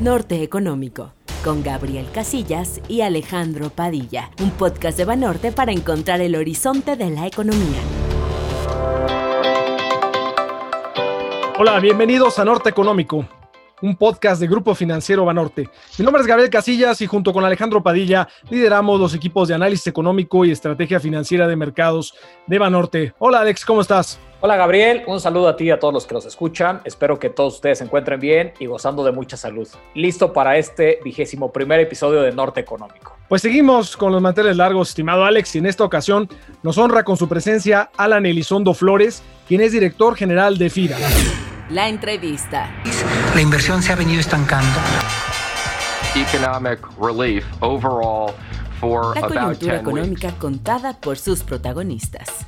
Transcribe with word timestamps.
Norte 0.00 0.42
Económico, 0.42 1.12
con 1.44 1.62
Gabriel 1.62 2.08
Casillas 2.10 2.80
y 2.88 3.02
Alejandro 3.02 3.68
Padilla, 3.68 4.30
un 4.40 4.50
podcast 4.50 4.96
de 4.96 5.04
Banorte 5.04 5.52
para 5.52 5.72
encontrar 5.72 6.22
el 6.22 6.36
horizonte 6.36 6.96
de 6.96 7.10
la 7.10 7.26
economía. 7.26 7.82
Hola, 11.58 11.78
bienvenidos 11.80 12.38
a 12.38 12.46
Norte 12.46 12.70
Económico, 12.70 13.28
un 13.82 13.96
podcast 13.96 14.40
de 14.40 14.46
Grupo 14.46 14.74
Financiero 14.74 15.24
Banorte. 15.24 15.68
Mi 15.98 16.04
nombre 16.04 16.22
es 16.22 16.26
Gabriel 16.26 16.50
Casillas 16.50 17.00
y 17.00 17.06
junto 17.06 17.32
con 17.32 17.44
Alejandro 17.44 17.82
Padilla 17.82 18.28
lideramos 18.50 19.00
los 19.00 19.14
equipos 19.14 19.48
de 19.48 19.54
análisis 19.54 19.86
económico 19.86 20.44
y 20.44 20.50
estrategia 20.50 21.00
financiera 21.00 21.46
de 21.46 21.56
mercados 21.56 22.14
de 22.46 22.58
Banorte. 22.58 23.14
Hola 23.18 23.40
Alex, 23.40 23.64
¿cómo 23.64 23.80
estás? 23.80 24.18
Hola 24.42 24.56
Gabriel, 24.56 25.02
un 25.06 25.20
saludo 25.20 25.48
a 25.48 25.56
ti 25.56 25.64
y 25.64 25.70
a 25.70 25.78
todos 25.78 25.92
los 25.92 26.06
que 26.06 26.14
nos 26.14 26.24
escuchan. 26.24 26.80
Espero 26.84 27.18
que 27.18 27.28
todos 27.28 27.56
ustedes 27.56 27.78
se 27.78 27.84
encuentren 27.84 28.18
bien 28.18 28.54
y 28.58 28.64
gozando 28.64 29.04
de 29.04 29.12
mucha 29.12 29.36
salud. 29.36 29.68
Listo 29.94 30.32
para 30.32 30.56
este 30.56 30.98
vigésimo 31.04 31.52
primer 31.52 31.78
episodio 31.80 32.22
de 32.22 32.32
Norte 32.32 32.60
Económico. 32.60 33.16
Pues 33.28 33.42
seguimos 33.42 33.98
con 33.98 34.12
los 34.12 34.22
manteles 34.22 34.56
largos, 34.56 34.88
estimado 34.88 35.24
Alex, 35.24 35.54
y 35.56 35.58
en 35.58 35.66
esta 35.66 35.84
ocasión 35.84 36.28
nos 36.62 36.78
honra 36.78 37.04
con 37.04 37.18
su 37.18 37.28
presencia 37.28 37.90
Alan 37.98 38.24
Elizondo 38.24 38.72
Flores, 38.72 39.22
quien 39.46 39.60
es 39.60 39.72
director 39.72 40.16
general 40.16 40.56
de 40.56 40.70
FIRA. 40.70 40.96
La 41.70 41.88
entrevista. 41.88 42.68
La 43.32 43.40
inversión 43.40 43.80
se 43.80 43.92
ha 43.92 43.94
venido 43.94 44.18
estancando. 44.18 44.80
Economic 46.16 46.80
relief 47.00 47.46
overall 47.60 48.32
for 48.80 49.14
La 49.14 49.28
coyuntura 49.28 49.76
económica 49.76 50.32
contada 50.32 50.94
por 50.94 51.16
sus 51.16 51.44
protagonistas. 51.44 52.44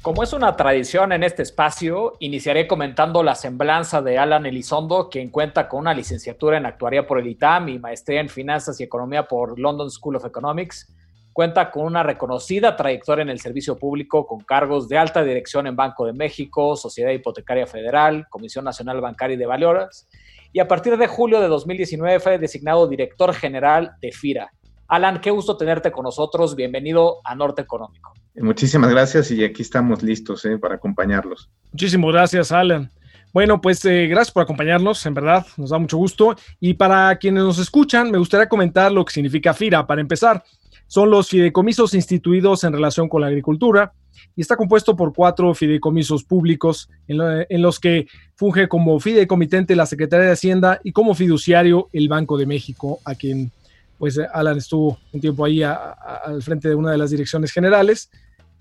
Como 0.00 0.22
es 0.22 0.32
una 0.32 0.54
tradición 0.54 1.10
en 1.10 1.24
este 1.24 1.42
espacio, 1.42 2.12
iniciaré 2.20 2.68
comentando 2.68 3.24
la 3.24 3.34
semblanza 3.34 4.00
de 4.00 4.16
Alan 4.16 4.46
Elizondo, 4.46 5.08
quien 5.10 5.30
cuenta 5.30 5.68
con 5.68 5.80
una 5.80 5.92
licenciatura 5.92 6.58
en 6.58 6.66
actuaría 6.66 7.04
por 7.04 7.18
el 7.18 7.26
ITAM 7.26 7.68
y 7.68 7.80
maestría 7.80 8.20
en 8.20 8.28
finanzas 8.28 8.78
y 8.78 8.84
economía 8.84 9.26
por 9.26 9.58
London 9.58 9.90
School 9.90 10.14
of 10.14 10.24
Economics 10.24 10.86
Cuenta 11.32 11.70
con 11.70 11.84
una 11.84 12.02
reconocida 12.02 12.76
trayectoria 12.76 13.22
en 13.22 13.30
el 13.30 13.40
servicio 13.40 13.78
público 13.78 14.26
con 14.26 14.40
cargos 14.40 14.88
de 14.88 14.98
alta 14.98 15.24
dirección 15.24 15.66
en 15.66 15.74
Banco 15.74 16.04
de 16.04 16.12
México, 16.12 16.76
Sociedad 16.76 17.10
Hipotecaria 17.10 17.66
Federal, 17.66 18.26
Comisión 18.28 18.64
Nacional 18.64 19.00
Bancaria 19.00 19.34
y 19.34 19.38
de 19.38 19.46
Valores. 19.46 20.08
Y 20.52 20.60
a 20.60 20.68
partir 20.68 20.96
de 20.98 21.06
julio 21.06 21.40
de 21.40 21.48
2019 21.48 22.20
fue 22.20 22.38
designado 22.38 22.86
director 22.86 23.32
general 23.32 23.92
de 24.02 24.12
FIRA. 24.12 24.52
Alan, 24.88 25.22
qué 25.22 25.30
gusto 25.30 25.56
tenerte 25.56 25.90
con 25.90 26.04
nosotros. 26.04 26.54
Bienvenido 26.54 27.20
a 27.24 27.34
Norte 27.34 27.62
Económico. 27.62 28.12
Muchísimas 28.34 28.90
gracias 28.90 29.30
y 29.30 29.42
aquí 29.42 29.62
estamos 29.62 30.02
listos 30.02 30.44
eh, 30.44 30.58
para 30.58 30.74
acompañarlos. 30.74 31.50
Muchísimas 31.70 32.12
gracias, 32.12 32.52
Alan. 32.52 32.90
Bueno, 33.32 33.58
pues 33.58 33.82
eh, 33.86 34.06
gracias 34.08 34.30
por 34.30 34.42
acompañarnos, 34.42 35.06
en 35.06 35.14
verdad, 35.14 35.46
nos 35.56 35.70
da 35.70 35.78
mucho 35.78 35.96
gusto. 35.96 36.36
Y 36.60 36.74
para 36.74 37.16
quienes 37.16 37.42
nos 37.42 37.58
escuchan, 37.58 38.10
me 38.10 38.18
gustaría 38.18 38.46
comentar 38.46 38.92
lo 38.92 39.02
que 39.06 39.14
significa 39.14 39.54
FIRA. 39.54 39.86
Para 39.86 40.02
empezar, 40.02 40.44
son 40.92 41.08
los 41.08 41.30
fideicomisos 41.30 41.94
instituidos 41.94 42.64
en 42.64 42.74
relación 42.74 43.08
con 43.08 43.22
la 43.22 43.28
agricultura 43.28 43.94
y 44.36 44.42
está 44.42 44.56
compuesto 44.56 44.94
por 44.94 45.14
cuatro 45.14 45.54
fideicomisos 45.54 46.22
públicos 46.22 46.90
en, 47.08 47.62
los 47.62 47.80
que 47.80 48.08
funge 48.34 48.68
como 48.68 49.00
fideicomitente 49.00 49.74
la 49.74 49.86
Secretaría 49.86 50.26
de 50.26 50.32
Hacienda 50.32 50.82
y 50.84 50.92
como 50.92 51.14
fiduciario 51.14 51.88
el 51.94 52.10
Banco 52.10 52.36
de 52.36 52.44
México, 52.44 53.00
a 53.06 53.14
quien 53.14 53.50
pues 53.96 54.20
Alan 54.34 54.58
estuvo 54.58 54.98
un 55.12 55.20
tiempo 55.22 55.46
ahí 55.46 55.62
al 55.62 56.42
frente 56.42 56.68
de 56.68 56.74
una 56.74 56.90
de 56.90 56.98
las 56.98 57.08
direcciones 57.08 57.52
generales. 57.52 58.10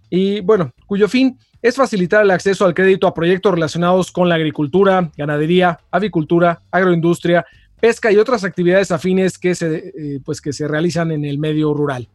Y 0.09 0.39
bueno, 0.39 0.71
cuyo 0.85 1.09
fin 1.09 1.37
es 1.61 1.75
facilitar 1.75 2.23
el 2.23 2.31
acceso 2.31 2.63
al 2.63 2.73
crédito 2.73 3.07
a 3.07 3.13
proyectos 3.13 3.53
relacionados 3.53 4.09
con 4.09 4.29
la 4.29 4.35
agricultura, 4.35 5.11
ganadería, 5.17 5.81
avicultura, 5.91 6.61
agroindustria, 6.71 7.45
pesca 7.81 8.11
y 8.11 8.17
otras 8.17 8.43
actividades 8.43 8.91
afines 8.91 9.37
que 9.37 9.55
se, 9.55 9.75
eh, 9.75 10.21
pues 10.23 10.39
que 10.39 10.53
se 10.53 10.67
realizan 10.67 11.11
en 11.11 11.25
el 11.25 11.39
medio 11.39 11.73
rural. 11.73 12.07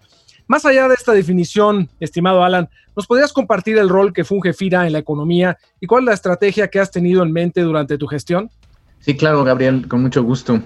Más 0.49 0.65
allá 0.65 0.87
de 0.89 0.95
esta 0.95 1.13
definición, 1.13 1.89
estimado 1.99 2.45
Alan, 2.45 2.69
¿nos 2.95 3.07
podrías 3.09 3.33
compartir 3.33 3.79
el 3.79 3.89
rol 3.89 4.13
que 4.13 4.25
funge 4.25 4.53
FIRA 4.53 4.87
en 4.87 4.93
la 4.93 5.01
economía 5.01 5.59
y 5.81 5.87
cuál 5.87 6.05
es 6.05 6.07
la 6.07 6.15
estrategia 6.15 6.69
que 6.69 6.79
has 6.79 6.93
tenido 6.93 7.25
en 7.25 7.33
mente 7.33 7.63
durante 7.63 7.99
tu 7.99 8.07
gestión? 8.07 8.49
Sí, 9.01 9.17
claro, 9.17 9.45
Gabriel, 9.45 9.87
con 9.89 10.03
mucho 10.03 10.23
gusto. 10.23 10.63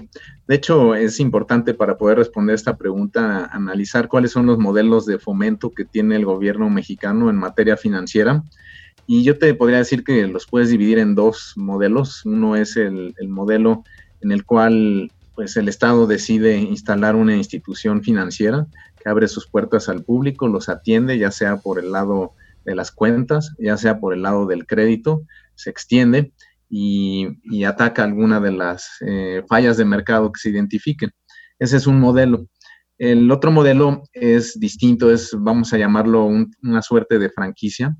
De 0.47 0.55
hecho, 0.55 0.95
es 0.95 1.19
importante 1.19 1.73
para 1.73 1.97
poder 1.97 2.17
responder 2.17 2.55
esta 2.55 2.77
pregunta 2.77 3.45
analizar 3.51 4.07
cuáles 4.07 4.31
son 4.31 4.45
los 4.45 4.57
modelos 4.57 5.05
de 5.05 5.19
fomento 5.19 5.71
que 5.71 5.85
tiene 5.85 6.15
el 6.15 6.25
gobierno 6.25 6.69
mexicano 6.69 7.29
en 7.29 7.35
materia 7.35 7.75
financiera. 7.75 8.43
Y 9.07 9.23
yo 9.23 9.37
te 9.37 9.53
podría 9.53 9.79
decir 9.79 10.03
que 10.03 10.27
los 10.27 10.47
puedes 10.47 10.69
dividir 10.69 10.99
en 10.99 11.15
dos 11.15 11.53
modelos. 11.55 12.25
Uno 12.25 12.55
es 12.55 12.77
el, 12.77 13.13
el 13.17 13.29
modelo 13.29 13.83
en 14.21 14.31
el 14.31 14.45
cual 14.45 15.11
pues 15.35 15.57
el 15.57 15.67
Estado 15.69 16.07
decide 16.07 16.57
instalar 16.57 17.15
una 17.15 17.35
institución 17.35 18.03
financiera 18.03 18.67
que 19.01 19.09
abre 19.09 19.27
sus 19.27 19.47
puertas 19.47 19.89
al 19.89 20.03
público, 20.03 20.47
los 20.47 20.69
atiende, 20.69 21.17
ya 21.17 21.31
sea 21.31 21.57
por 21.57 21.79
el 21.79 21.91
lado 21.91 22.33
de 22.65 22.75
las 22.75 22.91
cuentas, 22.91 23.55
ya 23.57 23.77
sea 23.77 23.99
por 23.99 24.13
el 24.13 24.21
lado 24.21 24.45
del 24.45 24.67
crédito, 24.67 25.23
se 25.55 25.69
extiende 25.69 26.33
y, 26.69 27.63
ataca 27.65 28.03
alguna 28.03 28.39
de 28.39 28.51
las 28.51 28.87
eh, 29.05 29.43
fallas 29.47 29.77
de 29.77 29.85
mercado 29.85 30.31
que 30.31 30.39
se 30.39 30.49
identifiquen. 30.49 31.11
Ese 31.59 31.77
es 31.77 31.87
un 31.87 31.99
modelo. 31.99 32.47
El 32.97 33.31
otro 33.31 33.51
modelo 33.51 34.03
es 34.13 34.59
distinto, 34.59 35.11
es, 35.11 35.31
vamos 35.37 35.73
a 35.73 35.77
llamarlo, 35.77 36.29
una 36.61 36.81
suerte 36.81 37.19
de 37.19 37.29
franquicia, 37.29 37.95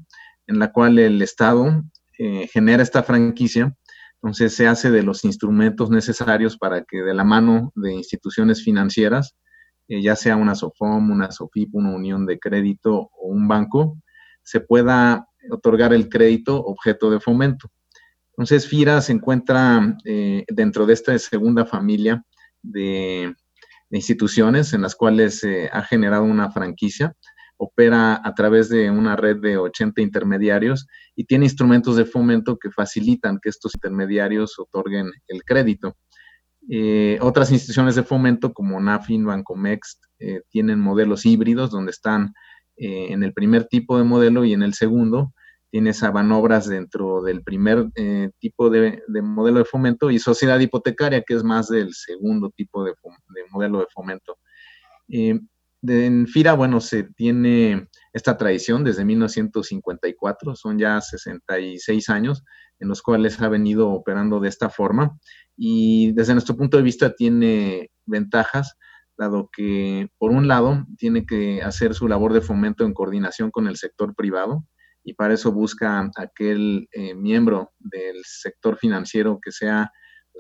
en 0.48 0.60
la 0.60 0.72
cual 0.72 1.00
el 1.00 1.22
Estado 1.22 1.84
eh, 2.20 2.48
genera 2.52 2.84
esta 2.84 3.04
franquicia 3.04 3.76
entonces 4.22 4.54
se 4.54 4.68
hace 4.68 4.92
de 4.92 5.02
los 5.02 5.26
instrumentos 5.26 5.90
necesarios 5.90 6.56
para 6.56 6.84
que 6.84 7.02
de 7.02 7.16
la 7.16 7.24
mano 7.24 7.72
de 7.74 7.94
instituciones 7.94 8.64
financieras, 8.64 9.36
eh, 9.88 10.00
ya 10.04 10.16
sea 10.16 10.36
una 10.36 10.54
SOFOM, 10.54 11.10
una 11.10 11.32
SOFIP, 11.32 11.74
una 11.74 11.90
unión 11.90 12.28
de 12.28 12.38
crédito 12.38 12.94
o 12.94 13.28
un 13.30 13.48
banco, 13.48 13.98
se 14.44 14.60
pueda 14.60 15.28
otorgar 15.50 15.92
el 15.92 16.08
crédito 16.08 16.56
objeto 16.64 17.10
de 17.10 17.20
fomento. 17.20 17.72
Entonces 18.30 18.68
FIRA 18.68 19.02
se 19.02 19.14
encuentra 19.14 19.98
eh, 20.06 20.46
dentro 20.48 20.86
de 20.86 20.94
esta 20.94 21.18
segunda 21.18 21.66
familia 21.66 22.24
de, 22.62 23.36
instituciones 23.90 24.72
en 24.72 24.84
las 24.84 24.96
cuales 24.96 25.40
se 25.40 25.68
ha 25.74 25.82
generado 25.82 26.24
una 26.24 26.50
franquicia 26.50 27.14
opera 27.64 28.20
a 28.24 28.34
través 28.34 28.70
de 28.70 28.90
una 28.90 29.16
red 29.16 29.38
de 29.38 29.56
80 29.56 30.02
intermediarios 30.02 30.88
y 31.16 31.26
tiene 31.26 31.46
instrumentos 31.46 31.96
de 31.96 32.06
fomento 32.06 32.58
que 32.58 32.72
facilitan 32.72 33.38
que 33.40 33.50
estos 33.50 33.76
intermediarios 33.76 34.58
otorguen 34.58 35.12
el 35.28 35.44
crédito. 35.44 35.96
Eh, 36.72 37.20
otras 37.22 37.52
instituciones 37.52 37.94
de 37.94 38.02
fomento 38.02 38.52
como 38.52 38.82
NAFIN, 38.82 39.28
Bancomex, 39.28 40.00
eh, 40.18 40.42
tienen 40.50 40.80
modelos 40.80 41.24
híbridos 41.24 41.70
donde 41.70 41.92
están 41.92 42.34
eh, 42.78 43.12
en 43.12 43.22
el 43.22 43.32
primer 43.32 43.66
tipo 43.66 43.96
de 44.00 44.06
modelo 44.06 44.44
y 44.44 44.54
en 44.54 44.64
el 44.64 44.74
segundo 44.74 45.32
tienes 45.70 46.02
a 46.02 46.12
dentro 46.68 47.22
del 47.22 47.44
primer 47.44 47.92
tipo 48.40 48.70
de, 48.70 49.04
modelo 49.24 49.60
de 49.60 49.66
fomento 49.66 50.12
y 50.12 50.20
sociedad 50.20 50.60
hipotecaria 50.60 51.24
que 51.26 51.36
es 51.36 51.44
más 51.46 51.70
del 51.70 51.94
segundo 51.94 52.50
tipo 52.50 52.84
de 52.84 52.94
modelo 53.52 53.80
de 53.80 53.86
fomento 53.94 54.38
en 55.88 56.28
FIRA, 56.28 56.54
bueno, 56.54 56.80
se 56.80 57.04
tiene 57.04 57.88
esta 58.14 58.38
tradición 58.38 58.84
desde 58.84 59.06
1954, 59.06 60.56
son 60.56 60.78
ya 60.78 61.02
66 61.02 62.10
años 62.10 62.44
en 62.80 62.88
los 62.88 63.02
cuales 63.02 63.42
ha 63.42 63.50
venido 63.50 63.90
operando 63.90 64.40
de 64.40 64.50
esta 64.50 64.70
forma 64.70 65.18
y 65.56 66.12
desde 66.14 66.34
nuestro 66.34 66.56
punto 66.56 66.78
de 66.78 66.84
vista 66.84 67.14
tiene 67.14 67.92
ventajas, 68.06 68.78
dado 69.18 69.50
que 69.56 70.10
por 70.18 70.32
un 70.32 70.48
lado 70.48 70.86
tiene 70.98 71.26
que 71.26 71.62
hacer 71.62 71.94
su 71.94 72.08
labor 72.08 72.34
de 72.34 72.42
fomento 72.42 72.86
en 72.86 72.94
coordinación 72.94 73.52
con 73.52 73.68
el 73.68 73.78
sector 73.78 74.16
privado 74.16 74.66
y 75.04 75.14
para 75.14 75.34
eso 75.34 75.52
busca 75.52 76.10
aquel 76.16 76.88
eh, 76.92 77.14
miembro 77.16 77.72
del 77.80 78.22
sector 78.24 78.78
financiero 78.78 79.40
que 79.42 79.52
sea 79.52 79.92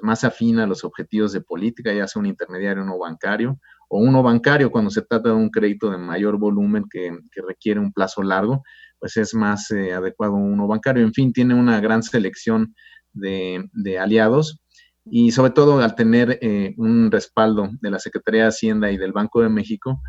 más 0.01 0.23
afín 0.23 0.59
a 0.59 0.67
los 0.67 0.83
objetivos 0.83 1.33
de 1.33 1.41
política, 1.41 1.93
ya 1.93 2.07
sea 2.07 2.19
un 2.19 2.25
intermediario 2.25 2.83
no 2.83 2.97
bancario, 2.97 3.59
o 3.93 3.99
uno 3.99 4.23
bancario 4.23 4.71
cuando 4.71 4.89
se 4.89 5.01
trata 5.01 5.29
de 5.29 5.35
un 5.35 5.49
crédito 5.49 5.91
de 5.91 5.97
mayor 5.97 6.39
volumen 6.39 6.85
que, 6.89 7.11
requiere 7.45 7.81
un 7.81 7.91
plazo 7.91 8.23
largo, 8.23 8.63
pues 8.97 9.17
es 9.17 9.33
más 9.33 9.69
eh, 9.71 9.91
adecuado 9.91 10.33
uno 10.35 10.65
bancario. 10.65 11.03
En 11.03 11.13
fin, 11.13 11.33
tiene 11.33 11.55
una 11.55 11.81
gran 11.81 12.01
selección 12.01 12.73
de, 13.11 13.67
aliados 13.99 14.61
y 15.03 15.31
sobre 15.31 15.51
todo 15.51 15.81
al 15.81 15.95
tener 15.95 16.39
eh, 16.41 16.73
un 16.77 17.11
respaldo 17.11 17.69
de 17.81 17.91
la 17.91 17.99
Secretaría 17.99 18.43
de 18.43 18.47
Hacienda 18.47 18.89
y 18.91 18.97
del 18.97 19.11
Banco 19.11 19.41
de 19.41 19.49
México, 19.49 20.01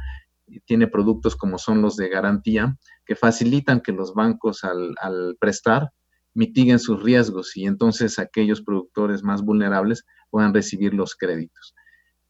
tiene 0.65 0.87
productos 0.87 1.35
como 1.35 1.59
son 1.59 1.83
los 1.83 1.97
de 1.97 2.09
garantía 2.09 2.77
que 3.05 3.17
facilitan 3.17 3.81
que 3.81 3.91
los 3.91 4.15
bancos 4.15 4.63
al, 4.63 4.95
al 5.01 5.37
prestar 5.41 5.91
mitiguen 6.35 6.79
sus 6.79 7.03
riesgos 7.03 7.57
y 7.57 7.65
entonces 7.65 8.21
aquellos 8.21 8.63
productores 8.63 9.25
más 9.25 9.43
vulnerables 9.43 10.05
puedan 10.31 10.55
recibir 10.55 10.95
los 10.95 11.17
créditos. 11.17 11.75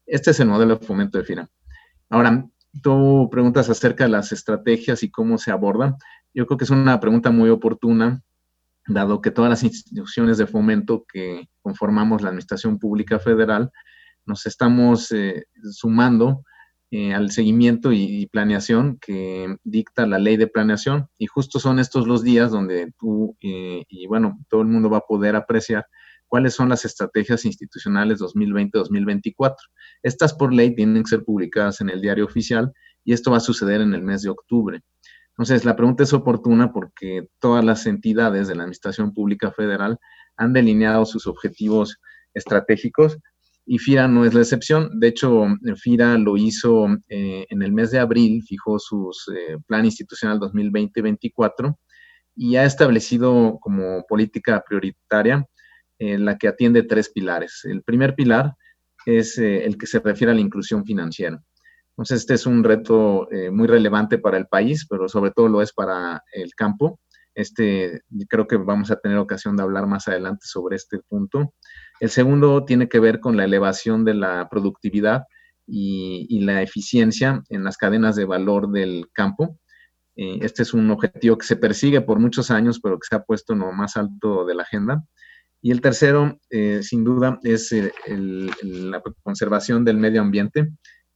Este 0.06 0.32
es 0.32 0.40
el 0.40 0.48
modelo 0.48 0.76
de 0.76 0.86
fomento 0.86 1.18
de 1.18 1.24
FIRA. 1.24 1.50
Ahora, 2.10 2.46
tú 2.82 3.28
preguntas 3.30 3.68
acerca 3.70 4.04
de 4.04 4.10
las 4.10 4.32
estrategias 4.32 5.02
y 5.02 5.10
cómo 5.10 5.38
se 5.38 5.50
abordan. 5.50 5.96
Yo 6.34 6.46
creo 6.46 6.58
que 6.58 6.64
es 6.64 6.70
una 6.70 7.00
pregunta 7.00 7.30
muy 7.30 7.50
oportuna 7.50 8.22
dado 8.86 9.20
que 9.20 9.30
todas 9.30 9.50
las 9.50 9.62
instituciones 9.62 10.38
de 10.38 10.46
fomento 10.46 11.04
que 11.12 11.48
conformamos 11.62 12.22
la 12.22 12.28
Administración 12.28 12.78
Pública 12.78 13.18
Federal 13.18 13.70
nos 14.26 14.46
estamos 14.46 15.10
eh, 15.12 15.46
sumando 15.70 16.44
eh, 16.90 17.14
al 17.14 17.30
seguimiento 17.30 17.92
y, 17.92 18.26
planeación 18.26 18.98
que 19.00 19.56
dicta 19.64 20.06
la 20.06 20.18
ley 20.18 20.36
de 20.36 20.46
planeación. 20.46 21.08
Y 21.18 21.26
justo 21.26 21.58
son 21.58 21.78
estos 21.78 22.06
los 22.06 22.22
días 22.22 22.50
donde 22.50 22.92
tú 22.98 23.36
eh, 23.40 23.84
y 23.88 24.06
bueno, 24.06 24.38
todo 24.48 24.62
el 24.62 24.68
mundo 24.68 24.90
va 24.90 24.98
a 24.98 25.06
poder 25.06 25.36
apreciar 25.36 25.86
cuáles 26.32 26.54
son 26.54 26.70
las 26.70 26.86
estrategias 26.86 27.44
institucionales 27.44 28.18
2020-2024. 28.20 29.54
Estas 30.02 30.32
por 30.32 30.54
ley 30.54 30.74
tienen 30.74 31.02
que 31.02 31.10
ser 31.10 31.24
publicadas 31.24 31.82
en 31.82 31.90
el 31.90 32.00
diario 32.00 32.24
oficial 32.24 32.72
y 33.04 33.12
esto 33.12 33.32
va 33.32 33.36
a 33.36 33.40
suceder 33.40 33.82
en 33.82 33.92
el 33.92 34.00
mes 34.00 34.22
de 34.22 34.30
octubre. 34.30 34.80
Entonces, 35.32 35.66
la 35.66 35.76
pregunta 35.76 36.04
es 36.04 36.14
oportuna 36.14 36.72
porque 36.72 37.28
todas 37.38 37.62
las 37.62 37.84
entidades 37.84 38.48
de 38.48 38.54
la 38.54 38.62
Administración 38.62 39.12
Pública 39.12 39.52
Federal 39.52 39.98
han 40.38 40.54
delineado 40.54 41.04
sus 41.04 41.26
objetivos 41.26 41.98
estratégicos 42.32 43.18
y 43.66 43.76
FIRA 43.76 44.08
no 44.08 44.24
es 44.24 44.32
la 44.32 44.40
excepción. 44.40 44.88
De 45.00 45.08
hecho, 45.08 45.44
FIRA 45.82 46.16
lo 46.16 46.38
hizo 46.38 46.86
eh, 47.10 47.44
en 47.50 47.60
el 47.60 47.72
mes 47.72 47.90
de 47.90 47.98
abril, 47.98 48.42
fijó 48.42 48.78
su 48.78 49.10
eh, 49.36 49.58
plan 49.66 49.84
institucional 49.84 50.40
2020-2024 50.40 51.76
y 52.36 52.56
ha 52.56 52.64
establecido 52.64 53.58
como 53.60 54.06
política 54.06 54.64
prioritaria 54.66 55.46
eh, 55.98 56.18
la 56.18 56.38
que 56.38 56.48
atiende 56.48 56.82
tres 56.82 57.10
pilares. 57.10 57.60
El 57.64 57.82
primer 57.82 58.14
pilar 58.14 58.54
es 59.04 59.36
el 59.38 59.76
que 59.78 59.86
se 59.86 59.98
refiere 59.98 60.30
a 60.30 60.34
la 60.34 60.40
inclusión 60.40 60.84
financiera. 60.84 61.42
Entonces, 61.90 62.20
este 62.20 62.34
es 62.34 62.46
un 62.46 62.62
reto 62.62 63.28
muy 63.50 63.66
relevante 63.66 64.16
para 64.16 64.38
el 64.38 64.46
país, 64.46 64.86
pero 64.88 65.08
sobre 65.08 65.32
todo 65.32 65.48
lo 65.48 65.60
es 65.60 65.72
para 65.72 66.22
el 66.32 66.54
campo. 66.54 67.00
Este, 67.34 68.02
creo 68.28 68.46
que 68.46 68.56
vamos 68.56 68.90
a 68.90 68.96
tener 68.96 69.18
ocasión 69.18 69.56
de 69.56 69.62
hablar 69.62 69.86
más 69.86 70.06
adelante 70.08 70.46
sobre 70.46 70.76
este 70.76 70.98
punto. 70.98 71.54
El 72.00 72.10
segundo 72.10 72.64
tiene 72.64 72.88
que 72.88 73.00
ver 73.00 73.20
con 73.20 73.36
la 73.36 73.44
elevación 73.44 74.04
de 74.04 74.14
la 74.14 74.48
productividad 74.50 75.24
y, 75.66 76.40
la 76.40 76.62
eficiencia 76.62 77.42
en 77.48 77.64
las 77.64 77.76
cadenas 77.76 78.16
de 78.16 78.24
valor 78.24 78.70
del 78.70 79.08
campo. 79.12 79.58
Eh, 80.16 80.40
este 80.42 80.62
es 80.62 80.74
un 80.74 80.90
objetivo 80.90 81.38
que 81.38 81.46
se 81.46 81.56
persigue 81.56 82.00
por 82.00 82.18
muchos 82.18 82.50
años, 82.50 82.80
pero 82.80 82.98
que 82.98 83.06
se 83.08 83.16
ha 83.16 83.22
puesto 83.22 83.54
en 83.54 83.60
lo 83.60 83.72
más 83.72 83.96
alto 83.96 84.44
de 84.44 84.54
la 84.54 84.64
agenda. 84.64 85.02
Y 85.64 85.70
el 85.70 85.80
tercero, 85.80 86.40
eh, 86.50 86.82
sin 86.82 87.04
duda, 87.04 87.38
es 87.44 87.70
eh, 87.70 87.92
la 88.62 89.00
conservación 89.22 89.84
del 89.84 89.96
medio 89.96 90.20
ambiente 90.20 90.72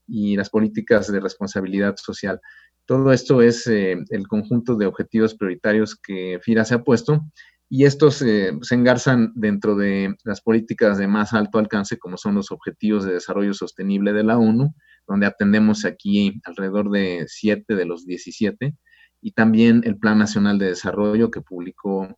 y 0.07 0.37
las 0.37 0.49
políticas 0.49 1.11
de 1.11 1.19
responsabilidad 1.19 1.97
social. 1.97 2.39
Todo 2.85 3.11
esto 3.11 3.41
es 3.41 3.67
eh, 3.67 3.97
el 4.09 4.27
conjunto 4.29 4.75
de 4.75 4.85
objetivos 4.85 5.35
prioritarios 5.35 5.97
que 5.97 6.39
FIRA 6.41 6.63
se 6.63 6.75
ha 6.75 6.83
puesto 6.85 7.25
y 7.69 7.83
estos 7.83 8.15
se 8.15 8.57
engarzan 8.71 9.33
dentro 9.35 9.75
de 9.75 10.15
las 10.23 10.39
políticas 10.39 10.97
de 10.97 11.07
más 11.07 11.33
alto 11.33 11.59
alcance, 11.59 11.99
como 11.99 12.15
son 12.15 12.35
los 12.35 12.49
Objetivos 12.49 13.03
de 13.03 13.15
Desarrollo 13.15 13.53
Sostenible 13.53 14.13
de 14.13 14.23
la 14.23 14.37
ONU, 14.37 14.73
donde 15.05 15.25
atendemos 15.25 15.83
aquí 15.83 16.39
alrededor 16.45 16.89
de 16.89 17.25
siete 17.27 17.75
de 17.75 17.83
los 17.83 18.05
17, 18.05 18.73
y 19.21 19.31
también 19.33 19.81
el 19.83 19.97
Plan 19.97 20.17
Nacional 20.17 20.57
de 20.59 20.67
Desarrollo 20.67 21.29
que 21.29 21.41
publicó 21.41 22.17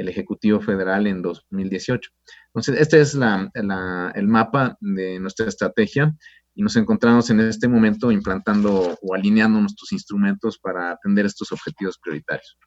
el 0.00 0.08
Ejecutivo 0.08 0.60
Federal 0.60 1.06
en 1.06 1.22
2018. 1.22 2.10
Entonces, 2.46 2.80
este 2.80 3.00
es 3.00 3.14
el 3.14 4.28
mapa 4.28 4.76
de 4.80 5.20
nuestra 5.20 5.46
estrategia 5.46 6.14
y 6.54 6.62
nos 6.62 6.74
encontramos 6.76 7.30
en 7.30 7.40
este 7.40 7.68
momento 7.68 8.10
implantando 8.10 8.98
o 9.00 9.14
alineando 9.14 9.60
nuestros 9.60 9.92
instrumentos 9.92 10.58
para 10.58 10.92
atender 10.92 11.26
estos 11.26 11.52
objetivos 11.52 11.98
prioritarios. 12.02 12.58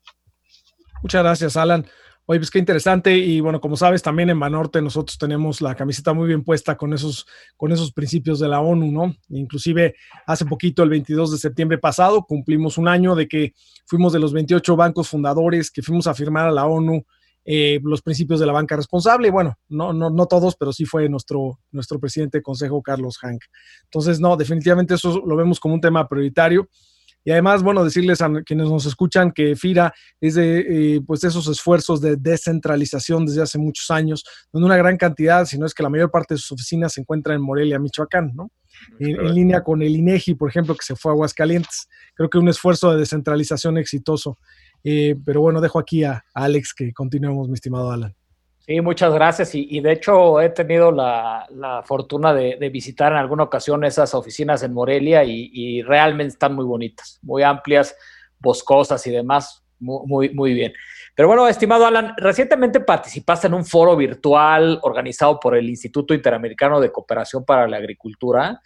Muchas 1.02 1.24
gracias, 1.24 1.58
Alan. 1.58 1.86
Oye, 2.26 2.40
pues 2.40 2.50
qué 2.50 2.60
interesante. 2.60 3.18
Y 3.18 3.42
bueno, 3.42 3.60
como 3.60 3.76
sabes, 3.76 4.02
también 4.02 4.30
en 4.30 4.40
Banorte 4.40 4.82
nosotros 4.82 5.18
tenemos 5.18 5.60
la 5.60 5.76
camiseta 5.76 6.14
muy 6.14 6.28
bien 6.28 6.46
puesta 6.46 6.78
con 6.78 6.94
esos, 6.94 7.28
con 7.58 7.74
esos 7.74 7.92
principios 7.92 8.40
de 8.40 8.48
la 8.48 8.62
ONU, 8.62 8.90
¿no? 8.90 9.14
Inclusive 9.28 9.96
hace 10.26 10.46
poquito, 10.46 10.84
el 10.84 10.90
22 10.90 11.34
de 11.34 11.38
septiembre 11.38 11.78
pasado, 11.80 12.24
cumplimos 12.24 12.78
un 12.78 12.88
año 12.88 13.14
de 13.16 13.28
que 13.28 13.54
fuimos 13.86 14.14
de 14.14 14.20
los 14.20 14.32
28 14.32 14.74
bancos 14.78 15.10
fundadores 15.10 15.70
que 15.70 15.82
fuimos 15.82 16.08
a 16.08 16.14
firmar 16.14 16.48
a 16.48 16.52
la 16.52 16.66
ONU 16.66 17.04
eh, 17.46 17.80
los 17.84 18.02
principios 18.02 18.40
de 18.40 18.46
la 18.46 18.54
banca 18.54 18.76
responsable. 18.76 19.30
Bueno, 19.30 19.58
no, 19.70 19.94
no, 19.94 20.10
no 20.10 20.26
todos, 20.28 20.56
pero 20.56 20.72
sí 20.72 20.86
fue 20.86 21.10
nuestro, 21.10 21.60
nuestro 21.72 22.00
presidente 22.00 22.38
de 22.40 22.42
consejo, 22.42 22.82
Carlos 22.82 23.18
Hank. 23.18 23.44
Entonces, 23.84 24.20
no, 24.20 24.38
definitivamente 24.38 24.96
eso 24.96 25.22
lo 25.26 25.36
vemos 25.36 25.60
como 25.60 25.74
un 25.74 25.82
tema 25.82 26.08
prioritario. 26.08 26.70
Y 27.26 27.32
además, 27.32 27.64
bueno, 27.64 27.84
decirles 27.84 28.22
a 28.22 28.30
quienes 28.46 28.70
nos 28.70 28.86
escuchan 28.86 29.32
que 29.32 29.56
FIRA 29.56 29.94
es 30.20 30.36
de 30.36 30.96
eh, 30.96 31.02
pues 31.06 31.24
esos 31.24 31.48
esfuerzos 31.48 32.02
de 32.02 32.18
descentralización 32.18 33.26
desde 33.26 33.42
hace 33.42 33.58
muchos 33.58 33.90
años, 33.92 34.26
donde 34.52 34.66
una 34.66 34.78
gran 34.78 34.98
cantidad, 34.98 35.46
si 35.46 35.58
no 35.58 35.66
es 35.66 35.74
que 35.74 35.84
la 35.84 35.90
mayor 35.90 36.12
parte 36.12 36.34
de 36.34 36.40
sus 36.40 36.52
oficinas 36.52 36.94
se 36.94 37.02
encuentra 37.02 37.34
en 37.34 37.42
Morelia, 37.42 37.80
Michoacán, 37.80 38.32
¿no? 38.36 38.52
En, 39.00 39.34
línea 39.34 39.64
con 39.64 39.82
el 39.82 39.96
INEGI, 39.96 40.36
por 40.36 40.50
ejemplo, 40.50 40.76
que 40.76 40.84
se 40.84 40.96
fue 40.96 41.12
a 41.12 41.14
Aguascalientes. 41.14 41.88
Creo 42.16 42.30
que 42.30 42.38
un 42.38 42.50
esfuerzo 42.50 42.92
de 42.92 43.00
descentralización 43.00 43.78
exitoso. 43.78 44.38
Eh, 44.84 45.16
pero 45.26 45.42
bueno, 45.42 45.62
dejo 45.62 45.80
aquí 45.80 46.04
a, 46.04 46.24
Alex 46.34 46.74
que 46.74 46.94
continuemos, 46.94 47.48
mi 47.48 47.54
estimado 47.54 47.92
Alan. 47.92 48.14
Sí, 48.66 48.80
muchas 48.80 49.14
gracias. 49.14 49.56
Y, 49.56 49.80
de 49.82 49.92
hecho 49.92 50.40
he 50.40 50.50
tenido 50.50 50.92
la, 50.92 51.84
fortuna 51.86 52.34
de, 52.34 52.70
visitar 52.70 53.12
en 53.12 53.18
alguna 53.18 53.44
ocasión 53.44 53.84
esas 53.84 54.14
oficinas 54.14 54.64
en 54.64 54.74
Morelia 54.74 55.24
y, 55.24 55.82
realmente 55.82 56.34
están 56.34 56.56
muy 56.56 56.66
bonitas, 56.66 57.20
muy 57.22 57.44
amplias, 57.44 57.96
boscosas 58.40 59.06
y 59.08 59.12
demás. 59.12 59.62
Muy, 59.80 60.30
muy, 60.30 60.54
bien. 60.54 60.72
Pero 61.14 61.28
bueno, 61.28 61.46
estimado 61.46 61.86
Alan, 61.86 62.14
recientemente 62.16 62.80
participaste 62.80 63.48
en 63.48 63.54
un 63.54 63.66
foro 63.66 63.98
virtual 63.98 64.80
organizado 64.82 65.42
por 65.42 65.58
el 65.58 65.70
Instituto 65.70 66.14
Interamericano 66.14 66.80
de 66.80 66.90
Cooperación 66.90 67.44
para 67.44 67.68
la 67.68 67.78
Agricultura 67.78 68.62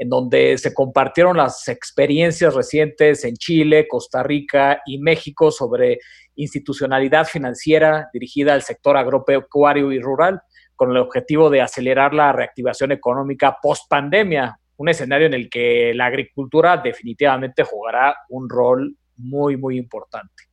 en 0.00 0.08
donde 0.08 0.56
se 0.56 0.72
compartieron 0.72 1.36
las 1.36 1.68
experiencias 1.68 2.54
recientes 2.54 3.22
en 3.22 3.36
Chile, 3.36 3.86
Costa 3.86 4.22
Rica 4.22 4.80
y 4.86 4.98
México 4.98 5.50
sobre 5.50 5.98
institucionalidad 6.36 7.26
financiera 7.26 8.08
dirigida 8.10 8.54
al 8.54 8.62
sector 8.62 8.96
agropecuario 8.96 9.92
y 9.92 10.00
rural, 10.00 10.40
con 10.74 10.90
el 10.90 10.96
objetivo 10.96 11.50
de 11.50 11.60
acelerar 11.60 12.14
la 12.14 12.32
reactivación 12.32 12.92
económica 12.92 13.58
post 13.60 13.90
pandemia, 13.90 14.58
un 14.78 14.88
escenario 14.88 15.26
en 15.26 15.34
el 15.34 15.50
que 15.50 15.92
la 15.94 16.06
agricultura 16.06 16.78
definitivamente 16.78 17.62
jugará 17.62 18.16
un 18.30 18.48
rol 18.48 18.96
muy, 19.18 19.58
muy 19.58 19.76
importante. 19.76 20.44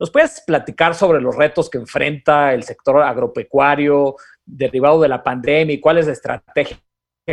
¿Nos 0.00 0.10
puedes 0.10 0.42
platicar 0.44 0.96
sobre 0.96 1.20
los 1.20 1.36
retos 1.36 1.70
que 1.70 1.78
enfrenta 1.78 2.52
el 2.52 2.64
sector 2.64 3.00
agropecuario 3.00 4.16
derivado 4.44 5.00
de 5.00 5.08
la 5.08 5.22
pandemia 5.22 5.76
y 5.76 5.80
cuál 5.80 5.98
es 5.98 6.06
la 6.06 6.12
estrategia 6.12 6.76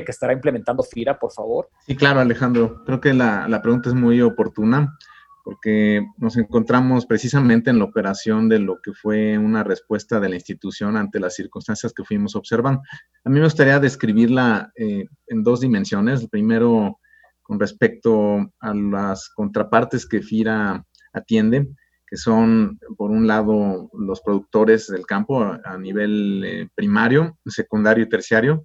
que 0.01 0.12
estará 0.12 0.34
implementando 0.34 0.81
FIRA, 0.81 1.19
por 1.19 1.31
favor? 1.31 1.69
Sí, 1.85 1.95
claro, 1.95 2.19
Alejandro. 2.19 2.83
Creo 2.85 3.00
que 3.00 3.14
la, 3.14 3.62
pregunta 3.62 3.90
es 3.90 3.95
muy 3.95 4.21
oportuna 4.21 4.97
porque 5.44 6.06
nos 6.18 6.38
encontramos 6.38 7.06
precisamente 7.06 7.69
en 7.69 7.78
la 7.78 7.85
operación 7.85 8.47
de 8.47 8.59
lo 8.59 8.80
que 8.81 8.94
fue 8.94 9.38
una 9.38 9.64
respuesta 9.64 10.19
de 10.19 10.30
la 10.30 10.35
institución 10.35 10.95
ante 10.95 11.19
las 11.19 11.35
circunstancias 11.35 11.94
que 11.94 12.06
fuimos 12.06 12.35
observando. 12.35 12.81
A 13.26 13.30
mí 13.30 13.40
me 13.40 13.45
gustaría 13.45 13.80
describirla 13.80 14.71
eh, 14.76 15.06
en 15.28 15.44
dos 15.44 15.59
dimensiones. 15.59 16.28
Primero, 16.30 16.97
con 17.42 17.59
respecto 17.59 18.38
a 18.62 18.73
las 18.73 19.30
contrapartes 19.30 20.07
que 20.07 20.21
FIRA 20.21 20.85
atiende, 21.12 21.68
que 22.07 22.16
son, 22.16 22.80
por 22.97 23.12
un 23.12 23.28
lado, 23.28 23.90
los 23.94 24.21
productores 24.21 24.88
del 24.88 25.06
campo 25.06 25.44
a, 25.44 25.78
nivel 25.78 26.44
eh, 26.45 26.69
primario, 26.73 27.38
secundario 27.45 28.06
y 28.06 28.09
terciario, 28.09 28.64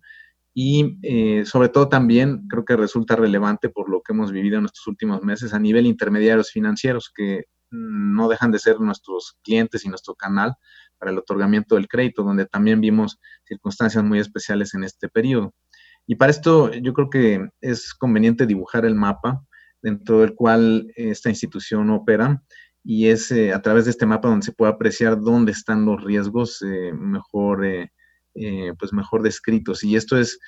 y 0.61 0.99
eh, 1.03 1.45
sobre 1.45 1.69
todo 1.69 1.89
también 1.89 2.49
creo 2.49 2.65
que 2.65 2.75
resulta 2.75 3.15
relevante 3.15 3.69
por 3.69 3.89
lo 3.89 4.03
que 4.03 4.13
hemos 4.13 4.33
vivido 4.33 4.59
en 4.59 4.65
estos 4.65 4.89
últimos 4.89 5.23
meses 5.23 5.55
a 5.55 5.61
nivel 5.61 5.87
intermediarios 5.87 6.51
financieros 6.51 7.13
que 7.15 7.45
no 7.71 8.29
dejan 8.29 8.51
de 8.51 8.59
ser 8.59 8.81
nuestros 8.81 9.39
clientes 9.45 9.85
y 9.85 9.89
nuestro 9.89 10.17
canal 10.17 10.57
para 10.99 11.13
el 11.13 11.19
otorgamiento 11.19 11.77
del 11.77 11.87
crédito, 11.87 12.25
donde 12.25 12.45
también 12.45 12.81
vimos 12.81 13.21
circunstancias 13.45 14.03
muy 14.03 14.19
especiales 14.19 14.75
en 14.75 14.83
este 14.83 15.09
periodo. 15.09 15.55
Y 16.09 16.17
para 16.17 16.33
esto 16.33 16.73
yo 16.73 16.93
creo 16.93 17.09
que 17.09 17.49
es 17.61 17.95
conveniente 17.95 18.45
dibujar 18.45 18.85
el 18.85 18.97
mapa 18.97 19.45
dentro 19.81 20.23
del 20.23 20.35
cual 20.35 20.91
esta 20.97 21.29
institución 21.29 21.89
opera 21.91 22.43
y 22.83 23.07
es 23.07 23.31
eh, 23.31 23.53
a 23.53 23.63
través 23.63 23.85
de 23.85 23.93
este 23.93 24.07
mapa 24.07 24.27
donde 24.27 24.47
se 24.47 24.53
puede 24.53 24.73
apreciar 24.73 25.21
dónde 25.21 25.53
están 25.53 25.85
los 25.85 26.03
riesgos 26.03 26.61
eh, 26.63 26.93
mejor 26.93 27.65
eh, 28.35 28.73
pues 28.79 28.93
mejor 28.93 29.23
descritos. 29.23 29.83
Y 29.85 29.97
esto 29.97 30.19
es, 30.19 30.39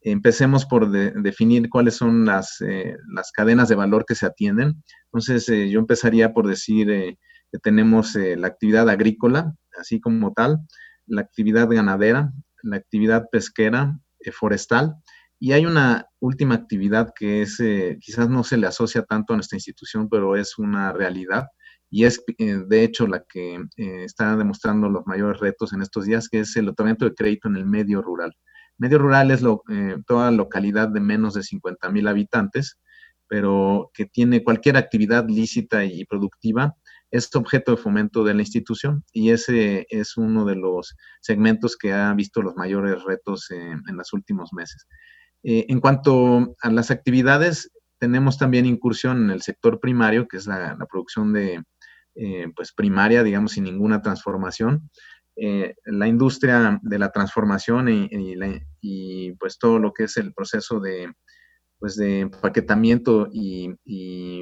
empecemos 0.00 0.66
por 0.66 0.90
definir 0.90 1.68
cuáles 1.68 1.94
son 1.96 2.24
las, 2.24 2.60
eh, 2.60 2.96
las, 3.12 3.32
cadenas 3.32 3.68
de 3.68 3.74
valor 3.74 4.04
que 4.06 4.14
se 4.14 4.26
atienden. 4.26 4.82
Entonces, 5.06 5.48
eh, 5.48 5.68
yo 5.70 5.80
empezaría 5.80 6.32
por 6.32 6.46
decir 6.46 6.86
que 6.86 7.58
tenemos 7.62 8.14
la 8.14 8.48
actividad 8.48 8.88
agrícola, 8.88 9.54
así 9.78 10.00
como 10.00 10.32
tal, 10.32 10.60
la 11.06 11.20
actividad 11.22 11.68
ganadera, 11.68 12.32
la 12.62 12.76
actividad 12.76 13.26
pesquera, 13.30 13.98
forestal, 14.32 14.96
y 15.38 15.52
hay 15.52 15.66
una 15.66 16.08
última 16.18 16.56
actividad 16.56 17.12
que 17.14 17.42
es, 17.42 17.62
quizás 18.00 18.28
no 18.28 18.42
se 18.42 18.56
le 18.56 18.66
asocia 18.66 19.04
tanto 19.04 19.32
a 19.32 19.36
nuestra 19.36 19.56
institución, 19.56 20.08
pero 20.08 20.34
es 20.34 20.58
una 20.58 20.92
realidad, 20.92 21.46
y 21.96 22.04
es 22.04 22.22
eh, 22.36 22.58
de 22.66 22.84
hecho 22.84 23.06
la 23.06 23.24
que 23.26 23.54
eh, 23.54 24.04
está 24.04 24.36
demostrando 24.36 24.90
los 24.90 25.06
mayores 25.06 25.40
retos 25.40 25.72
en 25.72 25.80
estos 25.80 26.04
días, 26.04 26.28
que 26.28 26.40
es 26.40 26.54
el 26.56 26.68
otorgamiento 26.68 27.06
de 27.06 27.14
crédito 27.14 27.48
en 27.48 27.56
el 27.56 27.64
medio 27.64 28.02
rural. 28.02 28.34
Medio 28.76 28.98
rural 28.98 29.30
es 29.30 29.40
eh, 29.70 29.96
toda 30.06 30.30
localidad 30.30 30.88
de 30.90 31.00
menos 31.00 31.32
de 31.32 31.42
50 31.42 31.88
mil 31.88 32.06
habitantes, 32.06 32.78
pero 33.28 33.90
que 33.94 34.04
tiene 34.04 34.44
cualquier 34.44 34.76
actividad 34.76 35.26
lícita 35.26 35.86
y 35.86 36.04
productiva, 36.04 36.76
es 37.10 37.34
objeto 37.34 37.70
de 37.70 37.82
fomento 37.82 38.24
de 38.24 38.34
la 38.34 38.42
institución 38.42 39.02
y 39.10 39.30
ese 39.30 39.86
es 39.88 40.18
uno 40.18 40.44
de 40.44 40.56
los 40.56 40.94
segmentos 41.22 41.78
que 41.78 41.94
ha 41.94 42.12
visto 42.12 42.42
los 42.42 42.56
mayores 42.56 43.04
retos 43.04 43.50
en, 43.50 43.96
los 43.96 44.12
últimos 44.12 44.52
meses. 44.52 44.86
en 45.42 45.80
cuanto 45.80 46.56
a 46.60 46.70
las 46.70 46.90
actividades, 46.90 47.70
tenemos 47.98 48.36
también 48.36 48.66
incursión 48.66 49.24
en 49.24 49.30
el 49.30 49.40
sector 49.40 49.80
primario, 49.80 50.28
que 50.28 50.36
es 50.36 50.46
la 50.46 50.76
producción 50.90 51.32
de, 51.32 51.62
eh, 52.16 52.46
pues 52.56 52.72
primaria, 52.72 53.22
digamos, 53.22 53.52
sin 53.52 53.64
ninguna 53.64 54.02
transformación. 54.02 54.90
Eh, 55.36 55.74
la 55.84 56.08
industria 56.08 56.80
de 56.82 56.98
la 56.98 57.12
transformación 57.12 57.88
y, 57.90 59.32
pues 59.38 59.58
todo 59.58 59.78
lo 59.78 59.92
que 59.92 60.04
es 60.04 60.16
el 60.16 60.32
proceso 60.32 60.80
de, 60.80 61.12
pues 61.78 61.96
de 61.96 62.20
empaquetamiento 62.20 63.28
y, 63.30 63.76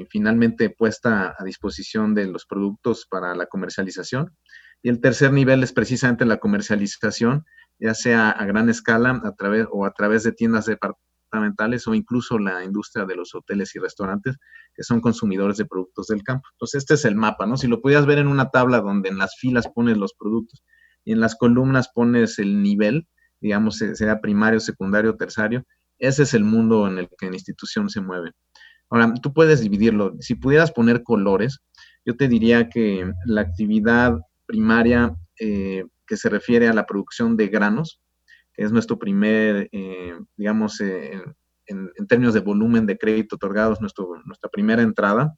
finalmente 0.09 0.69
puesta 0.69 1.35
a 1.37 1.43
disposición 1.43 2.15
de 2.15 2.27
los 2.27 2.45
productos 2.45 3.07
para 3.09 3.35
la 3.35 3.47
comercialización. 3.47 4.35
Y 4.81 4.89
el 4.89 5.01
tercer 5.01 5.33
nivel 5.33 5.63
es 5.63 5.73
precisamente 5.73 6.25
la 6.25 6.37
comercialización, 6.37 7.45
ya 7.79 7.93
sea 7.93 8.29
a 8.29 8.45
gran 8.45 8.69
escala 8.69 9.21
a 9.23 9.35
través, 9.35 9.67
o 9.71 9.85
a 9.85 9.91
través 9.91 10.23
de 10.23 10.31
tiendas 10.31 10.65
de, 10.65 10.77
o 11.87 11.93
incluso 11.93 12.39
la 12.39 12.63
industria 12.63 13.05
de 13.05 13.15
los 13.15 13.33
hoteles 13.35 13.75
y 13.75 13.79
restaurantes 13.79 14.37
que 14.73 14.83
son 14.83 15.01
consumidores 15.01 15.57
de 15.57 15.65
productos 15.65 16.07
del 16.07 16.23
campo. 16.23 16.47
Entonces, 16.53 16.83
este 16.83 16.93
es 16.95 17.05
el 17.05 17.15
mapa, 17.15 17.45
¿no? 17.45 17.57
Si 17.57 17.67
lo 17.67 17.81
pudieras 17.81 18.05
ver 18.05 18.17
en 18.17 18.27
una 18.27 18.49
tabla 18.49 18.81
donde 18.81 19.09
en 19.09 19.17
las 19.17 19.35
filas 19.37 19.67
pones 19.73 19.97
los 19.97 20.13
productos 20.13 20.63
y 21.03 21.13
en 21.13 21.19
las 21.19 21.35
columnas 21.35 21.89
pones 21.93 22.39
el 22.39 22.61
nivel, 22.61 23.07
digamos, 23.39 23.77
sea 23.77 24.21
primario, 24.21 24.59
secundario, 24.59 25.15
terciario, 25.15 25.63
ese 25.99 26.23
es 26.23 26.33
el 26.33 26.43
mundo 26.43 26.87
en 26.87 26.99
el 26.99 27.09
que 27.17 27.29
la 27.29 27.35
institución 27.35 27.89
se 27.89 28.01
mueve. 28.01 28.31
Ahora, 28.89 29.13
tú 29.21 29.33
puedes 29.33 29.61
dividirlo. 29.61 30.15
Si 30.19 30.35
pudieras 30.35 30.71
poner 30.71 31.03
colores, 31.03 31.59
yo 32.05 32.15
te 32.15 32.27
diría 32.27 32.69
que 32.69 33.11
la 33.25 33.41
actividad 33.41 34.19
primaria 34.45 35.15
eh, 35.39 35.85
que 36.05 36.17
se 36.17 36.29
refiere 36.29 36.67
a 36.67 36.73
la 36.73 36.85
producción 36.85 37.35
de 37.35 37.47
granos, 37.47 37.99
es 38.57 38.71
nuestro 38.71 38.97
primer, 38.97 39.69
eh, 39.71 40.17
digamos, 40.37 40.79
eh, 40.81 41.21
en, 41.67 41.89
términos 42.07 42.33
de 42.33 42.39
volumen 42.41 42.85
de 42.85 42.97
crédito 42.97 43.35
otorgados, 43.35 43.81
nuestro, 43.81 44.21
nuestra 44.25 44.49
primera 44.49 44.81
entrada. 44.81 45.35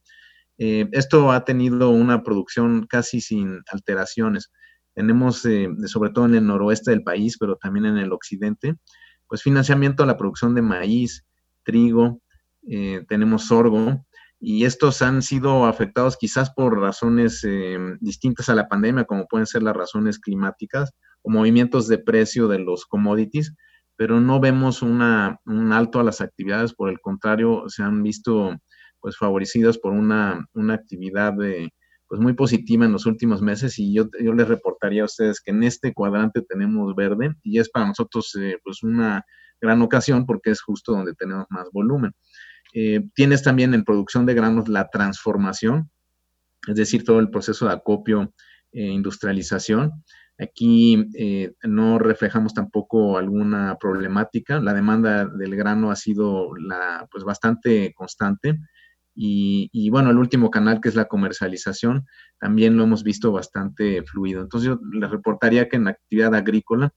Eh, 0.57 0.87
esto 0.91 1.31
ha 1.31 1.45
tenido 1.45 1.89
una 1.89 2.23
producción 2.23 2.85
casi 2.87 3.21
sin 3.21 3.61
alteraciones. 3.71 4.51
Tenemos, 4.93 5.47
sobre 5.85 6.09
todo 6.09 6.25
en 6.25 6.35
el 6.35 6.47
noroeste 6.47 6.89
del 6.91 7.03
país, 7.03 7.37
pero 7.39 7.55
también 7.55 7.85
en 7.85 7.97
el 7.97 8.11
occidente, 8.11 8.75
pues 9.27 9.43
financiamiento 9.43 10.01
a 10.01 10.07
la 10.07 10.17
producción 10.17 10.55
de 10.55 10.63
maíz, 10.63 11.23
trigo, 11.63 12.19
tenemos 13.07 13.45
sorgo, 13.45 14.03
y 14.39 14.65
estos 14.65 15.03
han 15.03 15.21
sido 15.21 15.67
afectados 15.67 16.17
quizás 16.17 16.49
por 16.49 16.79
razones 16.79 17.45
distintas 17.99 18.49
a 18.49 18.55
la 18.55 18.67
pandemia, 18.67 19.05
como 19.05 19.27
pueden 19.27 19.45
ser 19.45 19.61
las 19.61 19.75
razones 19.75 20.17
climáticas, 20.17 20.91
movimientos 21.23 21.87
de 21.87 21.97
precio 21.97 22.47
de 22.47 22.59
los 22.59 22.85
commodities, 22.85 23.53
pero 23.95 24.21
no 24.21 24.39
vemos 24.39 24.81
una, 24.81 25.39
un 25.45 25.73
alto 25.73 25.99
a 25.99 26.03
las 26.03 26.21
actividades, 26.21 26.73
por 26.73 26.89
el 26.89 26.99
contrario, 26.99 27.63
se 27.67 27.83
han 27.83 28.03
visto 28.03 28.55
pues 28.99 29.17
favorecidas 29.17 29.77
por 29.77 29.93
una, 29.93 30.45
una 30.53 30.73
actividad 30.73 31.33
de, 31.33 31.71
pues 32.07 32.21
muy 32.21 32.33
positiva 32.33 32.85
en 32.85 32.91
los 32.91 33.05
últimos 33.05 33.41
meses 33.41 33.77
y 33.79 33.93
yo, 33.93 34.09
yo 34.21 34.33
les 34.33 34.47
reportaría 34.47 35.01
a 35.01 35.05
ustedes 35.05 35.41
que 35.41 35.51
en 35.51 35.63
este 35.63 35.93
cuadrante 35.93 36.41
tenemos 36.41 36.95
verde 36.95 37.35
y 37.43 37.59
es 37.59 37.69
para 37.69 37.87
nosotros 37.87 38.35
eh, 38.39 38.57
pues 38.63 38.83
una 38.83 39.25
gran 39.59 39.81
ocasión 39.81 40.25
porque 40.25 40.51
es 40.51 40.61
justo 40.61 40.93
donde 40.93 41.13
tenemos 41.13 41.45
más 41.49 41.67
volumen. 41.71 42.13
Eh, 42.73 43.01
tienes 43.13 43.43
también 43.43 43.73
en 43.73 43.83
producción 43.83 44.25
de 44.25 44.33
granos 44.33 44.67
la 44.69 44.89
transformación, 44.89 45.89
es 46.67 46.75
decir, 46.75 47.03
todo 47.03 47.19
el 47.19 47.29
proceso 47.29 47.65
de 47.67 47.73
acopio 47.73 48.33
e 48.71 48.83
industrialización. 48.83 50.03
Aquí 50.39 51.09
eh, 51.15 51.53
no 51.63 51.97
reflejamos 51.97 52.53
tampoco 52.53 53.17
alguna 53.17 53.77
problemática. 53.79 54.59
La 54.59 54.73
demanda 54.73 55.25
del 55.25 55.55
grano 55.55 55.89
ha 55.89 55.95
sido 55.95 56.55
la, 56.57 57.07
pues 57.11 57.23
bastante 57.23 57.93
constante. 57.95 58.59
Y, 59.19 59.89
bueno, 59.89 60.11
el 60.11 60.17
último 60.17 60.51
canal 60.51 60.79
que 60.79 60.89
es 60.89 60.95
la 60.95 61.05
comercialización, 61.05 62.05
también 62.39 62.77
lo 62.77 62.83
hemos 62.83 63.03
visto 63.03 63.31
bastante 63.31 64.03
fluido. 64.03 64.41
Entonces 64.41 64.67
yo 64.69 64.79
les 64.91 65.09
reportaría 65.09 65.67
que 65.67 65.77
en 65.77 65.85
la 65.85 65.89
actividad 65.91 66.35
agrícola 66.35 66.93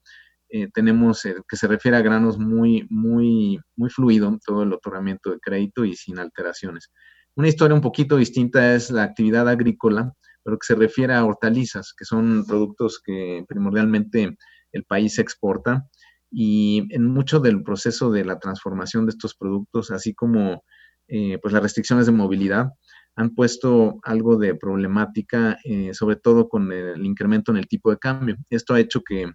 eh, 0.50 0.68
tenemos 0.74 1.24
eh, 1.24 1.36
que 1.48 1.56
se 1.56 1.66
refiere 1.66 1.96
a 1.96 2.02
granos 2.02 2.38
muy, 2.38 2.86
muy, 2.90 3.58
muy 3.74 3.88
fluido 3.88 4.38
todo 4.44 4.64
el 4.64 4.72
otorgamiento 4.74 5.30
de 5.30 5.40
crédito 5.40 5.86
y 5.86 5.96
sin 5.96 6.18
alteraciones. 6.18 6.90
Una 7.36 7.48
historia 7.48 7.74
un 7.74 7.80
poquito 7.80 8.18
distinta 8.18 8.74
es 8.74 8.90
la 8.90 9.04
actividad 9.04 9.48
agrícola, 9.48 10.12
pero 10.42 10.58
que 10.58 10.66
se 10.66 10.74
refiere 10.74 11.14
a 11.14 11.24
hortalizas, 11.24 11.92
que 11.96 12.04
son 12.04 12.44
productos 12.46 13.00
que 13.04 13.44
primordialmente 13.48 14.36
el 14.72 14.84
país 14.84 15.18
exporta. 15.18 15.86
Y 16.30 16.86
en 16.94 17.06
mucho 17.06 17.40
del 17.40 17.62
proceso 17.62 18.10
de 18.10 18.24
la 18.24 18.38
transformación 18.38 19.06
de 19.06 19.10
estos 19.10 19.34
productos, 19.34 19.90
así 19.90 20.14
como 20.14 20.62
eh, 21.08 21.38
pues 21.42 21.52
las 21.52 21.62
restricciones 21.62 22.06
de 22.06 22.12
movilidad, 22.12 22.68
han 23.16 23.34
puesto 23.34 23.98
algo 24.04 24.36
de 24.36 24.54
problemática, 24.54 25.58
eh, 25.64 25.92
sobre 25.92 26.16
todo 26.16 26.48
con 26.48 26.72
el 26.72 27.04
incremento 27.04 27.50
en 27.50 27.58
el 27.58 27.66
tipo 27.66 27.90
de 27.90 27.98
cambio. 27.98 28.36
Esto 28.48 28.74
ha 28.74 28.80
hecho 28.80 29.02
que 29.02 29.26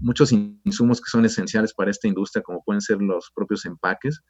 muchos 0.00 0.32
insumos 0.32 1.00
que 1.00 1.08
son 1.08 1.24
esenciales 1.24 1.72
para 1.72 1.90
esta 1.90 2.08
industria, 2.08 2.42
como 2.42 2.64
pueden 2.64 2.80
ser 2.80 3.00
los 3.00 3.30
propios 3.34 3.64
empaques, 3.64 4.22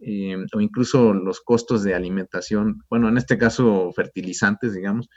eh, 0.00 0.36
o 0.54 0.60
incluso 0.60 1.12
los 1.12 1.40
costos 1.40 1.82
de 1.82 1.94
alimentación, 1.94 2.82
bueno, 2.88 3.08
en 3.08 3.18
este 3.18 3.38
caso 3.38 3.92
fertilizantes, 3.92 4.74
digamos, 4.74 5.08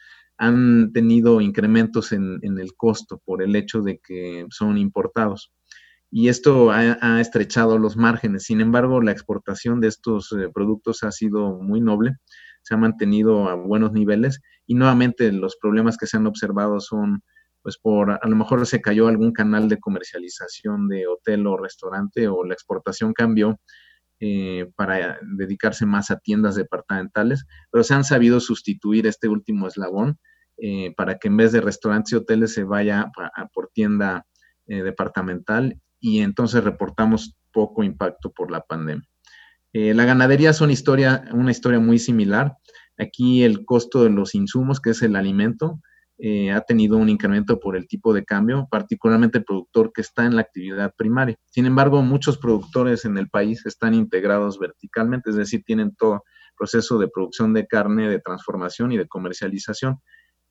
han 0.42 0.92
tenido 0.92 1.40
incrementos 1.40 2.12
en, 2.12 2.40
el 2.44 2.74
costo 2.76 3.22
por 3.24 3.44
el 3.44 3.56
hecho 3.56 3.82
de 3.82 4.00
que 4.00 4.48
son 4.50 4.80
importados. 4.80 5.54
Y 6.10 6.30
esto 6.30 6.72
ha, 6.72 7.22
estrechado 7.22 7.78
los 7.78 7.96
márgenes. 7.96 8.46
Sin 8.46 8.60
embargo, 8.60 9.02
la 9.02 9.12
exportación 9.12 9.80
de 9.82 9.90
estos 9.90 10.32
eh, 10.32 10.50
productos 10.52 11.04
ha 11.04 11.12
sido 11.12 11.60
muy 11.62 11.80
noble, 11.80 12.16
se 12.64 12.74
ha 12.74 12.78
mantenido 12.78 13.50
a 13.50 13.54
buenos 13.54 13.92
niveles 13.92 14.42
y 14.66 14.74
nuevamente 14.74 15.32
los 15.32 15.58
problemas 15.62 15.96
que 15.96 16.08
se 16.08 16.18
han 16.18 16.26
observado 16.26 16.80
son, 16.80 17.22
pues 17.62 17.78
por, 17.78 18.10
a 18.10 18.28
lo 18.28 18.36
mejor 18.36 18.66
se 18.66 18.82
cayó 18.82 19.10
algún 19.10 19.34
canal 19.34 19.70
de 19.70 19.80
comercialización 19.80 20.88
de 20.88 21.06
hotel 21.06 21.46
o 21.46 21.56
restaurante 21.56 22.28
o 22.28 22.44
la 22.44 22.56
exportación 22.56 23.14
cambió 23.14 23.60
eh, 24.20 24.72
para 24.76 25.20
dedicarse 25.22 25.86
más 25.86 26.10
a 26.10 26.18
tiendas 26.18 26.56
departamentales, 26.56 27.46
pero 27.72 27.84
se 27.84 27.94
han 27.94 28.04
sabido 28.04 28.40
sustituir 28.40 29.06
este 29.06 29.28
último 29.28 29.68
eslabón 29.68 30.18
eh, 30.58 30.94
para 30.96 31.18
que 31.18 31.28
en 31.28 31.38
vez 31.38 31.52
de 31.52 31.62
restaurantes 31.62 32.14
y 32.14 32.16
hoteles 32.16 32.54
se 32.54 32.64
vaya 32.64 33.12
por 33.54 33.70
tienda 33.74 34.26
eh, 34.68 34.84
departamental 34.84 35.80
y 36.00 36.20
entonces 36.20 36.64
reportamos 36.64 37.36
poco 37.52 37.84
impacto 37.84 38.32
por 38.32 38.52
la 38.52 38.62
pandemia. 38.62 39.08
Eh, 39.74 39.94
la 39.94 40.06
ganadería 40.06 40.50
es 40.50 40.62
una 40.62 40.74
historia, 40.74 41.24
una 41.34 41.52
historia 41.52 41.80
muy 41.80 42.00
similar. 42.00 42.58
Aquí 42.98 43.44
el 43.44 43.66
costo 43.66 44.04
de 44.04 44.10
los 44.10 44.36
insumos, 44.36 44.80
que 44.80 44.92
es 44.92 45.02
el 45.02 45.16
alimento, 45.16 45.80
ha 46.54 46.62
tenido 46.62 46.98
un 46.98 47.10
incremento 47.10 47.60
por 47.60 47.76
el 47.76 47.88
tipo 47.88 48.14
de 48.14 48.24
cambio, 48.24 48.68
particularmente 48.70 49.40
el 49.40 49.44
productor 49.44 49.92
que 49.92 50.02
está 50.02 50.24
en 50.24 50.36
la 50.36 50.44
actividad 50.44 50.94
primaria. 50.96 51.36
Sin 51.50 51.66
embargo, 51.66 52.04
muchos 52.04 52.38
productores 52.38 53.06
en 53.06 53.18
el 53.18 53.28
país 53.28 53.66
están 53.66 53.96
integrados 53.96 54.60
verticalmente, 54.60 55.32
es 55.32 55.36
decir, 55.36 55.64
tienen 55.66 55.96
todo 55.96 56.24
proceso 56.62 57.00
de 57.00 57.08
producción 57.08 57.54
de 57.54 57.66
carne, 57.66 58.08
de 58.08 58.20
transformación 58.20 58.92
y 58.92 58.98
de 58.98 59.08
comercialización. 59.08 60.00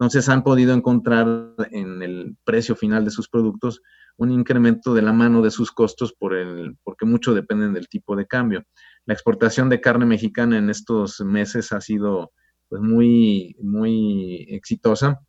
Entonces 0.00 0.30
han 0.30 0.42
podido 0.42 0.73
encontrar 0.73 1.26
en 1.73 2.02
el 2.02 2.35
precio 2.45 2.75
final 2.75 3.04
de 3.04 3.11
sus 3.11 3.28
productos 3.28 3.83
un 4.16 4.30
incremento 4.30 4.95
de 4.95 5.02
la 5.02 5.12
mano 5.12 5.42
de 5.42 5.50
sus 5.50 5.73
costos 5.73 6.14
por 6.14 6.35
el, 6.35 6.78
porque 6.83 7.04
mucho 7.04 7.35
dependen 7.35 7.75
del 7.75 7.87
tipo 7.87 8.16
de 8.16 8.26
cambio. 8.26 8.64
La 9.04 9.12
exportación 9.12 9.69
de 9.69 9.83
carne 9.83 10.07
mexicana 10.07 10.57
en 10.57 10.71
estos 10.71 11.21
meses 11.21 11.71
ha 11.73 11.83
sido 11.83 12.33
pues, 12.71 12.80
muy, 12.80 13.54
muy 13.61 14.47
exitosa 14.49 15.21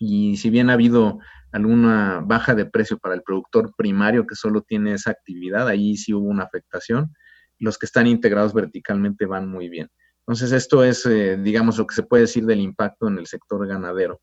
y 0.00 0.36
si 0.36 0.50
bien 0.50 0.68
ha 0.70 0.72
habido 0.72 1.20
alguna 1.52 2.22
baja 2.26 2.56
de 2.56 2.66
precio 2.66 2.98
para 2.98 3.14
el 3.14 3.22
productor 3.22 3.72
primario 3.76 4.26
que 4.26 4.34
solo 4.34 4.62
tiene 4.62 4.94
esa 4.94 5.12
actividad, 5.12 5.68
ahí 5.68 5.96
sí 5.96 6.12
hubo 6.12 6.26
una 6.26 6.42
afectación. 6.42 7.14
Los 7.60 7.78
que 7.78 7.86
están 7.86 8.08
integrados 8.08 8.52
verticalmente 8.52 9.26
van 9.26 9.48
muy 9.48 9.68
bien. 9.68 9.90
Entonces, 10.26 10.52
esto 10.52 10.84
es, 10.84 11.04
eh, 11.06 11.36
digamos, 11.36 11.78
lo 11.78 11.86
que 11.86 11.94
se 11.94 12.04
puede 12.04 12.22
decir 12.22 12.46
del 12.46 12.60
impacto 12.60 13.08
en 13.08 13.18
el 13.18 13.26
sector 13.26 13.66
ganadero. 13.66 14.20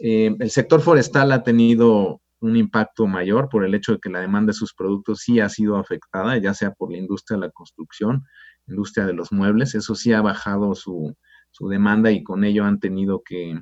Eh, 0.00 0.34
el 0.38 0.50
sector 0.50 0.80
forestal 0.80 1.32
ha 1.32 1.42
tenido 1.42 2.20
un 2.40 2.56
impacto 2.56 3.06
mayor 3.06 3.48
por 3.48 3.64
el 3.64 3.74
hecho 3.74 3.92
de 3.92 3.98
que 3.98 4.10
la 4.10 4.20
demanda 4.20 4.50
de 4.50 4.58
sus 4.58 4.74
productos 4.74 5.20
sí 5.20 5.40
ha 5.40 5.48
sido 5.48 5.76
afectada, 5.76 6.36
ya 6.38 6.54
sea 6.54 6.72
por 6.72 6.90
la 6.90 6.98
industria 6.98 7.36
de 7.36 7.46
la 7.46 7.52
construcción, 7.52 8.24
industria 8.66 9.06
de 9.06 9.12
los 9.12 9.32
muebles, 9.32 9.74
eso 9.74 9.94
sí 9.94 10.12
ha 10.12 10.20
bajado 10.20 10.74
su, 10.74 11.16
demanda 11.60 12.10
y 12.10 12.24
con 12.24 12.42
ello 12.42 12.64
han 12.64 12.80
tenido 12.80 13.22
que 13.24 13.60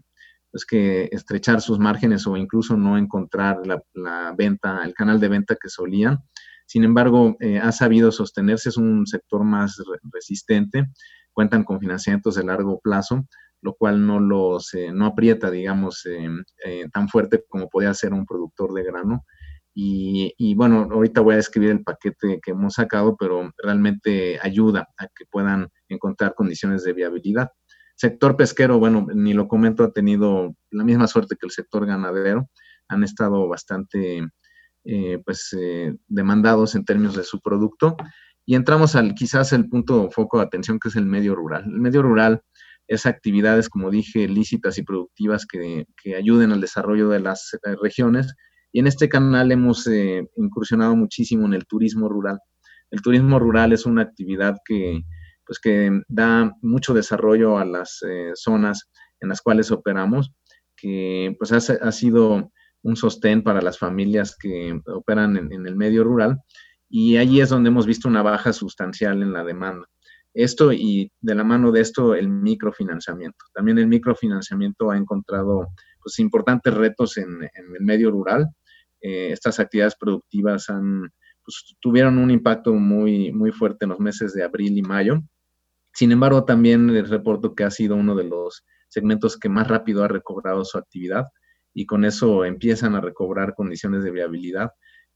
pues 0.51 0.65
que 0.65 1.09
estrechar 1.13 1.61
sus 1.61 1.79
márgenes 1.79 2.27
o 2.27 2.37
incluso 2.37 2.77
no 2.77 2.99
encontrar 2.99 3.61
la, 3.95 4.35
venta, 4.37 4.83
el 4.85 4.95
canal 4.95 5.21
de 5.21 5.29
venta 5.29 5.57
que 5.61 5.69
solían. 5.69 6.25
Sin 6.67 6.83
embargo, 6.83 7.37
eh, 7.39 7.59
ha 7.59 7.71
sabido 7.71 8.11
sostenerse, 8.11 8.71
es 8.71 8.77
un 8.77 9.07
sector 9.07 9.45
más 9.45 9.81
resistente, 10.13 10.89
cuentan 11.33 11.65
con 11.65 11.81
financiamientos 11.81 12.35
de 12.35 12.45
largo 12.45 12.81
plazo, 12.81 13.27
lo 13.63 13.75
cual 13.75 14.07
no 14.07 14.21
los 14.21 14.73
eh, 14.75 14.91
no 14.93 15.07
aprieta, 15.07 15.51
digamos, 15.51 16.07
eh, 16.07 16.89
tan 16.93 17.09
fuerte 17.09 17.45
como 17.49 17.69
podía 17.69 17.95
ser 17.95 18.13
un 18.13 18.27
productor 18.27 18.73
de 18.73 18.85
grano. 18.85 19.25
Y, 19.73 20.35
y, 20.37 20.55
bueno, 20.55 20.89
ahorita 20.91 21.21
voy 21.21 21.35
a 21.35 21.37
describir 21.37 21.71
el 21.71 21.85
paquete 21.85 22.41
que 22.43 22.51
hemos 22.51 22.75
sacado, 22.75 23.17
pero 23.17 23.53
realmente 23.57 24.39
ayuda 24.43 24.89
a 24.99 25.07
que 25.07 25.25
puedan 25.31 25.69
encontrar 25.89 26.35
condiciones 26.35 26.83
de 26.85 26.93
viabilidad. 26.93 27.51
Sector 28.01 28.35
pesquero, 28.35 28.79
bueno, 28.79 29.07
ni 29.15 29.35
lo 29.35 29.47
comento, 29.47 29.85
ha 29.85 29.93
tenido 29.93 30.55
la 30.71 30.85
misma 30.85 31.07
suerte 31.07 31.37
que 31.39 31.47
el 31.47 31.51
sector 31.51 31.85
ganadero. 31.85 32.49
Han 32.89 33.05
estado 33.05 33.47
bastante, 33.47 34.27
eh, 34.85 35.23
pues, 35.23 35.55
eh, 35.59 35.95
demandados 36.09 36.75
en 36.75 36.87
términos 36.87 37.15
de 37.15 37.25
su 37.25 37.41
producto. 37.41 37.99
Y 38.47 38.55
entramos 38.55 38.97
al 38.97 39.15
quizás 39.15 39.53
el 39.53 39.69
punto 39.69 40.11
foco 40.11 40.39
de 40.39 40.45
atención, 40.45 40.79
que 40.81 40.89
es 40.89 40.97
el 40.97 41.07
medio 41.07 41.35
rural. 41.35 41.65
El 41.65 41.81
medio 41.81 42.03
rural 42.03 42.43
es 42.89 43.07
actividades, 43.07 43.69
como 43.69 43.91
dije, 43.91 44.27
lícitas 44.29 44.79
y 44.79 44.83
productivas 44.83 45.47
que, 45.47 45.87
que 46.03 46.17
ayuden 46.17 46.53
al 46.53 46.61
desarrollo 46.61 47.09
de 47.09 47.21
las 47.21 47.55
eh, 47.55 47.77
regiones. 47.81 48.35
Y 48.73 48.81
en 48.81 48.87
este 48.87 49.09
canal 49.09 49.51
hemos 49.53 49.89
incursionado 50.37 50.95
muchísimo 50.95 51.47
en 51.47 51.55
el 51.55 51.67
turismo 51.67 52.09
rural. 52.09 52.39
El 52.91 53.03
turismo 53.03 53.39
rural 53.39 53.73
es 53.73 53.87
una 53.87 54.03
actividad 54.03 54.57
que, 54.65 55.03
pues 55.47 55.59
que 55.59 55.91
da 56.09 56.53
mucho 56.63 56.95
desarrollo 56.95 57.59
a 57.59 57.65
las 57.65 57.99
eh, 58.09 58.31
zonas 58.35 58.89
en 59.21 59.29
las 59.29 59.41
cuales 59.41 59.71
operamos, 59.71 60.33
que 60.77 61.35
pues 61.39 61.53
ha, 61.53 61.93
sido 61.93 62.51
un 62.83 62.97
sostén 62.97 63.43
para 63.43 63.61
las 63.61 63.79
familias 63.79 64.37
que 64.41 64.81
operan 64.87 65.37
en, 65.37 65.67
el 65.67 65.77
medio 65.77 66.05
rural 66.05 66.39
y 66.91 67.17
allí 67.17 67.41
es 67.41 67.49
donde 67.49 67.69
hemos 67.69 67.87
visto 67.87 68.09
una 68.09 68.23
baja 68.23 68.53
sustancial 68.53 69.23
en 69.23 69.33
la 69.33 69.45
demanda. 69.45 69.87
Esto 70.35 70.73
y 70.73 71.11
de 71.21 71.35
la 71.35 71.45
mano 71.45 71.73
de 71.73 71.81
esto 71.81 72.15
el 72.15 72.29
microfinanciamiento. 72.29 73.47
También 73.55 73.79
el 73.79 73.87
microfinanciamiento 73.87 74.91
ha 74.91 74.99
encontrado 74.99 75.69
pues, 76.03 76.19
importantes 76.19 76.75
retos 76.75 77.17
en, 77.17 77.43
el 77.43 77.81
medio 77.81 78.11
rural. 78.11 78.49
Eh, 79.01 79.31
estas 79.33 79.59
actividades 79.59 79.97
productivas 79.97 80.69
han, 80.69 81.11
pues, 81.43 81.77
tuvieron 81.81 82.19
un 82.19 82.31
impacto 82.31 82.75
muy, 82.75 83.33
muy 83.33 83.51
fuerte 83.51 83.87
en 83.87 83.91
los 83.91 84.01
meses 84.01 84.35
de 84.35 84.43
abril 84.43 84.77
y 84.77 84.83
mayo 84.83 85.23
sin 85.93 86.13
embargo, 86.13 86.45
también 86.45 86.93
les 86.93 87.09
reporto 87.11 87.55
que 87.55 87.65
ha 87.65 87.71
sido 87.71 87.97
uno 87.97 88.15
de 88.15 88.25
los 88.25 88.65
segmentos 88.89 89.37
que 89.37 89.49
más 89.49 89.69
rápido 89.69 90.05
ha 90.05 90.09
recobrado 90.09 90.65
su 90.65 90.79
actividad 90.79 91.27
y 91.75 91.87
con 91.87 92.05
eso 92.05 92.45
empiezan 92.45 92.95
a 92.95 93.01
recobrar 93.01 93.55
condiciones 93.55 94.03
de 94.03 94.11
viabilidad 94.11 94.71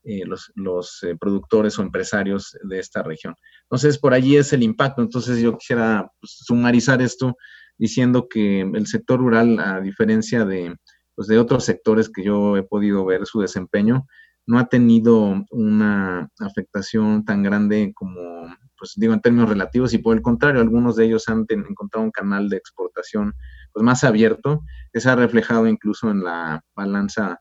eh, 0.04 0.22
los, 0.26 1.02
eh, 1.02 1.16
productores 1.18 1.78
o 1.78 1.82
empresarios 1.82 2.56
de 2.62 2.78
esta 2.78 3.02
región. 3.02 3.34
Entonces, 3.62 3.98
por 3.98 4.14
allí 4.14 4.36
es 4.36 4.52
el 4.52 4.62
impacto. 4.62 5.02
Entonces, 5.02 5.40
yo 5.40 5.56
quisiera 5.56 6.10
pues, 6.20 6.36
sumarizar 6.44 7.02
esto 7.02 7.36
diciendo 7.76 8.28
que 8.28 8.60
el 8.60 8.86
sector 8.86 9.18
rural, 9.18 9.58
a 9.58 9.80
diferencia 9.80 10.44
de, 10.44 10.76
pues, 11.14 11.28
de 11.28 11.38
otros 11.38 11.64
sectores 11.64 12.10
que 12.10 12.24
yo 12.24 12.56
he 12.56 12.62
podido 12.62 13.04
ver 13.04 13.26
su 13.26 13.40
desempeño, 13.40 14.06
no 14.46 14.58
ha 14.58 14.66
tenido 14.66 15.42
una 15.50 16.28
afectación 16.38 17.24
tan 17.24 17.42
grande 17.42 17.92
como 17.94 18.44
pues 18.84 18.92
digo, 18.96 19.14
en 19.14 19.20
términos 19.20 19.48
relativos, 19.48 19.94
y 19.94 19.98
por 19.98 20.14
el 20.14 20.22
contrario, 20.22 20.60
algunos 20.60 20.96
de 20.96 21.06
ellos 21.06 21.28
han 21.28 21.46
encontrado 21.48 22.04
un 22.04 22.10
canal 22.10 22.50
de 22.50 22.58
exportación 22.58 23.34
pues, 23.72 23.82
más 23.82 24.04
abierto, 24.04 24.62
que 24.92 25.00
se 25.00 25.08
ha 25.08 25.16
reflejado 25.16 25.66
incluso 25.66 26.10
en 26.10 26.22
la 26.22 26.60
balanza 26.76 27.40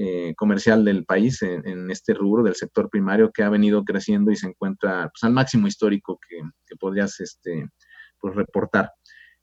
eh, 0.00 0.32
comercial 0.36 0.84
del 0.84 1.04
país, 1.04 1.42
en, 1.42 1.90
este 1.90 2.14
rubro 2.14 2.44
del 2.44 2.54
sector 2.54 2.88
primario, 2.88 3.32
que 3.32 3.42
ha 3.42 3.48
venido 3.48 3.84
creciendo 3.84 4.30
y 4.30 4.36
se 4.36 4.46
encuentra 4.46 5.10
pues, 5.10 5.24
al 5.24 5.32
máximo 5.32 5.66
histórico 5.66 6.20
que, 6.28 6.76
podrías 6.76 7.18
este, 7.18 7.68
pues, 8.20 8.36
reportar. 8.36 8.92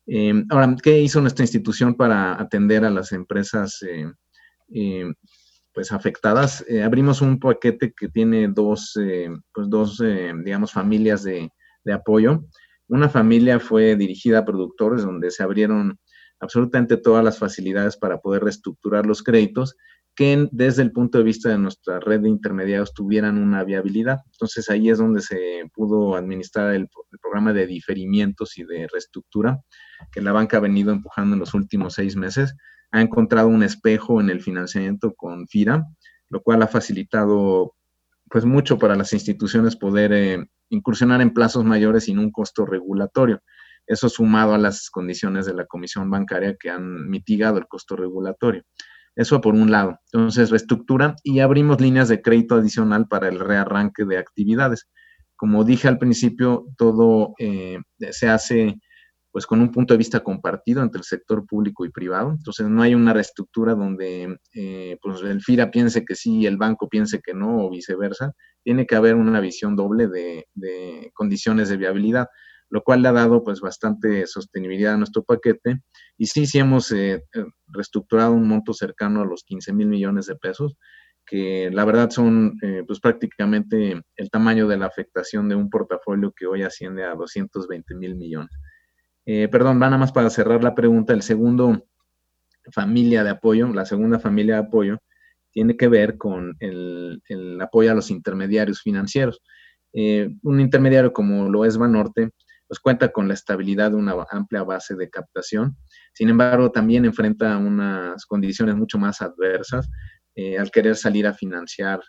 Eh, 0.07 0.45
ahora, 0.49 0.73
¿qué 0.81 1.01
hizo 1.01 1.19
nuestra 1.19 1.43
institución 1.43 1.95
para 1.95 2.41
atender 2.41 2.85
a 2.85 2.89
las 2.89 3.11
empresas 3.11 3.83
eh, 4.73 5.13
pues 5.73 5.91
afectadas. 5.91 6.63
Eh, 6.69 6.83
abrimos 6.83 7.21
un 7.21 7.37
paquete 7.37 7.93
que 7.93 8.07
tiene 8.07 8.47
dos, 8.47 8.93
pues 9.53 9.69
dos 9.69 10.01
digamos, 10.41 10.71
familias 10.71 11.23
de, 11.23 11.51
de, 11.83 11.91
apoyo. 11.93 12.45
Una 12.87 13.09
familia 13.09 13.59
fue 13.59 13.97
dirigida 13.97 14.39
a 14.39 14.45
productores 14.45 15.03
donde 15.03 15.31
se 15.31 15.43
abrieron 15.43 15.99
absolutamente 16.39 16.95
todas 16.95 17.25
las 17.25 17.39
facilidades 17.39 17.97
para 17.97 18.21
poder 18.21 18.43
reestructurar 18.43 19.05
los 19.05 19.21
créditos 19.21 19.75
que 20.15 20.47
desde 20.51 20.81
el 20.81 20.91
punto 20.91 21.17
de 21.17 21.25
vista 21.25 21.49
de 21.49 21.57
nuestra 21.57 21.99
red 21.99 22.21
de 22.21 22.29
intermediarios 22.29 22.93
tuvieran 22.93 23.37
una 23.37 23.63
viabilidad. 23.63 24.19
Entonces 24.31 24.69
ahí 24.69 24.89
es 24.89 24.97
donde 24.97 25.21
se 25.21 25.69
pudo 25.73 26.15
administrar 26.15 26.73
el, 26.73 26.87
el 27.11 27.19
programa 27.19 27.51
de 27.51 27.67
diferimientos 27.67 28.57
y 28.57 28.63
de 28.63 28.87
reestructura 28.91 29.59
que 30.11 30.21
la 30.21 30.31
banca 30.31 30.57
ha 30.57 30.61
venido 30.61 30.91
empujando 30.91 31.33
en 31.33 31.39
los 31.39 31.53
últimos 31.53 31.95
seis 31.95 32.15
meses 32.15 32.55
ha 32.91 33.01
encontrado 33.01 33.49
un 33.49 33.63
espejo 33.63 34.21
en 34.21 34.29
el 34.29 34.41
financiamiento 34.41 35.13
con 35.15 35.47
FIRA, 35.47 35.85
lo 36.29 36.41
cual 36.41 36.61
ha 36.61 36.67
facilitado 36.67 37.75
pues 38.29 38.45
mucho 38.45 38.79
para 38.79 38.95
las 38.95 39.11
instituciones 39.13 39.75
poder 39.75 40.13
eh, 40.13 40.45
incursionar 40.69 41.21
en 41.21 41.33
plazos 41.33 41.63
mayores 41.65 42.05
sin 42.05 42.19
un 42.19 42.31
costo 42.31 42.65
regulatorio. 42.65 43.41
Eso 43.85 44.09
sumado 44.09 44.53
a 44.53 44.57
las 44.57 44.89
condiciones 44.89 45.45
de 45.45 45.53
la 45.53 45.65
Comisión 45.65 46.09
Bancaria 46.09 46.55
que 46.59 46.69
han 46.69 47.07
mitigado 47.09 47.57
el 47.59 47.67
costo 47.67 47.95
regulatorio. 47.95 48.63
Eso 49.15 49.41
por 49.41 49.53
un 49.53 49.71
lado. 49.71 49.99
Entonces, 50.11 50.49
reestructura 50.49 51.15
y 51.23 51.39
abrimos 51.39 51.79
líneas 51.79 52.09
de 52.09 52.21
crédito 52.21 52.55
adicional 52.55 53.07
para 53.07 53.29
el 53.29 53.39
rearranque 53.39 54.05
de 54.05 54.17
actividades. 54.17 54.89
Como 55.35 55.63
dije 55.63 55.87
al 55.87 55.97
principio, 55.97 56.65
todo 56.77 57.33
eh, 57.39 57.77
se 58.11 58.27
hace 58.27 58.79
pues 59.35 59.45
con 59.45 59.59
un 59.59 59.69
punto 59.69 59.93
de 59.93 59.97
vista 59.97 60.21
compartido 60.21 60.81
entre 60.81 60.99
el 60.99 61.03
sector 61.03 61.45
público 61.45 61.83
y 61.83 61.89
privado. 61.89 62.31
Entonces 62.31 62.69
no 62.69 62.81
hay 62.81 62.95
una 62.95 63.11
reestructura 63.11 63.75
donde 63.75 64.37
eh, 64.53 64.97
pues 65.01 65.21
el 65.23 65.41
FIRA 65.41 65.71
piense 65.71 66.05
que 66.05 66.15
sí 66.15 66.37
y 66.37 66.45
el 66.45 66.55
banco 66.55 66.87
piense 66.87 67.19
que 67.19 67.33
no 67.33 67.65
o 67.65 67.69
viceversa. 67.69 68.31
Tiene 68.63 68.85
que 68.85 68.95
haber 68.95 69.15
una 69.15 69.41
visión 69.41 69.75
doble 69.75 70.07
de, 70.07 70.45
condiciones 71.13 71.67
de 71.67 71.75
viabilidad, 71.75 72.27
lo 72.69 72.81
cual 72.81 73.01
le 73.01 73.09
ha 73.09 73.11
dado 73.11 73.43
pues 73.43 73.59
bastante 73.59 74.25
sostenibilidad 74.25 74.93
a 74.93 74.97
nuestro 74.97 75.25
paquete. 75.25 75.81
Y 76.17 76.27
sí, 76.27 76.45
sí 76.45 76.59
hemos 76.59 76.91
eh, 76.91 77.23
eh, 77.33 77.45
reestructurado 77.67 78.33
un 78.33 78.47
monto 78.47 78.73
cercano 78.73 79.21
a 79.21 79.25
los 79.25 79.43
15 79.43 79.73
mil 79.73 79.87
millones 79.87 80.25
de 80.27 80.35
pesos 80.35 80.75
que 81.27 81.71
la 81.71 81.85
verdad 81.85 82.11
son 82.11 82.55
pues 82.85 82.99
prácticamente 82.99 83.99
el 84.15 84.29
tamaño 84.29 84.67
de 84.67 84.77
la 84.77 84.85
afectación 84.85 85.49
de 85.49 85.55
un 85.55 85.71
portafolio 85.71 86.31
que 86.31 86.45
hoy 86.45 86.61
asciende 86.61 87.03
a 87.03 87.15
220 87.15 87.95
mil 87.95 88.15
millones. 88.15 88.51
Eh, 89.25 89.47
perdón, 89.47 89.81
va 89.81 89.87
nada 89.87 89.97
más 89.97 90.11
para 90.11 90.29
cerrar 90.29 90.63
la 90.63 90.75
pregunta. 90.75 91.13
El 91.13 91.23
segundo 91.23 91.85
familia 92.71 93.23
de 93.23 93.31
apoyo, 93.31 93.67
la 93.73 93.85
segunda 93.85 94.19
familia 94.19 94.55
de 94.55 94.61
apoyo, 94.61 94.97
tiene 95.51 95.77
que 95.77 95.87
ver 95.87 96.17
con 96.17 96.55
el, 96.59 97.21
apoyo 97.61 97.91
a 97.91 97.95
los 97.95 98.11
intermediarios 98.11 98.81
financieros. 98.81 99.41
Eh, 99.93 100.29
un 100.43 100.59
intermediario 100.59 101.13
como 101.13 101.49
lo 101.49 101.65
es 101.65 101.77
Banorte, 101.77 102.31
pues 102.67 102.79
cuenta 102.79 103.11
con 103.11 103.27
la 103.27 103.33
estabilidad 103.33 103.91
de 103.91 103.97
una 103.97 104.15
amplia 104.29 104.63
base 104.63 104.95
de 104.95 105.09
captación. 105.09 105.77
Sin 106.13 106.29
embargo, 106.29 106.71
también 106.71 107.05
enfrenta 107.05 107.57
unas 107.57 108.25
condiciones 108.25 108.75
mucho 108.75 108.97
más 108.97 109.21
adversas 109.21 109.89
eh, 110.35 110.57
al 110.57 110.71
querer 110.71 110.95
salir 110.95 111.27
a 111.27 111.33
financiar 111.33 112.01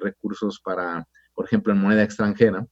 recursos 0.00 0.60
para, 0.64 1.06
por 1.34 1.44
ejemplo, 1.44 1.72
en 1.72 1.80
moneda 1.80 2.02
extranjera, 2.02 2.66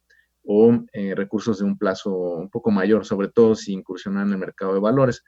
o 0.47 0.85
eh, 0.93 1.15
recursos 1.15 1.59
de 1.59 1.65
un 1.65 1.77
plazo 1.77 2.11
un 2.13 2.49
poco 2.49 2.71
mayor, 2.71 3.05
sobre 3.05 3.29
todo 3.29 3.55
si 3.55 3.73
incursionan 3.73 4.29
en 4.29 4.35
el 4.35 4.39
mercado 4.39 4.73
de 4.75 4.81
valores. 4.81 5.23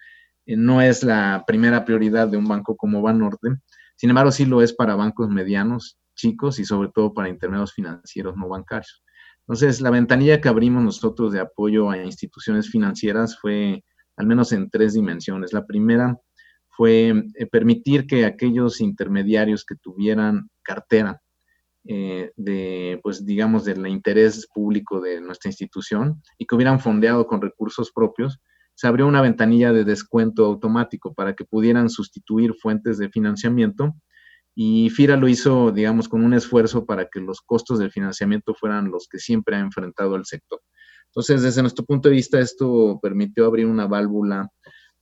Eh, 0.46 0.56
no 0.56 0.80
es 0.80 1.02
la 1.02 1.44
primera 1.46 1.84
prioridad 1.84 2.28
de 2.28 2.36
un 2.36 2.46
banco 2.46 2.76
como 2.76 3.02
Banorte, 3.02 3.48
sin 3.96 4.10
embargo 4.10 4.30
sí 4.30 4.46
lo 4.46 4.62
es 4.62 4.72
para 4.72 4.94
bancos 4.94 5.28
medianos, 5.28 5.98
chicos 6.14 6.58
y 6.60 6.64
sobre 6.64 6.90
todo 6.94 7.12
para 7.12 7.28
intermedios 7.28 7.74
financieros 7.74 8.36
no 8.36 8.48
bancarios. 8.48 9.02
Entonces, 9.48 9.80
la 9.80 9.90
ventanilla 9.90 10.42
que 10.42 10.50
abrimos 10.50 10.84
nosotros 10.84 11.32
de 11.32 11.40
apoyo 11.40 11.88
a 11.88 11.96
instituciones 11.96 12.68
financieras 12.68 13.38
fue 13.40 13.82
al 14.16 14.26
menos 14.26 14.52
en 14.52 14.68
tres 14.68 14.92
dimensiones. 14.92 15.54
La 15.54 15.64
primera 15.64 16.20
fue 16.68 17.14
eh, 17.34 17.46
permitir 17.46 18.06
que 18.06 18.26
aquellos 18.26 18.82
intermediarios 18.82 19.64
que 19.64 19.76
tuvieran 19.76 20.50
cartera 20.62 21.22
eh, 21.84 22.30
de, 22.36 23.00
pues 23.02 23.24
digamos, 23.24 23.64
del 23.64 23.86
interés 23.86 24.46
público 24.52 25.00
de 25.00 25.22
nuestra 25.22 25.48
institución 25.48 26.22
y 26.36 26.44
que 26.44 26.54
hubieran 26.54 26.78
fondeado 26.78 27.26
con 27.26 27.40
recursos 27.40 27.90
propios, 27.90 28.40
se 28.74 28.86
abrió 28.86 29.06
una 29.06 29.22
ventanilla 29.22 29.72
de 29.72 29.84
descuento 29.84 30.44
automático 30.44 31.14
para 31.14 31.34
que 31.34 31.46
pudieran 31.46 31.88
sustituir 31.88 32.52
fuentes 32.52 32.98
de 32.98 33.08
financiamiento 33.08 33.94
y 34.60 34.90
FIRA 34.90 35.16
lo 35.16 35.28
hizo, 35.28 35.70
digamos, 35.70 36.08
con 36.08 36.24
un 36.24 36.34
esfuerzo 36.34 36.84
para 36.84 37.06
que 37.06 37.20
los 37.20 37.40
costos 37.42 37.78
del 37.78 37.92
financiamiento 37.92 38.54
fueran 38.54 38.90
los 38.90 39.06
que 39.06 39.20
siempre 39.20 39.54
ha 39.54 39.60
enfrentado 39.60 40.16
el 40.16 40.24
sector. 40.24 40.60
Entonces, 41.06 41.42
desde 41.42 41.62
nuestro 41.62 41.84
punto 41.84 42.08
de 42.08 42.16
vista, 42.16 42.40
esto 42.40 42.98
permitió 43.00 43.46
abrir 43.46 43.66
una 43.66 43.86
válvula 43.86 44.50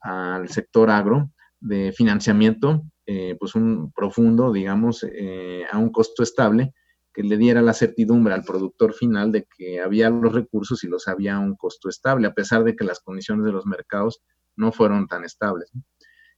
al 0.02 0.50
sector 0.50 0.90
agro, 0.90 1.30
de 1.58 1.90
financiamiento, 1.96 2.82
eh, 3.06 3.34
pues 3.40 3.54
un 3.54 3.92
profundo, 3.92 4.52
digamos, 4.52 5.06
eh, 5.10 5.64
a 5.72 5.78
un 5.78 5.88
costo 5.88 6.22
estable 6.22 6.74
que 7.14 7.22
le 7.22 7.38
diera 7.38 7.62
la 7.62 7.72
certidumbre 7.72 8.34
al 8.34 8.44
productor 8.44 8.92
final 8.92 9.32
de 9.32 9.46
que 9.56 9.80
había 9.80 10.10
los 10.10 10.34
recursos 10.34 10.84
y 10.84 10.88
los 10.88 11.08
había 11.08 11.36
a 11.36 11.40
un 11.40 11.56
costo 11.56 11.88
estable, 11.88 12.26
a 12.26 12.34
pesar 12.34 12.62
de 12.62 12.76
que 12.76 12.84
las 12.84 13.00
condiciones 13.00 13.46
de 13.46 13.52
los 13.52 13.64
mercados 13.64 14.20
no 14.54 14.70
fueron 14.70 15.06
tan 15.06 15.24
estables. 15.24 15.72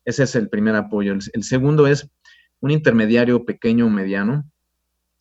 Ese 0.05 0.23
es 0.23 0.37
el 0.37 0.49
primer 0.49 0.77
apoyo. 0.77 1.13
El, 1.13 1.43
segundo 1.43 1.89
es 1.89 2.09
un 2.61 2.71
intermediario 2.71 3.45
pequeño 3.45 3.87
o 3.87 3.91
mediano 3.91 4.45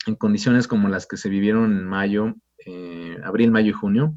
en 0.06 0.16
condiciones 0.16 0.68
como 0.68 0.88
las 0.88 1.06
que 1.06 1.18
se 1.18 1.30
vivieron 1.30 1.66
en 1.72 1.86
mayo, 1.86 2.36
eh, 2.66 3.18
abril, 3.24 3.52
mayo 3.52 3.70
y 3.70 3.74
junio, 3.74 4.16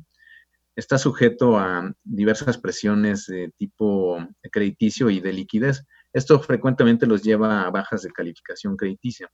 está 0.76 0.98
sujeto 0.98 1.59
a 1.59 1.92
diversas 2.04 2.59
presiones 2.59 3.26
de 3.26 3.52
tipo 3.56 4.18
crediticio 4.50 5.11
y 5.11 5.20
de 5.20 5.33
liquidez. 5.33 5.85
Esto 6.12 6.40
frecuentemente 6.40 7.06
los 7.06 7.22
lleva 7.22 7.62
a 7.62 7.70
bajas 7.70 8.02
de 8.02 8.11
calificación 8.11 8.76
crediticia. 8.76 9.30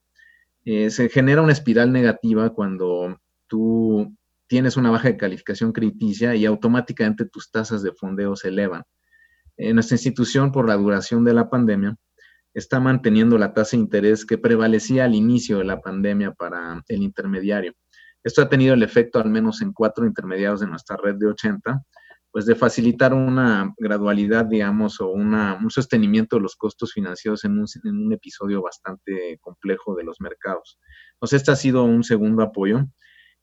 Eh, 0.65 0.91
se 0.91 1.09
genera 1.09 1.43
una 1.43 1.53
espiral 1.53 1.93
negativa 1.93 2.51
cuando 2.51 3.21
tú 3.47 4.17
tienes 4.49 4.77
una 4.77 4.91
baja 4.91 5.09
de 5.09 5.17
calificación 5.17 5.73
crediticia 5.73 6.35
y 6.35 6.47
automáticamente 6.47 7.27
tus 7.27 7.51
tasas 7.51 7.83
de 7.83 7.93
fondeo 7.93 8.35
se 8.37 8.49
elevan. 8.49 8.83
En 9.57 9.75
nuestra 9.75 9.95
institución, 9.95 10.53
por 10.53 10.69
la 10.69 10.75
duración 10.75 11.25
de 11.25 11.35
la 11.35 11.49
pandemia, 11.49 11.97
está 12.57 12.81
manteniendo 12.81 13.37
la 13.37 13.53
tasa 13.53 13.77
de 13.77 13.83
interés 13.83 14.25
que 14.25 14.39
prevalecía 14.39 15.05
al 15.05 15.15
inicio 15.15 15.59
de 15.59 15.65
la 15.65 15.83
pandemia 15.83 16.33
para 16.33 16.83
el 16.89 17.03
intermediario. 17.03 17.75
Esto 18.25 18.41
ha 18.41 18.49
tenido 18.49 18.73
el 18.73 18.83
efecto, 18.83 19.19
al 19.21 19.29
menos 19.29 19.61
en 19.61 19.75
cuatro 19.75 20.07
intermediarios 20.07 20.61
de 20.61 20.67
nuestra 20.67 20.97
red 20.97 21.17
de 21.17 21.27
80, 21.27 21.83
pues 22.31 22.47
de 22.47 22.55
facilitar 22.55 23.13
una 23.13 23.75
gradualidad, 23.77 24.47
digamos, 24.47 25.03
o 25.03 25.09
un 25.09 25.71
sostenimiento 25.71 26.37
de 26.37 26.43
los 26.43 26.57
costos 26.57 26.95
financieros 26.95 27.45
en 27.45 27.59
un, 27.59 28.13
episodio 28.15 28.63
bastante 28.63 29.39
complejo 29.43 29.95
de 29.95 30.05
los 30.05 30.19
mercados. 30.23 30.79
Entonces, 31.13 31.43
este 31.43 31.53
ha 31.53 31.57
sido 31.57 31.85
un 31.85 32.05
segundo 32.05 32.43
apoyo 32.43 32.87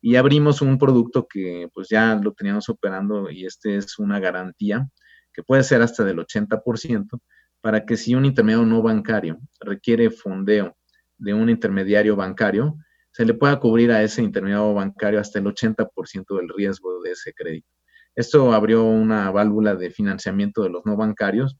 y 0.02 0.16
abrimos 0.16 0.64
un 0.64 0.80
producto 0.80 1.28
que 1.30 1.70
pues 1.72 1.88
ya 1.88 2.16
lo 2.16 2.34
teníamos 2.34 2.68
operando 2.68 3.30
y 3.30 3.46
este 3.46 3.78
es 3.78 4.00
una 4.00 4.20
garantía 4.20 4.90
que 5.32 5.44
puede 5.44 5.62
ser 5.62 5.84
hasta 5.84 6.04
del 6.04 6.18
80% 6.18 7.20
para 7.64 7.86
que 7.86 7.96
si 7.96 8.14
un 8.14 8.26
intermediario 8.26 8.68
no 8.68 8.82
bancario 8.82 9.40
requiere 9.62 10.10
fondeo 10.10 10.76
de 11.18 11.34
un 11.34 11.50
intermediario 11.50 12.14
bancario, 12.18 12.76
se 13.14 13.24
le 13.24 13.34
pueda 13.36 13.58
cubrir 13.58 13.90
a 13.94 14.04
ese 14.04 14.22
intermediario 14.22 14.74
bancario 14.74 15.18
hasta 15.18 15.40
el 15.40 15.46
80% 15.46 16.36
del 16.36 16.50
riesgo 16.50 17.02
de 17.02 17.12
ese 17.12 17.34
crédito. 17.34 17.70
Esto 18.16 18.52
abrió 18.52 18.84
una 18.84 19.32
válvula 19.32 19.76
de 19.76 19.92
financiamiento 19.92 20.62
de 20.62 20.72
los 20.72 20.86
no 20.86 20.98
bancarios, 20.98 21.58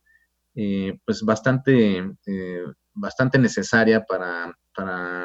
eh, 0.56 1.00
pues 1.06 1.22
bastante, 1.22 2.04
eh, 2.26 2.64
bastante 2.94 3.40
necesaria 3.40 4.04
para, 4.04 4.54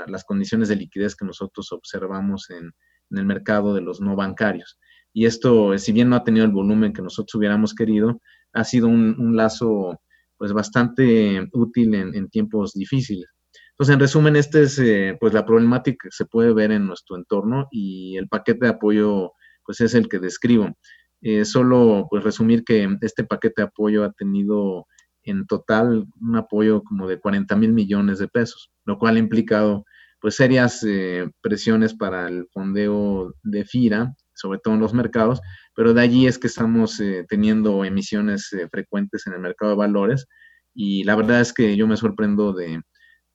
las 0.07 0.25
condiciones 0.25 0.69
de 0.69 0.77
liquidez 0.77 1.17
que 1.17 1.25
nosotros 1.25 1.73
observamos 1.73 2.51
en, 2.51 2.71
el 3.11 3.27
mercado 3.27 3.75
de 3.75 3.81
los 3.81 4.01
no 4.01 4.15
bancarios. 4.15 4.79
Y 5.13 5.27
esto, 5.27 5.77
si 5.77 5.91
bien 5.91 6.09
no 6.09 6.15
ha 6.17 6.23
tenido 6.23 6.45
el 6.45 6.53
volumen 6.53 6.93
que 6.93 7.03
nosotros 7.03 7.35
hubiéramos 7.35 7.75
querido, 7.75 8.21
ha 8.53 8.63
sido 8.63 8.87
un, 8.87 9.35
lazo 9.35 9.99
pues 10.39 10.53
bastante 10.53 11.49
útil 11.53 11.95
en 11.95 12.29
tiempos 12.29 12.73
difíciles. 12.73 13.29
Entonces, 13.79 13.95
en 13.95 14.01
resumen, 14.01 14.35
esta 14.35 14.59
es 14.59 14.77
eh, 14.81 15.17
pues 15.21 15.33
la 15.33 15.47
problemática 15.47 16.09
que 16.09 16.11
se 16.11 16.25
puede 16.25 16.53
ver 16.53 16.73
en 16.73 16.85
nuestro 16.85 17.15
entorno 17.15 17.69
y 17.71 18.17
el 18.17 18.27
paquete 18.29 18.67
de 18.67 18.73
apoyo 18.73 19.35
pues 19.65 19.81
es 19.81 19.95
el 19.95 20.09
que 20.09 20.19
describo. 20.19 20.77
Eh, 21.21 21.45
solo 21.45 22.09
pues 22.11 22.25
resumir 22.25 22.65
que 22.65 22.89
este 23.03 23.23
paquete 23.23 23.63
de 23.63 23.69
apoyo 23.69 24.03
ha 24.03 24.11
tenido 24.11 24.87
en 25.23 25.47
total 25.47 26.09
un 26.21 26.35
apoyo 26.35 26.83
como 26.83 27.07
de 27.07 27.21
40 27.21 27.55
mil 27.55 27.73
millones 27.73 28.19
de 28.19 28.27
pesos, 28.27 28.73
lo 28.85 28.99
cual 28.99 29.15
ha 29.15 29.21
implicado 29.21 29.85
pues 30.21 30.35
serias 30.35 30.83
eh, 30.85 31.31
presiones 31.41 31.95
para 31.95 32.27
el 32.27 32.49
fondeo 32.53 33.33
de 33.45 33.65
FIRA, 33.65 34.13
sobre 34.39 34.61
todo 34.61 34.75
en 34.75 34.81
los 34.81 34.95
mercados, 34.95 35.41
pero 35.75 35.95
de 35.95 36.01
allí 36.03 36.27
es 36.27 36.39
que 36.39 36.47
estamos 36.47 37.01
teniendo 37.29 37.85
emisiones 37.85 38.51
frecuentes 38.71 39.27
en 39.27 39.35
el 39.35 39.41
mercado 39.41 39.73
de 39.73 39.79
valores. 39.79 40.27
Y 40.75 41.05
la 41.05 41.17
verdad 41.17 41.41
es 41.41 41.53
que 41.53 41.77
yo 41.77 41.87
me 41.87 41.97
sorprendo 41.97 42.53
de, 42.53 42.81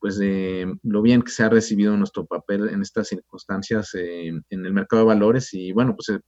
pues 0.03 0.17
de 0.17 0.77
lo 0.83 1.01
bien 1.01 1.21
que 1.21 1.31
se 1.31 1.43
ha 1.43 1.49
recibido 1.49 1.95
nuestro 1.95 2.25
papel 2.25 2.67
en 2.67 2.81
estas 2.81 3.07
circunstancias 3.07 3.95
eh, 3.95 4.27
en 4.27 4.65
el 4.65 4.73
mercado 4.73 5.03
de 5.03 5.07
valores. 5.07 5.53
Y 5.53 5.71
bueno, 5.71 5.95
pues 5.95 6.09
eh, 6.09 6.19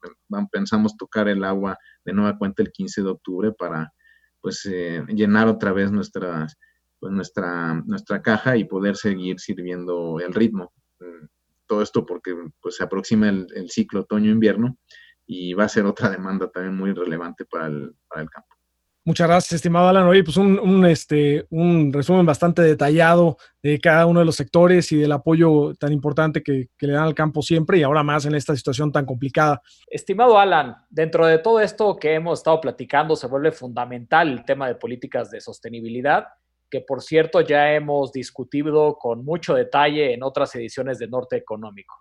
pensamos 0.49 0.95
tocar 0.95 1.27
el 1.27 1.43
agua 1.43 1.77
de 2.05 2.13
nueva 2.13 2.37
cuenta 2.37 2.63
el 2.63 2.71
15 2.71 3.01
de 3.01 3.09
octubre 3.09 3.51
para 3.51 3.91
pues 4.39 4.65
eh, 4.71 5.03
llenar 5.09 5.49
otra 5.49 5.73
vez 5.73 5.91
nuestra, 5.91 6.47
pues, 7.01 7.11
nuestra, 7.11 7.73
nuestra 7.85 8.21
caja 8.21 8.55
y 8.55 8.63
poder 8.63 8.95
seguir 8.95 9.41
sirviendo 9.41 10.21
el 10.21 10.33
ritmo. 10.33 10.71
Todo 11.67 11.81
esto 11.81 12.05
porque 12.05 12.35
pues 12.61 12.75
se 12.75 12.83
aproxima 12.83 13.29
el, 13.29 13.69
ciclo 13.69 14.01
otoño-invierno 14.01 14.77
y 15.25 15.53
va 15.53 15.65
a 15.65 15.69
ser 15.69 15.85
otra 15.85 16.09
demanda 16.09 16.49
también 16.49 16.75
muy 16.75 16.93
relevante 16.93 17.45
para 17.45 17.67
el, 17.67 17.95
para 18.07 18.21
el 18.21 18.29
campo. 18.29 18.55
Muchas 19.07 19.27
gracias, 19.27 19.53
estimado 19.53 19.87
Alan. 19.87 20.07
Oye, 20.07 20.23
pues 20.23 20.35
un, 20.35 20.83
este, 20.87 21.45
un 21.51 21.93
resumen 21.93 22.25
bastante 22.25 22.63
detallado 22.63 23.37
de 23.61 23.79
cada 23.79 24.07
uno 24.07 24.19
de 24.19 24.25
los 24.25 24.35
sectores 24.35 24.91
y 24.91 24.97
del 24.97 25.11
apoyo 25.11 25.75
tan 25.75 25.93
importante 25.93 26.41
que, 26.41 26.69
que, 26.75 26.87
le 26.87 26.93
dan 26.93 27.03
al 27.03 27.13
campo 27.13 27.43
siempre 27.43 27.77
y 27.77 27.83
ahora 27.83 28.01
más 28.01 28.25
en 28.25 28.33
esta 28.33 28.55
situación 28.55 28.91
tan 28.91 29.05
complicada. 29.05 29.61
Estimado 29.85 30.39
Alan, 30.39 30.75
dentro 30.89 31.27
de 31.27 31.37
todo 31.37 31.59
esto 31.59 31.95
que 31.97 32.15
hemos 32.15 32.39
estado 32.39 32.59
platicando, 32.59 33.15
se 33.15 33.27
vuelve 33.27 33.51
fundamental 33.51 34.27
el 34.27 34.43
tema 34.43 34.67
de 34.67 34.73
políticas 34.73 35.29
de 35.29 35.39
sostenibilidad, 35.39 36.25
que 36.75 36.81
por 36.81 37.01
cierto 37.01 37.39
ya 37.39 37.73
hemos 37.73 38.11
discutido 38.11 38.97
con 38.97 39.23
mucho 39.23 39.53
detalle 39.53 40.13
en 40.13 40.23
otras 40.23 40.53
ediciones 40.55 40.99
de 40.99 41.07
Norte 41.07 41.37
Económico. 41.37 41.95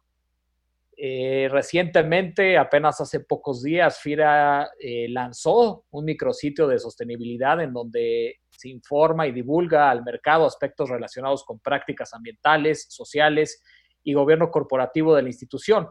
Eh, 0.97 1.49
recientemente, 1.49 2.59
apenas 2.59 3.01
hace 3.01 3.21
pocos 3.21 3.63
días, 3.63 4.01
FIRA 4.01 4.69
eh, 4.81 5.07
lanzó 5.11 5.85
un 5.91 6.05
micrositio 6.05 6.67
de 6.67 6.81
sostenibilidad 6.81 7.61
en 7.61 7.73
donde 7.73 8.41
se 8.51 8.69
informa 8.69 9.29
y 9.29 9.33
divulga 9.33 9.91
al 9.91 10.03
mercado 10.03 10.45
aspectos 10.45 10.89
relacionados 10.89 11.45
con 11.45 11.61
prácticas 11.61 12.13
ambientales, 12.13 12.87
sociales 12.89 13.63
y 14.03 14.15
gobierno 14.15 14.51
corporativo 14.51 15.15
de 15.15 15.23
la 15.23 15.29
institución. 15.29 15.89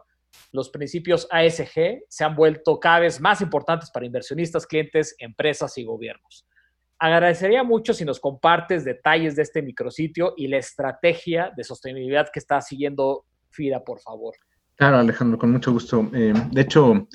Los 0.51 0.69
principios 0.69 1.25
ASG 1.31 2.03
se 2.09 2.23
han 2.23 2.35
vuelto 2.35 2.79
cada 2.81 2.99
vez 2.99 3.21
más 3.21 3.39
importantes 3.39 3.91
para 3.91 4.05
inversionistas, 4.05 4.67
clientes, 4.67 5.15
empresas 5.19 5.77
y 5.77 5.85
gobiernos. 5.85 6.45
Agradecería 6.99 7.63
mucho 7.63 7.93
si 7.93 8.05
nos 8.05 8.19
compartes 8.19 8.85
detalles 8.85 9.35
de 9.35 9.41
este 9.41 9.61
micrositio 9.61 10.33
y 10.37 10.47
la 10.47 10.57
estrategia 10.57 11.51
de 11.55 11.63
sostenibilidad 11.63 12.29
que 12.31 12.39
está 12.39 12.61
siguiendo 12.61 13.25
FIRA, 13.49 13.83
por 13.83 13.99
favor. 13.99 14.35
Claro, 14.75 14.97
Alejandro, 14.97 15.37
con 15.37 15.51
mucho 15.51 15.71
gusto. 15.71 16.09
Eh, 16.13 16.33
de 16.51 16.61
hecho, 16.61 17.07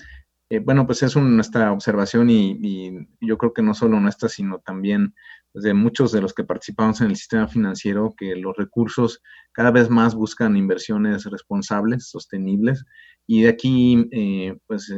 eh, 0.50 0.60
bueno, 0.60 0.86
pues 0.86 1.02
es 1.02 1.16
nuestra 1.16 1.72
observación 1.72 2.30
y, 2.30 3.08
yo 3.20 3.36
creo 3.36 3.52
que 3.52 3.62
no 3.62 3.74
solo 3.74 4.00
nuestra, 4.00 4.28
sino 4.28 4.60
también 4.60 5.14
pues, 5.52 5.64
de 5.64 5.74
muchos 5.74 6.12
de 6.12 6.20
los 6.20 6.32
que 6.32 6.44
participamos 6.44 7.00
en 7.00 7.08
el 7.08 7.16
sistema 7.16 7.48
financiero, 7.48 8.14
que 8.16 8.36
los 8.36 8.56
recursos 8.56 9.20
cada 9.52 9.70
vez 9.70 9.90
más 9.90 10.14
buscan 10.14 10.56
inversiones 10.56 11.24
responsables, 11.24 12.08
sostenibles, 12.08 12.84
y 13.26 13.42
de 13.42 13.48
aquí, 13.50 14.08
eh, 14.12 14.56
pues, 14.66 14.90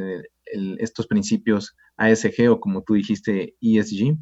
estos 0.79 1.07
principios 1.07 1.75
ASG 1.97 2.49
o 2.49 2.59
como 2.59 2.83
tú 2.83 2.93
dijiste, 2.93 3.55
ESG, 3.61 4.17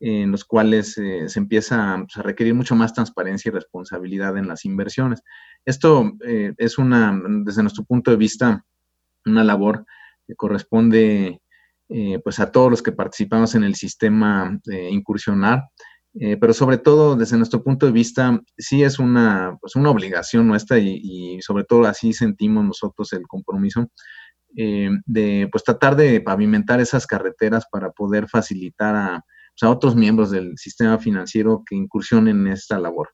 en 0.00 0.30
los 0.30 0.44
cuales 0.44 0.96
eh, 0.98 1.28
se 1.28 1.38
empieza 1.38 1.96
pues, 1.98 2.16
a 2.16 2.22
requerir 2.22 2.54
mucho 2.54 2.74
más 2.74 2.94
transparencia 2.94 3.48
y 3.48 3.52
responsabilidad 3.52 4.36
en 4.36 4.46
las 4.46 4.64
inversiones. 4.64 5.22
Esto 5.64 6.12
eh, 6.24 6.52
es 6.56 6.78
una, 6.78 7.18
desde 7.44 7.62
nuestro 7.62 7.84
punto 7.84 8.10
de 8.10 8.16
vista, 8.16 8.64
una 9.24 9.42
labor 9.42 9.84
que 10.26 10.36
corresponde 10.36 11.40
eh, 11.88 12.20
pues 12.22 12.38
a 12.38 12.52
todos 12.52 12.70
los 12.70 12.82
que 12.82 12.92
participamos 12.92 13.54
en 13.54 13.64
el 13.64 13.74
sistema 13.74 14.58
incursionar, 14.90 15.68
pero 16.40 16.52
sobre 16.52 16.78
todo 16.78 17.16
desde 17.16 17.36
nuestro 17.36 17.62
punto 17.62 17.86
de 17.86 17.92
vista 17.92 18.40
sí 18.56 18.82
es 18.82 18.98
una, 18.98 19.56
pues 19.60 19.76
una 19.76 19.90
obligación 19.90 20.48
nuestra 20.48 20.78
y, 20.78 21.00
y 21.02 21.42
sobre 21.42 21.64
todo 21.64 21.84
así 21.84 22.12
sentimos 22.12 22.64
nosotros 22.64 23.12
el 23.12 23.26
compromiso 23.26 23.88
de 24.52 25.48
pues 25.52 25.64
tratar 25.64 25.96
de 25.96 26.20
pavimentar 26.20 26.80
esas 26.80 27.06
carreteras 27.06 27.66
para 27.70 27.90
poder 27.92 28.28
facilitar 28.28 28.96
a 28.96 29.24
a 29.66 29.70
otros 29.70 29.96
miembros 29.96 30.30
del 30.30 30.56
sistema 30.56 30.98
financiero 30.98 31.62
que 31.66 31.74
incursionen 31.74 32.46
en 32.46 32.52
esta 32.52 32.78
labor. 32.78 33.10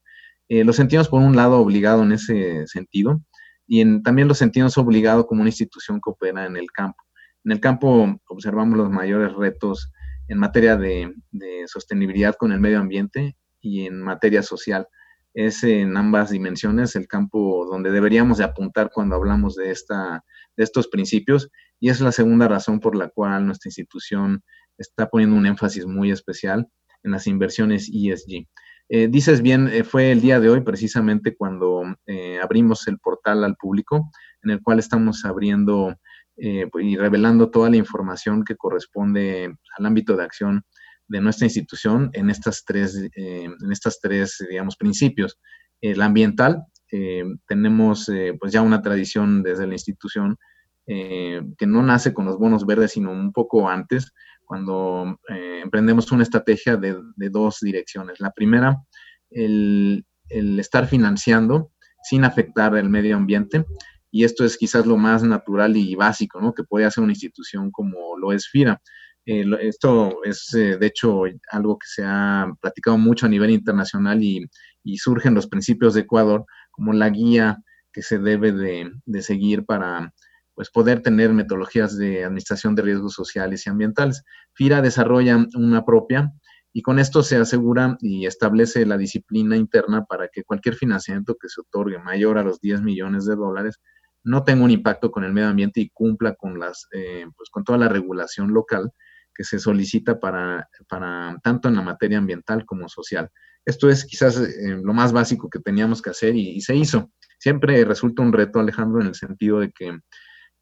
Eh, 0.49 0.65
lo 0.65 0.73
sentimos 0.73 1.09
por 1.09 1.23
un 1.23 1.37
lado 1.37 1.59
obligado 1.59 2.03
en 2.03 2.13
ese 2.13 2.67
sentido 2.67 3.23
y 3.67 3.81
en, 3.81 4.03
también 4.03 4.29
lo 4.29 4.35
sentimos 4.35 4.77
obligado 4.77 5.27
como 5.27 5.41
una 5.41 5.51
institución 5.51 6.01
que 6.05 6.11
opera 6.11 6.45
en 6.45 6.57
el 6.57 6.71
campo. 6.71 7.03
En 7.45 7.53
el 7.53 7.61
campo 7.61 8.19
observamos 8.29 8.77
los 8.77 8.91
mayores 8.91 9.33
retos 9.35 9.91
en 10.29 10.39
materia 10.39 10.77
de, 10.77 11.13
sostenibilidad 11.67 12.35
con 12.37 12.53
el 12.53 12.61
medio 12.61 12.79
ambiente 12.79 13.37
y 13.61 13.87
en 13.87 14.01
materia 14.03 14.43
social. 14.43 14.87
Es 15.33 15.65
en 15.65 15.97
ambas 15.97 16.31
dimensiones 16.31 16.95
el 16.95 17.09
campo 17.09 17.67
donde 17.71 17.91
deberíamos 17.91 18.39
de 18.39 18.45
apuntar 18.45 18.91
cuando 18.93 19.17
hablamos 19.17 19.57
de, 19.57 19.71
esta, 19.71 20.25
de 20.57 20.65
estos 20.65 20.89
principios 20.89 21.51
y 21.81 21.89
es 21.89 22.01
la 22.01 22.13
segunda 22.13 22.49
razón 22.49 22.81
por 22.81 22.95
la 22.97 23.09
cual 23.09 23.47
nuestra 23.47 23.69
institución 23.69 24.43
está 24.79 25.09
poniendo 25.09 25.37
un 25.37 25.47
énfasis 25.47 25.87
muy 25.87 26.11
especial 26.11 26.69
en 27.03 27.13
las 27.13 27.27
inversiones 27.27 27.91
ESG. 27.93 28.47
Eh, 28.89 29.09
dices 29.09 29.41
bien, 29.41 29.69
eh, 29.69 29.83
fue 29.83 30.13
el 30.13 30.21
día 30.21 30.41
de 30.41 30.51
hoy 30.51 30.61
precisamente 30.61 31.35
cuando 31.35 31.83
eh, 32.07 32.39
abrimos 32.43 32.87
el 32.87 32.99
portal 32.99 33.43
al 33.45 33.57
público, 33.57 34.11
en 34.43 34.51
el 34.51 34.63
cual 34.63 34.79
estamos 34.79 35.25
abriendo 35.25 35.95
y 36.37 36.97
revelando 36.97 37.49
toda 37.49 37.71
la 37.71 37.77
información 37.77 38.43
que 38.45 38.57
corresponde 38.57 39.55
al 39.79 39.87
ámbito 39.87 40.17
de 40.17 40.25
acción 40.25 40.65
de 41.07 41.21
nuestra 41.21 41.47
institución 41.47 42.11
en 42.13 42.29
estas 42.29 42.65
tres, 42.65 43.09
en 43.15 43.71
estas 43.71 44.01
tres 44.01 44.45
digamos, 44.51 44.77
principios. 44.77 45.39
El 45.81 46.03
ambiental, 46.03 46.65
tenemos 47.47 48.11
pues 48.41 48.53
ya 48.53 48.63
una 48.63 48.83
tradición 48.83 49.45
desde 49.45 49.69
la 49.69 49.75
institución 49.75 50.37
que 50.87 51.67
no 51.69 51.83
nace 51.85 52.13
con 52.13 52.25
los 52.25 52.37
bonos 52.37 52.67
verdes, 52.67 52.91
sino 52.91 53.13
un 53.13 53.33
poco 53.33 53.69
antes, 53.69 54.13
cuando 54.45 55.19
eh, 55.29 55.61
emprendemos 55.63 56.11
una 56.13 56.23
estrategia 56.23 56.77
de, 56.77 56.97
dos 57.31 57.59
direcciones. 57.61 58.21
La 58.21 58.31
primera, 58.31 58.83
el, 59.31 60.05
estar 60.29 60.87
financiando 60.87 61.73
sin 62.03 62.25
afectar 62.25 62.77
el 62.77 62.89
medio 62.89 63.17
ambiente. 63.17 63.65
Y 64.11 64.25
esto 64.25 64.45
es 64.45 64.57
quizás 64.57 64.87
lo 64.87 64.97
más 64.97 65.23
natural 65.23 65.77
y 65.77 65.95
básico 65.95 66.41
¿no? 66.41 66.55
que 66.55 66.65
puede 66.65 66.85
hacer 66.85 67.03
una 67.03 67.13
institución 67.13 67.71
como 67.71 68.17
lo 68.17 68.33
es 68.33 68.49
FIRA. 68.49 68.81
Eh, 69.27 69.45
esto 69.61 70.23
es, 70.25 70.53
eh, 70.55 70.77
de 70.79 70.87
hecho, 70.87 71.23
algo 71.51 71.79
que 71.79 71.87
se 71.87 72.03
ha 72.05 72.47
platicado 72.61 72.99
mucho 72.99 73.27
a 73.27 73.31
nivel 73.31 73.51
internacional 73.51 74.23
y, 74.23 74.47
surgen 74.99 75.35
los 75.35 75.47
principios 75.47 75.95
de 75.95 76.03
Ecuador 76.03 76.45
como 76.71 76.93
la 76.93 77.09
guía 77.09 77.59
que 77.91 78.03
se 78.03 78.19
debe 78.19 78.53
de 78.53 79.23
seguir 79.23 79.65
para 79.65 80.13
pues 80.55 80.71
poder 80.71 81.03
tener 81.03 81.33
metodologías 81.33 81.97
de 81.97 82.25
administración 82.25 82.75
de 82.75 82.83
riesgos 82.83 83.13
sociales 83.13 83.67
y 83.67 83.71
ambientales. 83.71 84.23
FIRA 84.55 84.83
desarrolla 84.83 85.47
una 85.55 85.85
propia 85.85 86.33
y 86.73 86.83
con 86.83 86.99
esto 86.99 87.23
se 87.23 87.37
asegura 87.37 87.97
y 88.01 88.27
establece 88.27 88.87
la 88.87 88.97
disciplina 88.97 89.57
interna 89.57 90.05
para 90.05 90.29
que 90.29 90.45
cualquier 90.45 90.75
financiamiento 90.75 91.37
que 91.41 91.49
se 91.49 91.61
otorgue 91.61 91.99
mayor 91.99 92.39
a 92.39 92.43
los 92.43 92.61
10 92.61 92.83
millones 92.83 93.27
de 93.27 93.37
dólares 93.37 93.81
no 94.25 94.43
tenga 94.43 94.65
un 94.65 94.71
impacto 94.71 95.11
con 95.11 95.23
el 95.25 95.33
medio 95.33 95.49
ambiente 95.49 95.81
y 95.81 95.91
cumpla 95.91 96.35
con 96.35 96.59
las 96.59 96.89
eh, 96.93 97.27
pues 97.37 97.51
con 97.51 97.63
toda 97.63 97.79
la 97.79 97.89
regulación 97.89 98.53
local 98.53 98.91
que 99.35 99.45
se 99.45 99.59
solicita 99.59 100.19
para, 100.19 100.69
para 100.89 101.37
tanto 101.43 101.69
en 101.69 101.77
la 101.77 101.83
materia 101.83 102.19
ambiental 102.19 102.65
como 102.65 102.89
social. 102.89 103.31
Esto 103.65 103.89
es 103.89 104.05
quizás 104.05 104.39
eh, 104.39 104.79
lo 104.83 104.95
más 104.95 105.13
básico 105.13 105.51
que 105.51 105.59
teníamos 105.59 106.01
que 106.01 106.11
hacer 106.11 106.37
y, 106.37 106.51
y 106.51 106.61
se 106.61 106.77
hizo. 106.77 107.11
Siempre 107.39 107.85
resulta 107.85 108.23
un 108.23 108.33
reto, 108.33 108.61
Alejandro, 108.61 109.01
en 109.01 109.09
el 109.09 109.15
sentido 109.15 109.61
de 109.61 109.71
que 109.73 109.99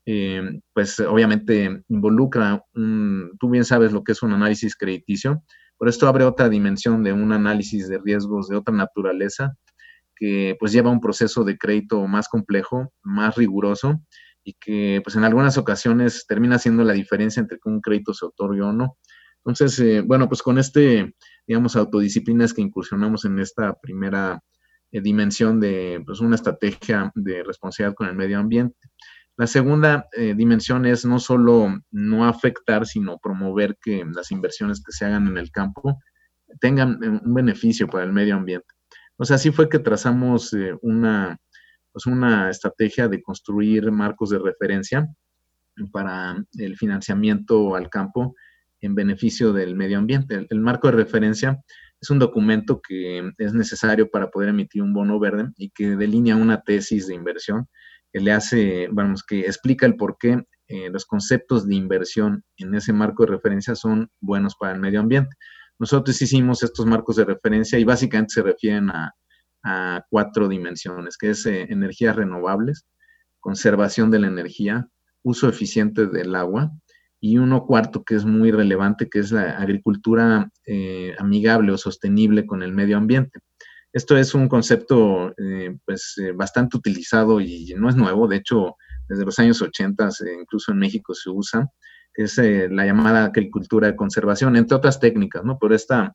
eh, 0.06 0.60
pues 0.72 0.98
obviamente 1.00 1.82
involucra, 1.88 2.64
un, 2.74 3.32
tú 3.38 3.50
bien 3.50 3.64
sabes 3.64 3.92
lo 3.92 4.02
que 4.02 4.12
es 4.12 4.22
un 4.22 4.32
análisis 4.32 4.76
crediticio, 4.76 5.42
pero 5.78 5.90
esto 5.90 6.08
abre 6.08 6.24
otra 6.24 6.48
dimensión 6.48 7.02
de 7.02 7.12
un 7.12 7.32
análisis 7.32 7.88
de 7.88 7.98
riesgos 7.98 8.48
de 8.48 8.56
otra 8.56 8.74
naturaleza 8.74 9.56
que 10.14 10.56
pues 10.60 10.72
lleva 10.72 10.90
un 10.90 11.00
proceso 11.00 11.44
de 11.44 11.58
crédito 11.58 12.06
más 12.06 12.28
complejo, 12.28 12.92
más 13.02 13.34
riguroso 13.36 14.02
y 14.44 14.54
que 14.54 15.00
pues 15.02 15.16
en 15.16 15.24
algunas 15.24 15.58
ocasiones 15.58 16.26
termina 16.26 16.58
siendo 16.58 16.84
la 16.84 16.92
diferencia 16.92 17.40
entre 17.40 17.58
que 17.58 17.68
un 17.68 17.80
crédito 17.80 18.14
se 18.14 18.26
otorgue 18.26 18.62
o 18.62 18.72
no. 18.72 18.96
Entonces, 19.44 19.78
eh, 19.80 20.02
bueno, 20.02 20.28
pues 20.28 20.42
con 20.42 20.58
este, 20.58 21.14
digamos, 21.46 21.74
autodisciplinas 21.74 22.54
que 22.54 22.62
incursionamos 22.62 23.24
en 23.24 23.40
esta 23.40 23.74
primera 23.74 24.40
eh, 24.92 25.00
dimensión 25.00 25.58
de 25.58 26.02
pues 26.06 26.20
una 26.20 26.36
estrategia 26.36 27.10
de 27.14 27.42
responsabilidad 27.42 27.96
con 27.96 28.08
el 28.08 28.14
medio 28.14 28.38
ambiente. 28.38 28.76
La 29.42 29.48
segunda 29.48 30.08
eh, 30.12 30.34
dimensión 30.36 30.86
es 30.86 31.04
no 31.04 31.18
solo 31.18 31.82
no 31.90 32.26
afectar, 32.26 32.86
sino 32.86 33.18
promover 33.18 33.76
que 33.82 34.04
las 34.14 34.30
inversiones 34.30 34.80
que 34.80 34.92
se 34.92 35.04
hagan 35.04 35.26
en 35.26 35.36
el 35.36 35.50
campo 35.50 35.98
tengan 36.60 37.02
eh, 37.02 37.08
un 37.08 37.34
beneficio 37.34 37.88
para 37.88 38.04
el 38.04 38.12
medio 38.12 38.36
ambiente. 38.36 38.68
O 39.16 39.24
sea, 39.24 39.34
así 39.34 39.50
fue 39.50 39.68
que 39.68 39.80
trazamos 39.80 40.52
eh, 40.52 40.76
una, 40.82 41.40
pues 41.90 42.06
una 42.06 42.50
estrategia 42.50 43.08
de 43.08 43.20
construir 43.20 43.90
marcos 43.90 44.30
de 44.30 44.38
referencia 44.38 45.08
para 45.90 46.36
el 46.56 46.76
financiamiento 46.76 47.74
al 47.74 47.90
campo 47.90 48.36
en 48.80 48.94
beneficio 48.94 49.52
del 49.52 49.74
medio 49.74 49.98
ambiente. 49.98 50.46
el 50.48 50.60
marco 50.60 50.86
de 50.86 50.98
referencia 50.98 51.60
es 52.00 52.10
un 52.10 52.20
documento 52.20 52.80
que 52.80 53.32
es 53.38 53.54
necesario 53.54 54.08
para 54.08 54.30
poder 54.30 54.50
emitir 54.50 54.84
un 54.84 54.92
bono 54.92 55.18
verde 55.18 55.50
y 55.56 55.70
que 55.70 55.96
delinea 55.96 56.36
una 56.36 56.62
tesis 56.62 57.08
de 57.08 57.16
inversión 57.16 57.66
le 58.20 58.32
hace, 58.32 58.88
vamos, 58.90 59.22
que 59.22 59.40
explica 59.40 59.86
el 59.86 59.96
por 59.96 60.16
qué 60.18 60.44
eh, 60.68 60.90
los 60.90 61.04
conceptos 61.04 61.66
de 61.66 61.74
inversión 61.74 62.44
en 62.56 62.74
ese 62.74 62.92
marco 62.92 63.24
de 63.24 63.32
referencia 63.32 63.74
son 63.74 64.10
buenos 64.20 64.54
para 64.56 64.72
el 64.72 64.80
medio 64.80 65.00
ambiente. 65.00 65.36
Nosotros 65.78 66.20
hicimos 66.22 66.62
estos 66.62 66.86
marcos 66.86 67.16
de 67.16 67.24
referencia 67.24 67.78
y 67.78 67.84
básicamente 67.84 68.34
se 68.34 68.42
refieren 68.42 68.90
a, 68.90 69.12
cuatro 70.10 70.48
dimensiones, 70.48 71.16
que 71.16 71.30
es 71.30 71.46
eh, 71.46 71.68
energías 71.70 72.16
renovables, 72.16 72.84
conservación 73.38 74.10
de 74.10 74.18
la 74.18 74.26
energía, 74.26 74.88
uso 75.22 75.48
eficiente 75.48 76.08
del 76.08 76.34
agua 76.34 76.72
y 77.20 77.38
uno 77.38 77.64
cuarto 77.64 78.02
que 78.02 78.16
es 78.16 78.24
muy 78.24 78.50
relevante, 78.50 79.08
que 79.08 79.20
es 79.20 79.30
la 79.30 79.58
agricultura 79.58 80.50
eh, 80.66 81.14
amigable 81.18 81.70
o 81.70 81.78
sostenible 81.78 82.44
con 82.44 82.64
el 82.64 82.72
medio 82.72 82.96
ambiente. 82.96 83.38
Esto 83.92 84.16
es 84.16 84.34
un 84.34 84.48
concepto 84.48 85.34
eh, 85.36 85.76
pues, 85.84 86.14
eh, 86.16 86.32
bastante 86.32 86.78
utilizado 86.78 87.40
y 87.40 87.74
no 87.76 87.90
es 87.90 87.96
nuevo, 87.96 88.26
de 88.26 88.36
hecho, 88.36 88.76
desde 89.06 89.26
los 89.26 89.38
años 89.38 89.60
80, 89.60 90.08
incluso 90.40 90.72
en 90.72 90.78
México 90.78 91.14
se 91.14 91.28
usa, 91.28 91.68
que 92.14 92.22
es 92.22 92.38
eh, 92.38 92.68
la 92.70 92.86
llamada 92.86 93.26
agricultura 93.26 93.88
de 93.88 93.96
conservación, 93.96 94.56
entre 94.56 94.78
otras 94.78 94.98
técnicas, 94.98 95.44
¿no? 95.44 95.58
Pero 95.60 95.74
esta, 95.74 96.14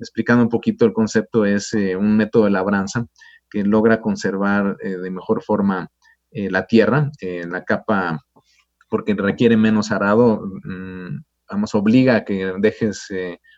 explicando 0.00 0.42
un 0.42 0.48
poquito 0.48 0.86
el 0.86 0.94
concepto, 0.94 1.44
es 1.44 1.74
un 1.74 2.16
método 2.16 2.44
de 2.44 2.50
labranza 2.50 3.04
que 3.50 3.62
logra 3.62 4.00
conservar 4.00 4.76
de 4.78 5.10
mejor 5.10 5.42
forma 5.42 5.88
la 6.30 6.66
tierra, 6.66 7.10
la 7.20 7.64
capa, 7.64 8.20
porque 8.88 9.14
requiere 9.14 9.56
menos 9.56 9.90
arado, 9.90 10.42
mm, 10.64 11.22
vamos, 11.50 11.74
obliga 11.74 12.16
a 12.16 12.24
que 12.24 12.52
dejes 12.58 13.08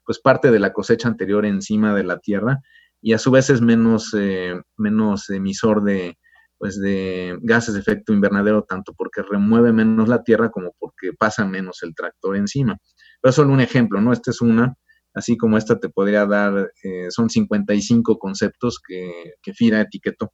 pues 0.05 0.21
parte 0.21 0.51
de 0.51 0.61
la 0.61 0.73
cosecha 0.73 1.09
anterior 1.09 1.45
encima 1.45 1.95
de 1.95 2.05
la 2.05 2.19
tierra 2.19 2.61
y 3.03 3.13
a 3.13 3.19
su 3.19 3.31
vez 3.31 3.51
es 3.51 3.61
menos, 3.61 4.15
eh, 4.17 4.61
menos 4.77 5.31
emisor 5.31 5.83
de, 5.83 6.19
pues 6.59 6.79
de 6.79 7.39
gases 7.43 7.75
de 7.75 7.81
efecto 7.81 8.13
invernadero, 8.13 8.65
tanto 8.65 8.93
porque 8.95 9.23
remueve 9.23 9.73
menos 9.73 10.09
la 10.09 10.23
tierra 10.23 10.51
como 10.51 10.75
porque 10.79 11.13
pasa 11.19 11.47
menos 11.47 11.83
el 11.83 11.95
tractor 11.95 12.37
encima. 12.37 12.77
Pero 13.21 13.31
es 13.31 13.37
solo 13.37 13.53
un 13.53 13.61
ejemplo, 13.61 14.01
¿no? 14.01 14.13
Esta 14.13 14.31
es 14.31 14.41
una, 14.41 14.75
así 15.15 15.37
como 15.37 15.57
esta 15.57 15.79
te 15.79 15.89
podría 15.89 16.27
dar, 16.27 16.73
eh, 16.83 17.07
son 17.11 17.31
55 17.31 18.19
conceptos 18.19 18.81
que, 18.87 19.35
que 19.43 19.55
FIRA 19.55 19.81
etiquetó. 19.83 20.33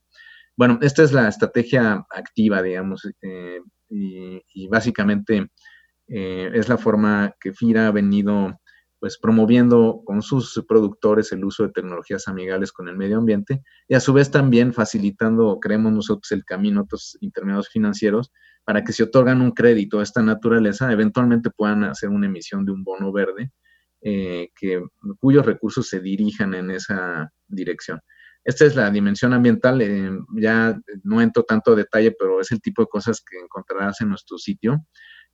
Bueno, 0.57 0.79
esta 0.83 1.03
es 1.03 1.13
la 1.13 1.29
estrategia 1.29 2.05
activa, 2.11 2.63
digamos, 2.63 3.07
eh, 3.23 3.61
y, 3.91 4.43
y, 4.55 4.69
básicamente 4.69 5.49
es 6.09 6.69
la 6.69 6.79
forma 6.79 7.35
que 7.41 7.53
FIRA 7.53 7.89
ha 7.89 7.91
venido 7.91 8.57
pues 8.99 9.19
promoviendo 9.19 10.03
con 10.05 10.23
sus 10.23 10.65
productores 10.67 11.31
el 11.33 11.45
uso 11.45 11.65
de 11.65 11.73
tecnologías 11.73 12.29
amigables 12.29 12.73
con 12.73 12.89
el 12.89 12.97
medio 12.97 13.19
ambiente 13.19 13.63
y 13.89 13.95
a 13.95 14.01
su 14.01 14.13
vez 14.13 14.31
también 14.31 14.73
facilitando, 14.73 15.59
creemos 15.61 15.93
nosotros, 15.93 16.33
el 16.33 16.45
camino 16.45 16.81
a 16.81 16.85
otros 16.85 17.17
intermediarios 17.21 17.69
financieros 17.69 18.33
para 18.65 18.83
que 18.83 18.93
si 18.93 19.03
otorgan 19.03 19.43
un 19.43 19.53
crédito 19.53 20.01
a 20.01 20.03
esta 20.03 20.23
naturaleza, 20.23 20.91
eventualmente 20.91 21.51
puedan 21.51 21.85
hacer 21.85 22.09
una 22.09 22.27
emisión 22.27 22.65
de 22.65 22.73
un 22.73 22.83
bono 22.83 23.13
verde 23.13 23.53
eh, 24.01 24.51
que, 24.59 24.83
cuyos 25.21 25.47
recursos 25.47 25.89
se 25.89 26.01
dirijan 26.01 26.55
en 26.55 26.71
esa 26.71 27.33
dirección. 27.47 28.01
Esta 28.45 28.65
es 28.65 28.77
la 28.77 28.91
dimensión 28.91 29.33
ambiental, 29.33 29.83
eh, 29.83 30.11
ya 30.37 30.79
no 31.03 31.21
entro 31.21 31.43
tanto 31.43 31.73
a 31.73 31.77
detalle, 31.77 32.13
pero 32.13 32.41
es 32.41 32.53
el 32.53 32.61
tipo 32.61 32.83
de 32.83 32.89
cosas 32.89 33.21
que 33.21 33.39
encontrarás 33.39 34.01
en 34.01 34.09
nuestro 34.09 34.39
sitio. 34.39 34.85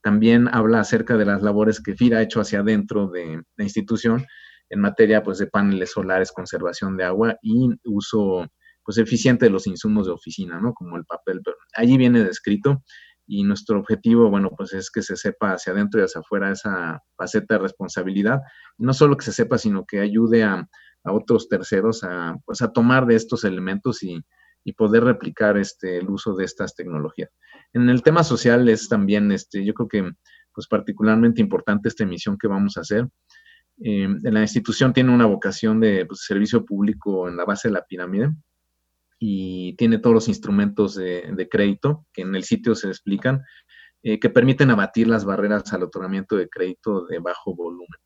También 0.03 0.49
habla 0.53 0.81
acerca 0.81 1.17
de 1.17 1.25
las 1.25 1.43
labores 1.43 1.81
que 1.81 1.95
FIRA 1.95 2.19
ha 2.19 2.23
hecho 2.23 2.41
hacia 2.41 2.61
adentro 2.61 3.09
de 3.09 3.43
la 3.57 3.65
institución 3.65 4.27
en 4.69 4.81
materia 4.81 5.23
pues, 5.23 5.39
de 5.39 5.47
paneles 5.47 5.93
solares, 5.93 6.33
conservación 6.33 6.97
de 6.97 7.05
agua 7.05 7.37
y 7.43 7.69
uso 7.85 8.47
pues, 8.85 8.99
eficiente 8.99 9.47
de 9.47 9.51
los 9.51 9.67
insumos 9.67 10.07
de 10.07 10.13
oficina, 10.13 10.61
¿no? 10.61 10.75
como 10.75 10.97
el 10.97 11.05
papel. 11.05 11.41
Pero 11.45 11.57
allí 11.77 11.97
viene 11.97 12.25
descrito 12.25 12.83
y 13.27 13.45
nuestro 13.45 13.79
objetivo, 13.79 14.29
bueno, 14.29 14.51
pues 14.57 14.73
es 14.73 14.91
que 14.91 15.03
se 15.03 15.17
sepa 15.17 15.53
hacia 15.53 15.73
adentro 15.73 16.01
y 16.01 16.05
hacia 16.05 16.21
afuera 16.21 16.51
esa 16.51 17.01
faceta 17.17 17.55
de 17.55 17.61
responsabilidad. 17.61 18.41
No 18.79 18.93
solo 18.93 19.17
que 19.17 19.25
se 19.25 19.33
sepa, 19.33 19.59
sino 19.59 19.85
que 19.87 20.01
ayude 20.01 20.43
a, 20.43 20.69
otros 21.05 21.49
terceros 21.49 22.05
a, 22.05 22.37
pues, 22.45 22.63
a 22.63 22.73
tomar 22.73 23.07
de 23.07 23.17
estos 23.17 23.45
elementos 23.45 24.03
y, 24.03 24.25
y 24.65 24.73
poder 24.73 25.05
replicar 25.05 25.57
este, 25.57 25.99
el 25.99 26.09
uso 26.09 26.35
de 26.35 26.45
estas 26.45 26.75
tecnologías. 26.75 27.31
En 27.73 27.89
el 27.89 28.03
tema 28.03 28.25
social 28.25 28.69
es 28.69 28.89
también, 28.89 29.33
este, 29.33 29.65
yo 29.65 29.75
creo 29.75 29.89
que 29.89 30.13
pues 30.55 30.67
particularmente 30.67 31.41
importante 31.41 31.89
esta 31.89 32.05
emisión 32.05 32.37
que 32.39 32.49
vamos 32.49 32.77
a 32.77 32.83
hacer. 32.83 33.09
Eh, 33.83 34.09
la 34.23 34.43
institución 34.43 34.93
tiene 34.93 35.13
una 35.13 35.27
vocación 35.27 35.81
de 35.81 36.05
pues, 36.07 36.25
servicio 36.25 36.65
público 36.65 37.29
en 37.29 37.37
la 37.37 37.45
base 37.45 37.69
de 37.69 37.75
la 37.75 37.85
pirámide 37.85 38.31
y 39.19 39.75
tiene 39.77 39.99
todos 39.99 40.15
los 40.15 40.29
instrumentos 40.29 40.95
de, 40.95 41.49
crédito 41.51 42.07
que 42.13 42.23
en 42.23 42.35
el 42.35 42.45
sitio 42.45 42.75
se 42.75 42.89
explican, 42.89 43.43
eh, 44.03 44.19
que 44.19 44.31
permiten 44.31 44.71
abatir 44.71 45.09
las 45.09 45.25
barreras 45.25 45.73
al 45.73 45.85
otorgamiento 45.85 46.37
de 46.37 46.49
crédito 46.49 47.07
de 47.07 47.19
bajo 47.19 47.55
volumen. 47.55 48.01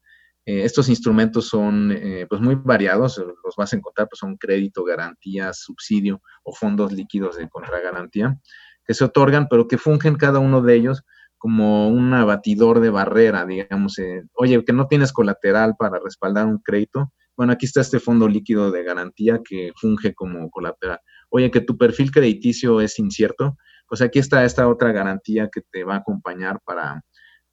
Estos 0.46 0.88
instrumentos 0.88 1.48
son 1.48 1.92
pues 2.28 2.40
muy 2.40 2.54
variados, 2.54 3.18
los 3.18 3.56
vas 3.56 3.72
a 3.72 3.76
encontrar, 3.76 4.08
pues 4.08 4.20
son 4.20 4.36
crédito, 4.36 4.84
garantía, 4.84 5.52
subsidio 5.52 6.22
o 6.44 6.54
fondos 6.54 6.92
líquidos 6.92 7.36
de 7.36 7.48
contragarantía 7.48 8.38
que 8.86 8.94
se 8.94 9.04
otorgan, 9.04 9.48
pero 9.48 9.66
que 9.66 9.76
fungen 9.78 10.14
cada 10.14 10.38
uno 10.38 10.62
de 10.62 10.74
ellos 10.74 11.02
como 11.38 11.88
un 11.88 12.14
abatidor 12.14 12.80
de 12.80 12.90
barrera, 12.90 13.44
digamos, 13.44 13.96
oye, 14.34 14.64
que 14.64 14.72
no 14.72 14.86
tienes 14.86 15.12
colateral 15.12 15.74
para 15.76 15.98
respaldar 15.98 16.46
un 16.46 16.58
crédito, 16.58 17.12
bueno, 17.36 17.52
aquí 17.52 17.66
está 17.66 17.82
este 17.82 18.00
fondo 18.00 18.28
líquido 18.28 18.70
de 18.70 18.82
garantía 18.82 19.40
que 19.44 19.72
funge 19.76 20.14
como 20.14 20.48
colateral. 20.50 21.00
Oye, 21.28 21.50
que 21.50 21.60
tu 21.60 21.76
perfil 21.76 22.10
crediticio 22.10 22.80
es 22.80 22.98
incierto, 22.98 23.58
pues 23.86 24.00
aquí 24.00 24.18
está 24.18 24.44
esta 24.44 24.66
otra 24.68 24.92
garantía 24.92 25.50
que 25.52 25.60
te 25.60 25.84
va 25.84 25.96
a 25.96 25.98
acompañar 25.98 26.60
para, 26.64 27.04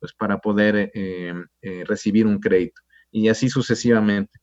pues 0.04 0.12
para 0.12 0.40
poder 0.40 0.92
eh, 0.94 1.34
eh, 1.62 1.86
recibir 1.88 2.28
un 2.28 2.42
crédito. 2.42 2.82
Y 3.10 3.30
así 3.30 3.48
sucesivamente. 3.48 4.38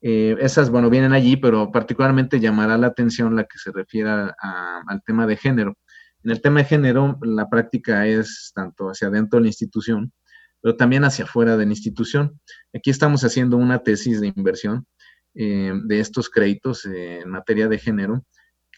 Eh, 0.00 0.36
esas, 0.40 0.70
bueno, 0.70 0.88
vienen 0.88 1.12
allí, 1.12 1.36
pero 1.36 1.70
particularmente 1.70 2.40
llamará 2.40 2.78
la 2.78 2.86
atención 2.86 3.36
la 3.36 3.44
que 3.44 3.58
se 3.58 3.72
refiere 3.72 4.08
al 4.08 5.02
tema 5.04 5.26
de 5.26 5.36
género. 5.36 5.76
En 6.24 6.30
el 6.30 6.40
tema 6.40 6.60
de 6.60 6.64
género, 6.64 7.18
la 7.20 7.50
práctica 7.50 8.06
es 8.06 8.52
tanto 8.54 8.86
hacia 8.86 9.08
adentro 9.08 9.38
de 9.38 9.42
la 9.42 9.48
institución, 9.48 10.14
pero 10.62 10.76
también 10.76 11.04
hacia 11.04 11.26
afuera 11.26 11.58
de 11.58 11.66
la 11.66 11.72
institución. 11.72 12.40
Aquí 12.74 12.88
estamos 12.88 13.22
haciendo 13.22 13.58
una 13.58 13.80
tesis 13.80 14.18
de 14.18 14.32
inversión 14.34 14.86
eh, 15.34 15.74
de 15.84 16.00
estos 16.00 16.30
créditos 16.30 16.86
en 16.86 17.28
materia 17.28 17.68
de 17.68 17.78
género 17.78 18.24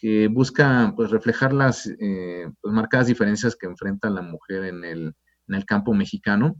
que 0.01 0.27
busca 0.27 0.91
pues, 0.97 1.11
reflejar 1.11 1.53
las 1.53 1.89
pues, 2.61 2.73
marcadas 2.73 3.07
diferencias 3.07 3.55
que 3.55 3.67
enfrenta 3.67 4.09
la 4.09 4.21
mujer 4.21 4.65
en 4.65 4.83
el, 4.83 5.15
en 5.47 5.55
el, 5.55 5.65
campo 5.65 5.93
mexicano 5.93 6.55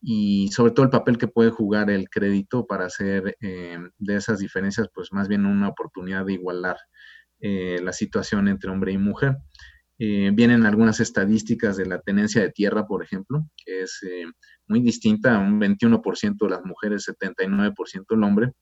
y 0.00 0.48
sobre 0.52 0.72
todo 0.72 0.84
el 0.84 0.90
papel 0.90 1.18
que 1.18 1.28
puede 1.28 1.50
jugar 1.50 1.90
el 1.90 2.08
crédito 2.10 2.66
para 2.66 2.86
hacer 2.86 3.36
de 3.40 4.16
esas 4.16 4.38
diferencias 4.38 4.88
pues 4.92 5.12
más 5.12 5.28
bien 5.28 5.46
una 5.46 5.68
oportunidad 5.68 6.26
de 6.26 6.34
igualar 6.34 6.76
la 7.40 7.92
situación 7.92 8.48
entre 8.48 8.70
hombre 8.70 8.92
y 8.92 8.98
mujer. 8.98 9.36
Eh, 9.98 10.30
vienen 10.34 10.66
algunas 10.66 10.98
estadísticas 10.98 11.76
de 11.76 11.86
la 11.86 12.00
tenencia 12.00 12.42
de 12.42 12.50
tierra, 12.50 12.86
por 12.86 13.02
ejemplo, 13.04 13.46
que 13.56 13.82
es 13.82 14.00
eh, 14.02 14.24
muy 14.66 14.80
distinta, 14.80 15.38
un 15.38 15.60
21% 15.60 16.36
de 16.38 16.50
las 16.50 16.64
mujeres, 16.64 17.08
79% 17.08 18.04
el 18.10 18.24
hombre. 18.24 18.52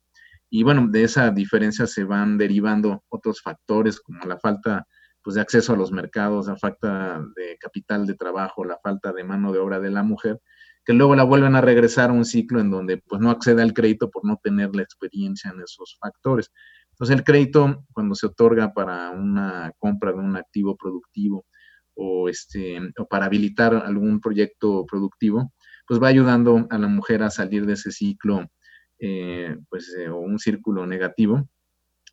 Y 0.50 0.62
bueno, 0.62 0.86
de 0.90 1.04
esa 1.04 1.30
diferencia 1.30 1.86
se 1.86 2.04
van 2.04 2.36
derivando 2.36 3.02
otros 3.08 3.40
factores 3.40 4.00
como 4.00 4.24
la 4.26 4.38
falta 4.38 4.86
pues, 5.22 5.34
de 5.34 5.40
acceso 5.40 5.72
a 5.72 5.76
los 5.76 5.92
mercados, 5.92 6.46
la 6.48 6.56
falta 6.56 7.24
de 7.36 7.56
capital 7.58 8.06
de 8.06 8.14
trabajo, 8.14 8.64
la 8.64 8.78
falta 8.82 9.12
de 9.12 9.24
mano 9.24 9.52
de 9.52 9.58
obra 9.58 9.80
de 9.80 9.90
la 9.90 10.02
mujer, 10.02 10.40
que 10.84 10.92
luego 10.92 11.14
la 11.14 11.22
vuelven 11.22 11.54
a 11.54 11.60
regresar 11.60 12.10
a 12.10 12.12
un 12.12 12.24
ciclo 12.24 12.60
en 12.60 12.70
donde 12.70 12.98
pues 12.98 13.20
no 13.20 13.30
accede 13.30 13.62
al 13.62 13.72
crédito 13.72 14.10
por 14.10 14.24
no 14.24 14.38
tener 14.42 14.74
la 14.74 14.82
experiencia 14.82 15.50
en 15.50 15.60
esos 15.60 15.96
factores. 16.00 16.50
Entonces 16.90 17.16
el 17.16 17.24
crédito, 17.24 17.84
cuando 17.92 18.14
se 18.14 18.26
otorga 18.26 18.72
para 18.72 19.10
una 19.10 19.72
compra 19.78 20.12
de 20.12 20.18
un 20.18 20.36
activo 20.36 20.76
productivo 20.76 21.46
o, 21.94 22.28
este, 22.28 22.78
o 22.98 23.06
para 23.06 23.26
habilitar 23.26 23.74
algún 23.74 24.20
proyecto 24.20 24.84
productivo, 24.86 25.52
pues 25.86 26.02
va 26.02 26.08
ayudando 26.08 26.66
a 26.70 26.78
la 26.78 26.88
mujer 26.88 27.22
a 27.22 27.30
salir 27.30 27.66
de 27.66 27.74
ese 27.74 27.92
ciclo 27.92 28.50
eh, 28.98 29.56
pues, 29.68 29.94
eh, 29.98 30.08
o 30.08 30.18
un 30.18 30.38
círculo 30.38 30.86
negativo 30.86 31.48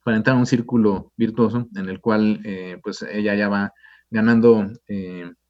para 0.04 0.16
entrar 0.16 0.36
a 0.36 0.38
un 0.38 0.46
círculo 0.46 1.12
virtuoso 1.16 1.68
en 1.74 1.88
el 1.88 2.00
cual 2.00 2.40
eh, 2.44 2.78
pues 2.82 3.02
ella 3.02 3.34
ya 3.34 3.48
va 3.48 3.72
ganando, 4.10 4.66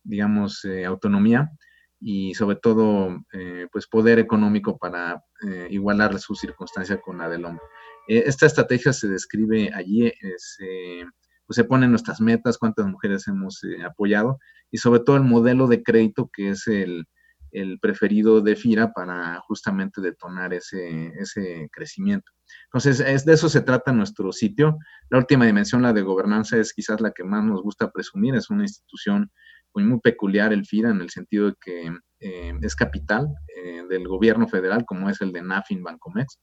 digamos, 0.02 0.66
autonomía 0.86 1.50
y 1.98 2.34
sobre 2.34 2.56
todo 2.56 3.22
pues 3.72 3.86
poder 3.86 4.18
económico 4.18 4.76
para 4.76 5.24
igualar 5.70 6.18
su 6.18 6.34
circunstancia 6.34 7.00
con 7.00 7.16
la 7.16 7.28
del 7.30 7.46
hombre. 7.46 7.64
Eh, 8.10 8.24
esta 8.26 8.46
estrategia 8.46 8.92
se 8.92 9.06
describe 9.06 9.70
allí, 9.72 10.06
eh, 10.06 10.14
se, 10.36 11.06
pues 11.46 11.62
ponen 11.68 11.90
nuestras 11.90 12.20
metas, 12.20 12.58
cuántas 12.58 12.86
mujeres 12.86 13.28
hemos 13.28 13.62
eh, 13.62 13.84
apoyado 13.84 14.40
y 14.70 14.78
sobre 14.78 15.00
todo 15.00 15.16
el 15.16 15.22
modelo 15.22 15.68
de 15.68 15.84
crédito 15.84 16.28
que 16.32 16.50
es 16.50 16.66
el, 16.66 17.06
preferido 17.80 18.40
de 18.40 18.54
FIRA 18.56 18.92
para 18.92 19.40
justamente 19.40 20.00
detonar 20.00 20.54
ese 20.54 21.68
crecimiento. 21.72 22.30
Entonces, 22.64 23.00
es, 23.00 23.24
de 23.24 23.34
eso 23.34 23.48
se 23.48 23.60
trata 23.60 23.92
nuestro 23.92 24.32
sitio. 24.32 24.78
La 25.08 25.18
última 25.18 25.46
dimensión, 25.46 25.82
la 25.82 25.92
de 25.92 26.02
gobernanza, 26.02 26.56
es 26.56 26.72
quizás 26.72 27.00
la 27.00 27.12
que 27.12 27.24
más 27.24 27.44
nos 27.44 27.62
gusta 27.62 27.90
presumir. 27.90 28.34
Es 28.34 28.50
una 28.50 28.62
institución 28.62 29.30
muy, 29.74 29.84
muy 29.84 30.00
peculiar, 30.00 30.52
el 30.52 30.66
FIRA, 30.66 30.90
en 30.90 31.00
el 31.00 31.10
sentido 31.10 31.46
de 31.46 31.54
que 31.60 31.92
es 32.20 32.76
capital 32.76 33.28
del 33.88 34.06
gobierno 34.06 34.46
federal, 34.46 34.84
como 34.84 35.08
es 35.08 35.22
el 35.22 35.32
de 35.32 35.40
NAFIN 35.40 35.82
Bancomex 35.82 36.38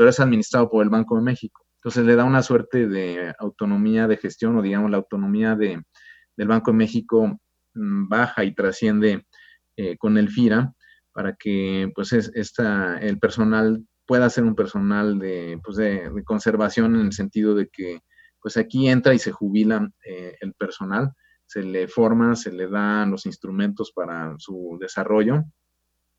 pero 0.00 0.08
es 0.08 0.18
administrado 0.18 0.70
por 0.70 0.82
el 0.82 0.88
Banco 0.88 1.16
de 1.16 1.20
México. 1.20 1.66
Entonces 1.76 2.06
le 2.06 2.16
da 2.16 2.24
una 2.24 2.42
suerte 2.42 2.88
de 2.88 3.34
autonomía 3.38 4.06
de 4.06 4.16
gestión 4.16 4.56
o 4.56 4.62
digamos 4.62 4.90
la 4.90 4.96
autonomía 4.96 5.56
de, 5.56 5.82
del 6.38 6.48
Banco 6.48 6.70
de 6.70 6.78
México 6.78 7.38
mm, 7.74 8.08
baja 8.08 8.44
y 8.44 8.54
trasciende 8.54 9.26
eh, 9.76 9.98
con 9.98 10.16
el 10.16 10.30
FIRA 10.30 10.72
para 11.12 11.36
que 11.36 11.92
pues 11.94 12.14
esta, 12.14 12.96
el 12.96 13.18
personal 13.18 13.84
pueda 14.10 14.28
ser 14.28 14.42
un 14.42 14.56
personal 14.56 15.20
de, 15.20 15.60
pues 15.62 15.76
de, 15.76 16.10
conservación 16.24 16.96
en 16.96 17.02
el 17.02 17.12
sentido 17.12 17.54
de 17.54 17.68
que 17.68 18.00
pues 18.42 18.56
aquí 18.56 18.88
entra 18.88 19.14
y 19.14 19.20
se 19.20 19.30
jubila 19.30 19.88
eh, 20.04 20.34
el 20.40 20.52
personal, 20.54 21.12
se 21.46 21.62
le 21.62 21.86
forma, 21.86 22.34
se 22.34 22.50
le 22.50 22.66
dan 22.66 23.12
los 23.12 23.24
instrumentos 23.24 23.92
para 23.94 24.34
su 24.38 24.76
desarrollo 24.80 25.44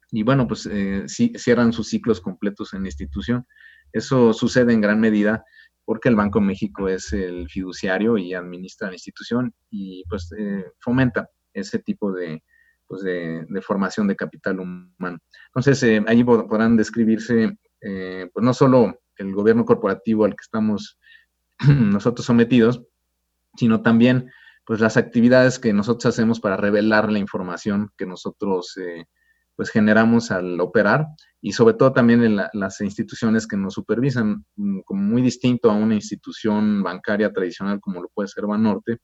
y 0.09 0.23
bueno, 0.23 0.47
pues 0.47 0.69
eh, 0.71 1.03
cierran 1.07 1.73
sus 1.73 1.89
ciclos 1.89 2.21
completos 2.21 2.73
en 2.73 2.83
la 2.83 2.87
institución. 2.87 3.45
Eso 3.91 4.31
sucede 4.31 4.71
en 4.71 4.79
gran 4.79 5.01
medida 5.01 5.43
porque 5.83 6.07
el 6.07 6.15
Banco 6.15 6.39
de 6.39 6.45
México 6.45 6.87
es 6.87 7.11
el 7.11 7.49
fiduciario 7.49 8.17
y 8.17 8.33
administra 8.33 8.87
la 8.87 8.93
institución 8.93 9.53
y 9.69 10.05
pues 10.07 10.33
eh, 10.39 10.63
fomenta 10.79 11.29
ese 11.51 11.79
tipo 11.79 12.13
de, 12.13 12.41
pues 12.87 13.03
de, 13.03 13.45
formación 13.61 14.07
de 14.07 14.15
capital 14.15 14.61
humano. 14.61 15.19
Entonces, 15.47 15.83
eh, 15.83 16.01
allí 16.07 16.23
podrán 16.23 16.77
describirse 16.77 17.57
eh, 17.81 18.29
pues 18.33 18.43
no 18.43 18.53
solo 18.53 18.99
el 19.17 19.33
gobierno 19.33 19.65
corporativo 19.65 20.25
al 20.25 20.31
que 20.31 20.43
estamos 20.43 20.99
nosotros 21.67 22.25
sometidos, 22.25 22.83
sino 23.55 23.81
también 23.81 24.31
pues 24.65 24.79
las 24.79 24.97
actividades 24.97 25.59
que 25.59 25.73
nosotros 25.73 26.13
hacemos 26.13 26.39
para 26.39 26.57
revelar 26.57 27.11
la 27.11 27.19
información 27.19 27.91
que 27.97 28.05
nosotros 28.05 28.75
pues 29.55 29.69
generamos 29.69 30.31
al 30.31 30.59
operar 30.59 31.05
y 31.39 31.51
sobre 31.51 31.75
todo 31.75 31.91
también 31.93 32.23
en 32.23 32.39
las 32.53 32.81
instituciones 32.81 33.47
que 33.47 33.57
nos 33.57 33.73
supervisan, 33.73 34.45
mm, 34.55 34.79
como 34.81 35.01
muy 35.01 35.21
distinto 35.21 35.69
a 35.69 35.75
una 35.75 35.95
institución 35.95 36.83
bancaria 36.83 37.31
tradicional 37.31 37.79
como 37.79 38.01
lo 38.01 38.09
puede 38.09 38.27
ser 38.27 38.45
Banorte, 38.45 38.97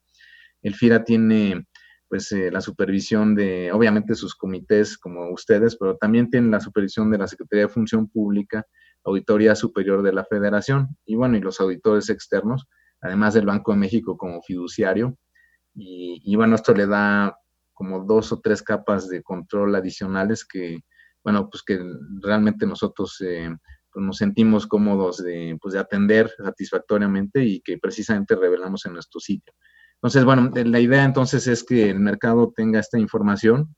el 0.61 0.75
FIRA 0.75 1.03
tiene 1.03 1.67
pues 2.10 2.32
eh, 2.32 2.52
la 2.52 2.62
supervisión 2.62 3.36
de, 3.36 3.72
obviamente, 3.72 4.15
sus 4.15 4.36
comités 4.36 4.98
como 4.98 5.32
ustedes, 5.32 5.76
pero 5.76 5.98
también 5.98 6.30
tiene 6.30 6.50
la 6.50 6.60
supervisión 6.60 7.12
de 7.12 7.17
la 7.17 7.28
Secretaría 7.28 7.65
de 7.65 7.74
Función 7.74 8.08
Pública, 8.08 8.65
Auditoría 9.04 9.56
Superior 9.56 10.02
de 10.04 10.13
la 10.13 10.26
Federación 10.26 10.98
y 11.06 11.15
bueno, 11.15 11.38
y 11.38 11.41
los 11.41 11.60
auditores 11.60 12.10
externos, 12.10 12.67
además 13.02 13.34
del 13.34 13.46
Banco 13.46 13.72
de 13.72 13.78
México 13.78 14.17
como 14.17 14.41
fiduciario. 14.41 15.17
Y, 15.74 16.22
y 16.24 16.36
bueno, 16.36 16.56
esto 16.56 16.74
le 16.74 16.88
da 16.88 17.38
como 17.74 18.04
dos 18.04 18.32
o 18.32 18.39
tres 18.41 18.63
capas 18.63 19.08
de 19.08 19.22
control 19.22 19.76
adicionales 19.76 20.46
que, 20.46 20.80
bueno, 21.24 21.50
pues 21.50 21.62
que 21.63 21.80
realmente 22.22 22.65
nosotros 22.65 23.22
eh, 23.22 23.56
pues 23.91 24.06
nos 24.06 24.17
sentimos 24.17 24.65
cómodos 24.65 25.24
de, 25.24 25.58
pues 25.62 25.74
de 25.74 25.80
atender 25.80 26.30
satisfactoriamente 26.38 27.43
y 27.43 27.62
que 27.62 27.78
precisamente 27.78 28.36
revelamos 28.36 28.86
en 28.86 28.93
nuestro 28.93 29.20
sitio. 29.20 29.54
Entonces, 29.97 30.25
bueno, 30.25 30.51
la 30.53 30.79
idea 30.79 31.03
entonces 31.03 31.47
es 31.47 31.63
que 31.63 31.89
el 31.89 31.99
mercado 31.99 32.53
tenga 32.55 32.79
esta 32.79 32.99
información 32.99 33.75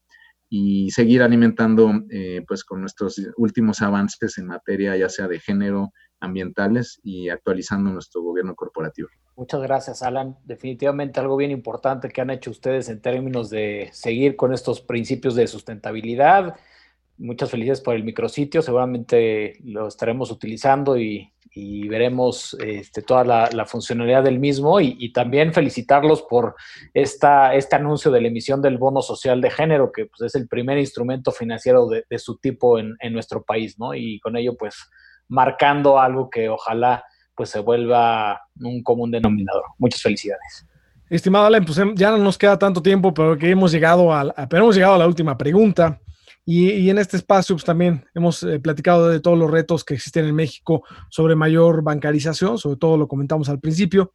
y 0.50 0.90
seguir 0.92 1.22
alimentando 1.22 1.92
eh, 2.10 2.44
pues 2.48 2.64
con 2.64 2.82
nuestros 2.82 3.22
últimos 3.38 3.82
avances 3.82 4.38
en 4.38 4.48
materia 4.48 4.98
ya 4.98 5.08
sea 5.08 5.28
de 5.28 5.40
género, 5.40 5.94
ambientales 6.20 7.00
y 7.04 7.30
actualizando 7.30 7.92
nuestro 7.92 8.22
gobierno 8.22 8.56
corporativo. 8.56 9.10
Muchas 9.36 9.62
gracias, 9.62 10.04
Alan. 10.04 10.38
Definitivamente 10.44 11.20
algo 11.20 11.38
bien 11.38 11.52
importante 11.52 12.10
que 12.10 12.20
han 12.20 12.30
hecho 12.30 12.52
ustedes 12.52 12.90
en 12.90 13.02
términos 13.02 13.50
de 13.50 13.90
seguir 13.94 14.36
con 14.36 14.54
estos 14.54 14.82
principios 14.82 15.36
de 15.36 15.48
sustentabilidad. 15.48 16.56
Muchas 17.18 17.52
felicidades 17.52 17.82
por 17.82 17.96
el 17.96 18.04
micrositio. 18.04 18.62
Seguramente 18.62 19.58
lo 19.64 19.88
estaremos 19.88 20.32
utilizando 20.32 20.98
y, 20.98 21.32
veremos 21.56 22.56
este, 22.60 23.02
toda 23.02 23.24
la, 23.24 23.66
funcionalidad 23.66 24.24
del 24.24 24.40
mismo. 24.40 24.80
Y, 24.80 25.12
también 25.12 25.54
felicitarlos 25.54 26.22
por 26.24 26.56
esta, 26.94 27.56
este 27.56 27.76
anuncio 27.76 28.12
de 28.12 28.22
la 28.22 28.28
emisión 28.28 28.62
del 28.62 28.78
bono 28.78 29.02
social 29.02 29.42
de 29.42 29.50
género, 29.50 29.92
que 29.92 30.06
pues, 30.06 30.22
es 30.22 30.36
el 30.36 30.48
primer 30.48 30.78
instrumento 30.78 31.32
financiero 31.32 31.88
de, 31.88 32.20
su 32.20 32.38
tipo 32.38 32.80
en, 32.80 32.96
en 33.00 33.14
nuestro 33.14 33.44
país, 33.44 33.78
¿no? 33.80 33.94
Y 33.94 34.20
con 34.20 34.38
ello, 34.38 34.56
pues, 34.58 34.76
marcando 35.28 36.00
algo 36.00 36.30
que 36.30 36.50
ojalá 36.50 37.04
pues 37.36 37.52
se 37.52 37.60
vuelva 37.60 38.42
un 38.60 38.84
común 38.84 39.12
denominador. 39.12 39.64
Muchas 39.78 40.02
felicidades. 40.02 40.68
Estimado 41.10 41.46
Alan, 41.46 41.64
pues 41.64 41.78
em, 41.78 41.96
ya 41.96 42.12
no 42.12 42.18
nos 42.18 42.38
queda 42.38 42.60
tanto 42.60 42.82
tiempo, 42.82 43.14
pero 43.14 43.38
que 43.38 43.50
hemos 43.50 43.72
llegado 43.72 44.14
a, 44.14 44.34
pero 44.50 44.64
hemos 44.64 44.76
llegado 44.76 44.96
a 44.96 44.98
la 44.98 45.08
última 45.08 45.38
pregunta. 45.38 46.02
Y, 46.52 46.90
en 46.90 46.98
este 46.98 47.16
espacio 47.16 47.54
pues, 47.54 47.64
también 47.64 48.04
hemos 48.16 48.42
eh, 48.42 48.60
platicado 48.60 49.08
de 49.08 49.20
todos 49.20 49.38
los 49.38 49.52
retos 49.52 49.84
que 49.84 49.94
existen 49.94 50.26
en 50.26 50.34
México 50.34 50.84
sobre 51.12 51.36
mayor 51.36 51.84
bancarización, 51.84 52.58
sobre 52.58 52.78
todo 52.78 52.98
lo 52.98 53.08
comentamos 53.08 53.50
al 53.50 53.60
principio. 53.60 54.12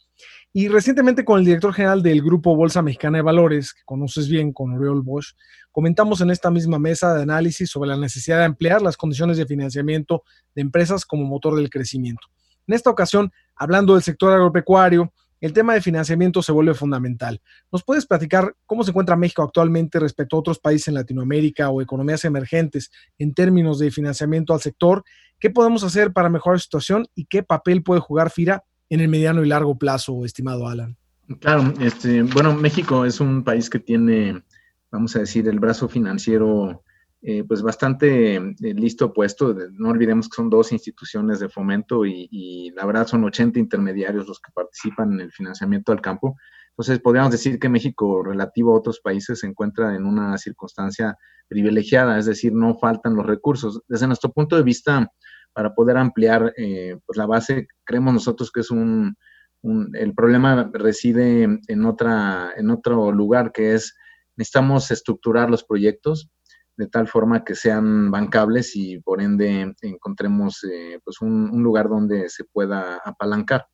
Y 0.52 0.66
recientemente 0.66 1.24
con 1.24 1.38
el 1.38 1.44
director 1.44 1.72
general 1.72 2.02
del 2.02 2.22
Grupo 2.22 2.56
Bolsa 2.56 2.82
Mexicana 2.82 3.18
de 3.18 3.22
Valores, 3.22 3.72
que 3.72 3.82
conoces 3.84 4.28
bien, 4.28 4.52
con 4.52 4.74
Oriol 4.74 5.02
Bosch, 5.02 5.36
comentamos 5.70 6.22
en 6.22 6.32
esta 6.32 6.50
misma 6.50 6.80
mesa 6.80 7.14
de 7.14 7.22
análisis 7.22 7.70
sobre 7.70 7.90
la 7.90 7.96
necesidad 7.96 8.38
de 8.38 8.46
ampliar 8.46 8.82
las 8.82 8.96
condiciones 8.96 9.36
de 9.36 9.46
financiamiento 9.46 10.24
de 10.56 10.62
empresas 10.62 11.04
como 11.04 11.22
motor 11.26 11.54
del 11.54 11.70
crecimiento. 11.70 12.26
En 12.66 12.74
esta 12.74 12.90
ocasión, 12.90 13.30
hablando 13.54 13.94
del 13.94 14.02
sector 14.02 14.32
agropecuario, 14.32 15.12
el 15.44 15.52
tema 15.52 15.74
de 15.74 15.82
financiamiento 15.82 16.40
se 16.40 16.52
vuelve 16.52 16.72
fundamental. 16.72 17.38
¿Nos 17.70 17.84
puedes 17.84 18.06
platicar 18.06 18.56
cómo 18.64 18.82
se 18.82 18.92
encuentra 18.92 19.14
México 19.14 19.42
actualmente 19.42 20.00
respecto 20.00 20.36
a 20.36 20.38
otros 20.38 20.58
países 20.58 20.88
en 20.88 20.94
Latinoamérica 20.94 21.68
o 21.68 21.82
economías 21.82 22.24
emergentes 22.24 22.90
en 23.18 23.34
términos 23.34 23.78
de 23.78 23.90
financiamiento 23.90 24.54
al 24.54 24.62
sector? 24.62 25.04
¿Qué 25.38 25.50
podemos 25.50 25.84
hacer 25.84 26.14
para 26.14 26.30
mejorar 26.30 26.56
la 26.56 26.60
situación 26.60 27.06
y 27.14 27.26
qué 27.26 27.42
papel 27.42 27.82
puede 27.82 28.00
jugar 28.00 28.30
FIRA 28.30 28.64
en 28.88 29.00
el 29.00 29.08
mediano 29.08 29.44
y 29.44 29.48
largo 29.48 29.76
plazo, 29.76 30.24
estimado 30.24 30.66
Alan? 30.66 30.96
Claro, 31.40 31.74
este, 31.78 32.22
bueno, 32.22 32.54
México 32.54 33.04
es 33.04 33.20
un 33.20 33.44
país 33.44 33.68
que 33.68 33.80
tiene, 33.80 34.42
vamos 34.90 35.14
a 35.14 35.18
decir, 35.18 35.46
el 35.46 35.60
brazo 35.60 35.90
financiero 35.90 36.83
eh, 37.26 37.42
pues 37.42 37.62
bastante 37.62 38.34
eh, 38.36 38.54
listo 38.60 39.10
puesto. 39.14 39.56
No 39.72 39.88
olvidemos 39.88 40.28
que 40.28 40.36
son 40.36 40.50
dos 40.50 40.72
instituciones 40.72 41.40
de 41.40 41.48
fomento 41.48 42.04
y, 42.04 42.70
la 42.76 42.84
verdad 42.84 43.06
son 43.06 43.24
80 43.24 43.58
intermediarios 43.58 44.28
los 44.28 44.40
que 44.40 44.52
participan 44.52 45.14
en 45.14 45.20
el 45.22 45.32
financiamiento 45.32 45.90
al 45.90 46.02
campo. 46.02 46.36
Entonces, 46.72 47.00
podríamos 47.00 47.32
decir 47.32 47.58
que 47.58 47.70
México, 47.70 48.22
relativo 48.22 48.74
a 48.74 48.78
otros 48.78 49.00
países, 49.00 49.40
se 49.40 49.46
encuentra 49.46 49.96
en 49.96 50.04
una 50.04 50.36
circunstancia 50.36 51.16
privilegiada, 51.48 52.18
es 52.18 52.26
decir, 52.26 52.52
no 52.52 52.74
faltan 52.74 53.16
los 53.16 53.24
recursos. 53.24 53.80
Desde 53.88 54.06
nuestro 54.06 54.30
punto 54.30 54.56
de 54.56 54.62
vista, 54.62 55.10
para 55.54 55.74
poder 55.74 55.96
ampliar 55.96 56.52
eh, 56.58 56.98
pues 57.06 57.16
la 57.16 57.24
base, 57.24 57.68
creemos 57.84 58.12
nosotros 58.12 58.52
que 58.52 58.60
es 58.60 58.70
un, 58.70 59.16
un, 59.62 59.96
el 59.96 60.12
problema 60.12 60.70
reside 60.74 61.44
en, 61.68 61.84
otra, 61.86 62.50
en 62.54 62.68
otro 62.68 63.12
lugar, 63.12 63.50
que 63.50 63.72
es 63.72 63.94
necesitamos 64.36 64.90
estructurar 64.90 65.48
los 65.48 65.64
proyectos, 65.64 66.28
de 66.76 66.88
tal 66.88 67.06
forma 67.06 67.44
que 67.44 67.54
sean 67.54 68.10
bancables 68.10 68.74
y 68.74 68.98
por 69.00 69.22
ende 69.22 69.74
encontremos 69.82 70.64
eh, 70.64 70.98
pues 71.04 71.20
un, 71.20 71.62
lugar 71.62 71.88
donde 71.88 72.28
se 72.28 72.44
pueda 72.44 73.00
apalancar. 73.04 73.66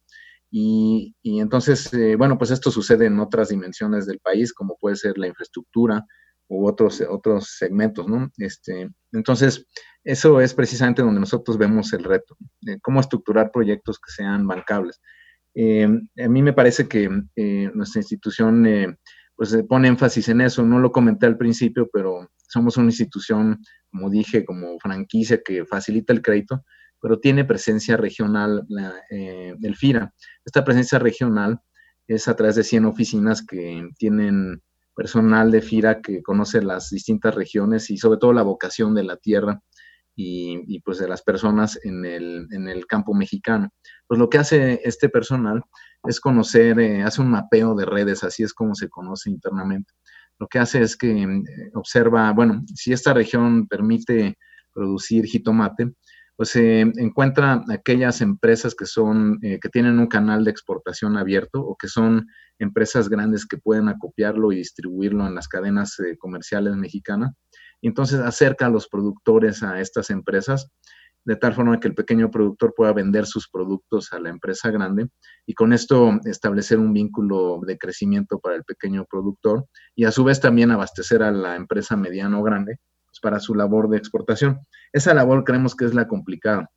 Y, 0.53 1.15
entonces, 1.23 1.93
eh, 1.95 2.17
bueno, 2.17 2.37
pues 2.37 2.51
esto 2.51 2.71
sucede 2.71 3.07
en 3.07 3.21
otras 3.21 3.51
dimensiones 3.51 4.07
del 4.07 4.19
país, 4.19 4.53
como 4.53 4.77
puede 4.79 4.97
ser 4.97 5.17
la 5.17 5.29
infraestructura 5.29 6.05
u 6.49 6.67
otros, 6.67 7.01
otros 7.09 7.55
segmentos, 7.57 8.09
¿no? 8.09 8.29
Este, 8.37 8.91
entonces, 9.13 9.67
eso 10.03 10.41
es 10.41 10.53
precisamente 10.53 11.03
donde 11.03 11.21
nosotros 11.21 11.57
vemos 11.57 11.93
el 11.93 12.03
reto, 12.03 12.37
cómo 12.83 12.99
estructurar 12.99 13.53
proyectos 13.53 14.01
que 14.01 14.11
sean 14.11 14.47
bancables. 14.49 15.01
Eh, 15.55 15.85
a 15.85 16.29
mí 16.29 16.43
me 16.43 16.53
parece 16.53 16.89
que 16.89 17.09
nuestra 17.73 18.01
institución 18.01 18.99
pues 19.37 19.57
pone 19.69 19.89
énfasis 19.89 20.29
en 20.29 20.41
eso. 20.41 20.65
No 20.65 20.81
lo 20.81 20.91
comenté 20.91 21.27
al 21.27 21.39
principio, 21.39 21.89
pero 21.93 22.29
somos 22.51 22.77
una 22.77 22.87
institución, 22.87 23.63
como 23.91 24.11
dije, 24.11 24.45
como 24.45 24.79
franquicia 24.79 25.41
que 25.45 25.65
facilita 25.65 26.13
el 26.13 26.21
crédito, 26.21 26.65
pero 27.01 27.19
tiene 27.21 27.45
presencia 27.45 27.97
regional 27.97 28.67
eh, 29.11 29.55
del 29.59 29.77
FIRA. 29.77 30.13
Esta 30.45 30.65
presencia 30.65 30.99
regional 30.99 31.61
es 32.07 32.27
a 32.29 32.35
través 32.35 32.57
de 32.57 32.65
100 32.65 32.87
oficinas 32.87 33.47
que 33.47 33.89
tienen 33.97 34.63
personal 34.95 35.51
de 35.51 35.63
FIRA 35.63 36.03
que 36.03 36.23
conoce 36.23 36.61
las 36.61 36.91
distintas 36.91 37.35
regiones 37.35 37.89
y 37.91 37.97
sobre 37.97 38.19
todo 38.19 38.33
la 38.33 38.43
vocación 38.43 38.95
de 38.95 39.05
la 39.05 39.17
tierra 39.17 39.63
y, 40.17 40.81
pues 40.81 40.99
de 40.99 41.09
las 41.09 41.23
personas 41.23 41.79
en 41.83 42.05
el, 42.05 42.47
en 42.51 42.69
el, 42.69 42.87
campo 42.87 43.15
mexicano. 43.15 43.71
Pues 44.07 44.19
lo 44.19 44.29
que 44.29 44.37
hace 44.37 44.81
este 44.85 45.09
personal 45.09 45.63
es 46.07 46.21
conocer, 46.21 46.79
eh, 46.79 47.03
hace 47.03 47.23
un 47.23 47.31
mapeo 47.31 47.75
de 47.75 47.87
redes, 47.87 48.23
así 48.23 48.43
es 48.43 48.53
como 48.53 48.75
se 48.75 48.91
conoce 48.91 49.31
internamente 49.31 49.95
lo 50.41 50.49
que 50.49 50.59
hace 50.59 50.81
es 50.81 50.97
que 50.97 51.23
eh, 51.23 51.71
observa, 51.75 52.33
bueno, 52.33 52.65
si 52.75 52.93
esta 52.93 53.13
región 53.13 53.69
permite 53.69 54.39
producir 54.73 55.27
jitomate, 55.27 55.93
pues 56.35 56.49
se 56.49 56.81
encuentra 56.81 57.63
aquellas 57.69 58.23
empresas 58.23 58.75
que 58.75 58.87
son, 58.87 59.39
eh, 59.43 59.59
que 59.61 59.69
tienen 59.69 59.99
un 59.99 60.07
canal 60.07 60.43
de 60.43 60.51
exportación 60.51 61.19
abierto 61.19 61.61
o 61.61 61.77
que 61.77 61.87
son 61.87 62.27
empresas 62.59 63.11
grandes 63.11 63.47
que 63.47 63.59
pueden 63.59 63.89
acopiarlo 63.89 64.51
y 64.51 64.57
distribuirlo 64.57 65.27
en 65.27 65.35
las 65.35 65.49
cadenas 65.49 66.01
eh, 66.01 66.17
comerciales 66.17 66.75
mexicanas. 66.77 67.35
Entonces 67.83 68.21
acerca 68.21 68.67
a 68.67 68.71
los 68.71 68.89
productores 68.89 69.63
a 69.63 69.81
estas 69.81 70.09
empresas 70.09 70.71
de 71.25 71.37
tal 71.37 71.55
forma 71.55 71.79
que 71.79 71.89
el 71.89 71.95
pequeño 71.95 72.31
productor 72.31 72.75
pueda 72.75 72.93
vender 72.93 73.27
sus 73.27 73.49
productos 73.49 74.13
a 74.13 74.19
la 74.19 74.31
empresa 74.31 74.71
grande 74.71 75.09
y 75.47 75.55
con 75.55 75.73
esto 75.73 76.19
establecer 76.25 76.79
un 76.79 76.93
vínculo 76.93 77.61
de 77.67 77.77
crecimiento 77.77 78.39
para 78.39 78.57
el 78.57 78.65
pequeño 78.65 79.05
productor 79.05 79.67
y 79.95 80.05
a 80.05 80.13
su 80.13 80.25
vez 80.25 80.41
también 80.41 80.71
abastecer 80.71 81.23
a 81.23 81.31
la 81.31 81.57
empresa 81.57 81.97
mediana 81.97 82.39
o 82.39 82.43
grande 82.43 82.79
pues, 83.07 83.21
para 83.21 83.41
su 83.41 83.55
labor 83.55 83.89
de 83.89 83.99
exportación. 83.99 84.61
Esa 84.93 85.15
labor 85.15 85.45
creemos 85.45 85.75
que 85.75 85.85
es 85.85 85.95
la 85.95 86.09
complicada. 86.09 86.71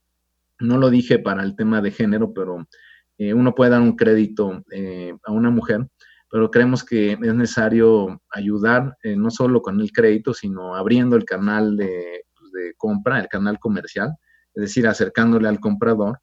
No 0.59 0.77
lo 0.77 0.89
dije 0.89 1.19
para 1.19 1.43
el 1.43 1.55
tema 1.55 1.81
de 1.81 1.91
género, 1.91 2.33
pero 2.33 2.67
eh, 3.17 3.33
uno 3.33 3.55
puede 3.55 3.71
dar 3.71 3.81
un 3.81 3.95
crédito 3.95 4.63
eh, 4.71 5.13
a 5.23 5.31
una 5.31 5.49
mujer, 5.49 5.87
pero 6.29 6.49
creemos 6.49 6.83
que 6.83 7.13
es 7.13 7.35
necesario 7.35 8.21
ayudar 8.31 8.97
eh, 9.03 9.15
no 9.15 9.29
solo 9.29 9.61
con 9.61 9.79
el 9.79 9.91
crédito, 9.91 10.33
sino 10.33 10.75
abriendo 10.75 11.15
el 11.15 11.25
canal 11.25 11.77
de, 11.77 12.25
pues, 12.35 12.51
de 12.51 12.73
compra, 12.75 13.19
el 13.19 13.27
canal 13.27 13.59
comercial, 13.59 14.15
es 14.55 14.61
decir, 14.61 14.87
acercándole 14.87 15.47
al 15.47 15.59
comprador 15.59 16.19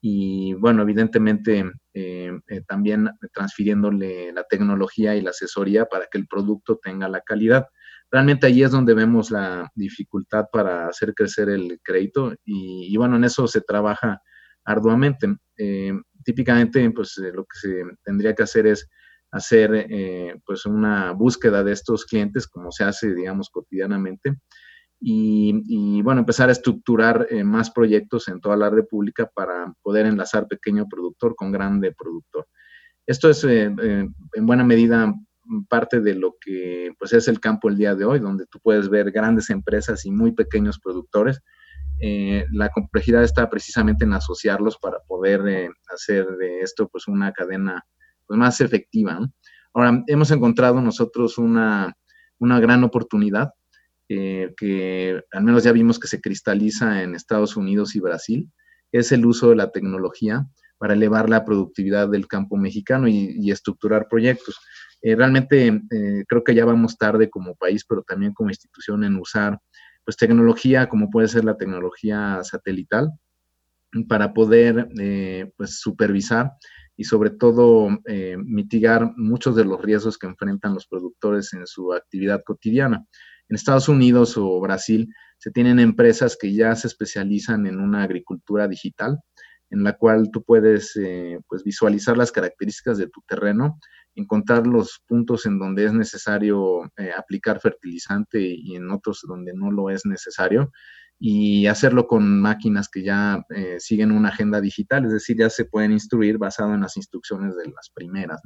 y 0.00 0.54
bueno, 0.54 0.82
evidentemente 0.82 1.64
eh, 1.92 2.30
eh, 2.48 2.60
también 2.68 3.10
transfiriéndole 3.32 4.32
la 4.32 4.44
tecnología 4.44 5.16
y 5.16 5.20
la 5.20 5.30
asesoría 5.30 5.86
para 5.86 6.06
que 6.10 6.18
el 6.18 6.28
producto 6.28 6.78
tenga 6.80 7.08
la 7.08 7.22
calidad. 7.22 7.66
Realmente 8.10 8.46
ahí 8.46 8.62
es 8.62 8.70
donde 8.70 8.94
vemos 8.94 9.32
la 9.32 9.68
dificultad 9.74 10.46
para 10.52 10.86
hacer 10.86 11.12
crecer 11.12 11.48
el 11.48 11.80
crédito 11.82 12.34
y, 12.44 12.96
bueno, 12.96 13.16
en 13.16 13.24
eso 13.24 13.48
se 13.48 13.62
trabaja 13.62 14.20
arduamente. 14.64 15.26
Eh, 15.58 15.92
típicamente, 16.24 16.88
pues 16.90 17.16
lo 17.18 17.44
que 17.44 17.58
se 17.58 17.82
tendría 18.04 18.32
que 18.32 18.44
hacer 18.44 18.68
es 18.68 18.88
hacer 19.32 19.88
pues 20.46 20.66
una 20.66 21.10
búsqueda 21.10 21.64
de 21.64 21.72
estos 21.72 22.04
clientes 22.04 22.46
como 22.46 22.70
se 22.70 22.84
hace, 22.84 23.12
digamos, 23.12 23.50
cotidianamente 23.50 24.36
y, 24.98 26.00
bueno, 26.02 26.20
empezar 26.20 26.48
a 26.48 26.52
estructurar 26.52 27.26
eh, 27.30 27.44
más 27.44 27.70
proyectos 27.70 28.28
en 28.28 28.40
toda 28.40 28.56
la 28.56 28.70
República 28.70 29.30
para 29.32 29.72
poder 29.82 30.06
enlazar 30.06 30.48
pequeño 30.48 30.86
productor 30.88 31.36
con 31.36 31.52
grande 31.52 31.92
productor. 31.92 32.46
Esto 33.06 33.30
es 33.30 33.44
eh, 33.44 33.70
eh, 33.82 34.08
en 34.34 34.46
buena 34.46 34.64
medida 34.64 35.14
parte 35.68 36.00
de 36.00 36.14
lo 36.14 36.34
que 36.40 36.92
pues 36.98 37.12
es 37.12 37.28
el 37.28 37.38
campo 37.38 37.68
el 37.68 37.76
día 37.76 37.94
de 37.94 38.04
hoy, 38.04 38.18
donde 38.18 38.46
tú 38.46 38.58
puedes 38.60 38.88
ver 38.88 39.12
grandes 39.12 39.48
empresas 39.50 40.04
y 40.04 40.10
muy 40.10 40.32
pequeños 40.32 40.80
productores. 40.80 41.40
la 42.00 42.68
complejidad 42.70 43.22
está 43.22 43.48
precisamente 43.48 44.04
en 44.04 44.12
asociarlos 44.12 44.76
para 44.76 44.98
poder 45.06 45.70
hacer 45.88 46.26
de 46.36 46.60
esto 46.62 46.88
pues 46.88 47.06
una 47.06 47.32
cadena 47.32 47.86
pues, 48.26 48.38
más 48.38 48.60
efectiva. 48.60 49.20
Ahora, 49.72 50.02
hemos 50.08 50.30
encontrado 50.32 50.80
nosotros 50.80 51.38
una, 51.38 51.94
una 52.38 52.58
gran 52.58 52.82
oportunidad 52.82 53.52
eh, 54.08 54.54
que 54.56 55.20
al 55.32 55.42
menos 55.42 55.64
ya 55.64 55.72
vimos 55.72 55.98
que 55.98 56.06
se 56.06 56.20
cristaliza 56.20 57.02
en 57.02 57.14
Estados 57.14 57.56
Unidos 57.56 57.96
y 57.96 58.00
Brasil, 58.00 58.50
es 58.92 59.10
el 59.10 59.26
uso 59.26 59.50
de 59.50 59.56
la 59.56 59.72
tecnología 59.72 60.46
para 60.78 60.94
elevar 60.94 61.28
la 61.28 61.44
productividad 61.44 62.08
del 62.08 62.28
campo 62.28 62.56
mexicano 62.56 63.08
y, 63.08 63.50
estructurar 63.50 64.06
proyectos. 64.08 64.60
Eh, 65.02 65.16
realmente 65.16 65.66
eh, 65.66 66.24
creo 66.28 66.44
que 66.44 66.54
ya 66.54 66.64
vamos 66.64 66.96
tarde 66.96 67.28
como 67.30 67.56
país, 67.56 67.84
pero 67.84 68.02
también 68.02 68.32
como 68.32 68.50
institución 68.50 69.02
en 69.02 69.16
usar 69.16 69.58
pues 70.04 70.16
tecnología 70.16 70.88
como 70.88 71.10
puede 71.10 71.26
ser 71.26 71.44
la 71.44 71.56
tecnología 71.56 72.38
satelital 72.44 73.10
para 74.08 74.32
poder 74.32 74.88
pues 75.56 75.80
supervisar 75.80 76.52
y 76.96 77.04
sobre 77.04 77.30
todo 77.30 77.88
mitigar 78.44 79.12
muchos 79.16 79.56
de 79.56 79.64
los 79.64 79.82
riesgos 79.82 80.16
que 80.16 80.28
enfrentan 80.28 80.74
los 80.74 80.86
productores 80.86 81.52
en 81.54 81.66
su 81.66 81.92
actividad 81.92 82.42
cotidiana. 82.44 83.04
En 83.48 83.56
Estados 83.56 83.88
Unidos 83.88 84.36
o 84.36 84.60
Brasil 84.60 85.08
se 85.38 85.50
tienen 85.50 85.78
empresas 85.78 86.36
que 86.40 86.52
ya 86.52 86.74
se 86.74 86.88
especializan 86.88 87.66
en 87.66 87.78
una 87.78 88.02
agricultura 88.02 88.66
digital, 88.66 89.20
en 89.70 89.84
la 89.84 89.96
cual 89.96 90.30
tú 90.32 90.42
puedes 90.42 90.96
eh, 90.96 91.38
pues 91.48 91.62
visualizar 91.62 92.16
las 92.16 92.32
características 92.32 92.98
de 92.98 93.08
tu 93.08 93.20
terreno, 93.26 93.78
encontrar 94.14 94.66
los 94.66 95.02
puntos 95.06 95.46
en 95.46 95.58
donde 95.58 95.84
es 95.84 95.92
necesario 95.92 96.84
eh, 96.96 97.10
aplicar 97.16 97.60
fertilizante 97.60 98.40
y 98.40 98.76
en 98.76 98.90
otros 98.90 99.24
donde 99.26 99.52
no 99.54 99.70
lo 99.70 99.90
es 99.90 100.06
necesario, 100.06 100.72
y 101.18 101.66
hacerlo 101.66 102.06
con 102.06 102.40
máquinas 102.40 102.88
que 102.88 103.02
ya 103.02 103.42
eh, 103.48 103.76
siguen 103.78 104.12
una 104.12 104.28
agenda 104.28 104.60
digital, 104.60 105.06
es 105.06 105.12
decir, 105.12 105.38
ya 105.38 105.50
se 105.50 105.64
pueden 105.64 105.92
instruir 105.92 106.36
basado 106.36 106.74
en 106.74 106.82
las 106.82 106.96
instrucciones 106.96 107.56
de 107.56 107.66
las 107.66 107.90
primeras. 107.94 108.40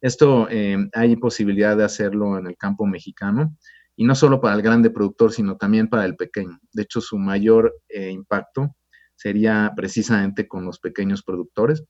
Esto 0.00 0.48
hay 0.94 1.16
posibilidad 1.16 1.76
de 1.76 1.84
hacerlo 1.84 2.36
en 2.36 2.48
el 2.48 2.56
campo 2.56 2.86
mexicano 2.86 3.56
y 3.96 4.04
no 4.04 4.14
solo 4.14 4.40
para 4.40 4.54
el 4.54 4.62
grande 4.62 4.90
productor, 4.90 5.32
sino 5.32 5.56
también 5.56 5.88
para 5.88 6.04
el 6.04 6.16
pequeño. 6.16 6.58
De 6.72 6.82
hecho, 6.82 7.00
su 7.00 7.18
mayor 7.18 7.74
eh, 7.88 8.10
impacto 8.10 8.74
sería 9.14 9.72
precisamente 9.76 10.48
con 10.48 10.64
los 10.64 10.78
pequeños 10.78 11.22
productores, 11.22 11.84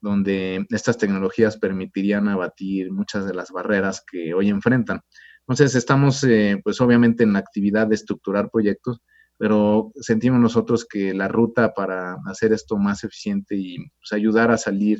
donde 0.00 0.66
estas 0.70 0.98
tecnologías 0.98 1.58
permitirían 1.58 2.28
abatir 2.28 2.90
muchas 2.90 3.26
de 3.26 3.34
las 3.34 3.50
barreras 3.50 4.02
que 4.10 4.34
hoy 4.34 4.48
enfrentan. 4.48 5.00
Entonces, 5.40 5.74
estamos, 5.74 6.24
eh, 6.24 6.60
pues 6.64 6.80
obviamente, 6.80 7.24
en 7.24 7.34
la 7.34 7.38
actividad 7.40 7.86
de 7.86 7.94
estructurar 7.94 8.50
proyectos, 8.50 9.00
pero 9.36 9.92
sentimos 10.00 10.40
nosotros 10.40 10.86
que 10.88 11.14
la 11.14 11.28
ruta 11.28 11.74
para 11.74 12.16
hacer 12.26 12.52
esto 12.52 12.76
más 12.78 13.04
eficiente 13.04 13.56
y 13.56 13.76
pues, 13.78 14.12
ayudar 14.12 14.50
a 14.50 14.58
salir 14.58 14.98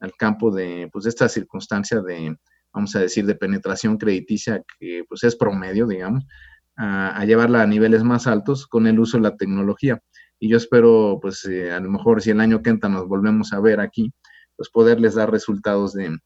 al 0.00 0.12
campo 0.12 0.50
de 0.50 0.88
pues, 0.92 1.06
esta 1.06 1.28
circunstancia 1.28 2.00
de, 2.00 2.36
vamos 2.78 2.94
a 2.94 3.00
decir, 3.00 3.26
de 3.26 3.34
penetración 3.34 3.98
crediticia 3.98 4.62
que 4.78 5.02
pues, 5.08 5.24
es 5.24 5.34
promedio, 5.34 5.88
digamos, 5.88 6.24
a, 6.76 7.24
llevarla 7.24 7.62
a 7.62 7.66
niveles 7.66 8.04
más 8.04 8.28
altos 8.28 8.68
con 8.68 8.86
el 8.86 9.00
uso 9.00 9.16
de 9.16 9.24
la 9.24 9.36
tecnología. 9.36 10.00
Y 10.38 10.48
yo 10.48 10.56
espero, 10.56 11.18
pues, 11.20 11.44
eh, 11.46 11.72
a 11.72 11.80
lo 11.80 11.90
mejor 11.90 12.22
si 12.22 12.30
el 12.30 12.40
año 12.40 12.62
que 12.62 12.70
entra 12.70 12.88
nos 12.88 13.08
volvemos 13.08 13.52
a 13.52 13.58
ver 13.58 13.80
aquí, 13.80 14.12
pues 14.54 14.70
poderles 14.70 15.16
dar 15.16 15.28
resultados 15.32 15.92
de, 15.92 16.16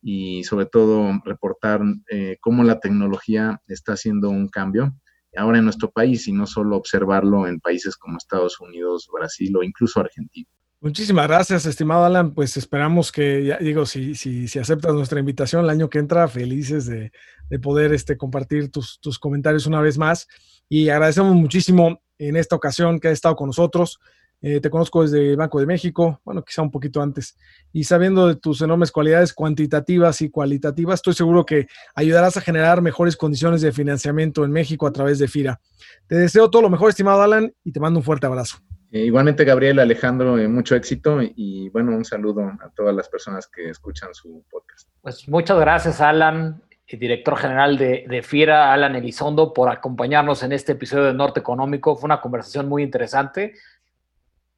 y 0.00 0.44
sobre 0.44 0.64
todo 0.64 1.12
reportar 1.26 1.82
eh, 2.10 2.38
cómo 2.40 2.64
la 2.64 2.80
tecnología 2.80 3.60
está 3.66 3.92
haciendo 3.92 4.30
un 4.30 4.48
cambio 4.48 4.94
ahora 5.36 5.58
en 5.58 5.64
nuestro 5.64 5.90
país 5.90 6.26
y 6.26 6.32
no 6.32 6.46
solo 6.46 6.76
observarlo 6.76 7.46
en 7.46 7.60
países 7.60 7.98
como 7.98 8.16
Estados 8.16 8.60
Unidos, 8.60 9.08
Brasil 9.12 9.54
o 9.58 9.62
incluso 9.62 10.00
Argentina. 10.00 10.48
Muchísimas 10.80 11.26
gracias, 11.26 11.66
estimado 11.66 12.04
Alan. 12.04 12.32
Pues 12.32 12.56
esperamos 12.56 13.10
que, 13.10 13.44
ya 13.44 13.58
digo, 13.58 13.84
si, 13.84 14.14
si, 14.14 14.46
si 14.46 14.58
aceptas 14.60 14.94
nuestra 14.94 15.18
invitación 15.18 15.64
el 15.64 15.70
año 15.70 15.90
que 15.90 15.98
entra, 15.98 16.28
felices 16.28 16.86
de, 16.86 17.10
de 17.50 17.58
poder 17.58 17.92
este, 17.92 18.16
compartir 18.16 18.70
tus, 18.70 19.00
tus, 19.00 19.18
comentarios 19.18 19.66
una 19.66 19.80
vez 19.80 19.98
más. 19.98 20.28
Y 20.68 20.88
agradecemos 20.88 21.34
muchísimo 21.34 22.00
en 22.18 22.36
esta 22.36 22.54
ocasión 22.54 23.00
que 23.00 23.08
has 23.08 23.14
estado 23.14 23.34
con 23.34 23.48
nosotros. 23.48 23.98
Eh, 24.40 24.60
te 24.60 24.70
conozco 24.70 25.02
desde 25.02 25.34
Banco 25.34 25.58
de 25.58 25.66
México, 25.66 26.20
bueno, 26.24 26.44
quizá 26.44 26.62
un 26.62 26.70
poquito 26.70 27.02
antes. 27.02 27.36
Y 27.72 27.82
sabiendo 27.82 28.28
de 28.28 28.36
tus 28.36 28.62
enormes 28.62 28.92
cualidades 28.92 29.32
cuantitativas 29.32 30.20
y 30.20 30.30
cualitativas, 30.30 31.00
estoy 31.00 31.14
seguro 31.14 31.44
que 31.44 31.66
ayudarás 31.96 32.36
a 32.36 32.40
generar 32.40 32.82
mejores 32.82 33.16
condiciones 33.16 33.62
de 33.62 33.72
financiamiento 33.72 34.44
en 34.44 34.52
México 34.52 34.86
a 34.86 34.92
través 34.92 35.18
de 35.18 35.26
FIRA. 35.26 35.60
Te 36.06 36.14
deseo 36.14 36.48
todo 36.50 36.62
lo 36.62 36.70
mejor, 36.70 36.90
estimado 36.90 37.20
Alan, 37.20 37.52
y 37.64 37.72
te 37.72 37.80
mando 37.80 37.98
un 37.98 38.04
fuerte 38.04 38.26
abrazo. 38.26 38.58
Eh, 38.90 39.00
igualmente, 39.00 39.44
Gabriel, 39.44 39.78
Alejandro, 39.78 40.38
eh, 40.38 40.48
mucho 40.48 40.74
éxito 40.74 41.18
y 41.22 41.68
bueno, 41.70 41.94
un 41.94 42.04
saludo 42.04 42.42
a 42.60 42.70
todas 42.70 42.94
las 42.94 43.08
personas 43.08 43.46
que 43.46 43.70
escuchan 43.70 44.14
su 44.14 44.44
podcast. 44.50 44.88
Pues 45.02 45.28
muchas 45.28 45.58
gracias, 45.58 46.00
Alan, 46.00 46.62
director 46.86 47.36
general 47.36 47.76
de, 47.76 48.06
de, 48.08 48.22
FIRA, 48.22 48.72
Alan 48.72 48.96
Elizondo, 48.96 49.52
por 49.52 49.68
acompañarnos 49.68 50.42
en 50.42 50.52
este 50.52 50.72
episodio 50.72 51.04
de 51.04 51.14
Norte 51.14 51.40
Económico. 51.40 51.96
Fue 51.96 52.06
una 52.06 52.20
conversación 52.20 52.68
muy 52.68 52.82
interesante. 52.82 53.54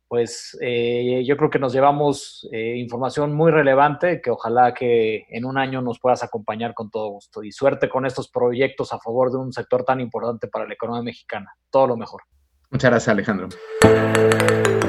Pues 0.07 0.59
eh, 0.61 1.23
yo 1.25 1.37
creo 1.37 1.51
que 1.51 1.61
nos 1.61 1.73
llevamos 1.73 2.49
eh, 2.51 2.75
información 2.77 3.33
muy 3.33 3.53
relevante 3.53 4.21
que 4.21 4.33
ojalá 4.33 4.75
que 4.75 5.25
en 5.29 5.45
un 5.45 5.57
año 5.57 5.83
nos 5.83 6.01
puedas 6.01 6.25
acompañar 6.25 6.75
con 6.75 6.91
todo 6.91 7.11
gusto. 7.11 7.45
Y 7.45 7.53
suerte 7.53 7.89
con 7.89 8.05
estos 8.05 8.29
proyectos 8.29 8.93
a 8.93 8.99
favor 8.99 9.31
de 9.31 9.39
un 9.39 9.53
sector 9.53 9.85
tan 9.85 10.01
importante 10.01 10.49
para 10.49 10.67
la 10.67 10.75
economía 10.75 11.03
mexicana. 11.03 11.53
Todo 11.71 11.87
lo 11.87 11.97
mejor. 11.97 12.23
Muchas 12.71 12.91
gracias, 12.91 13.09
Alejandro. 13.09 13.49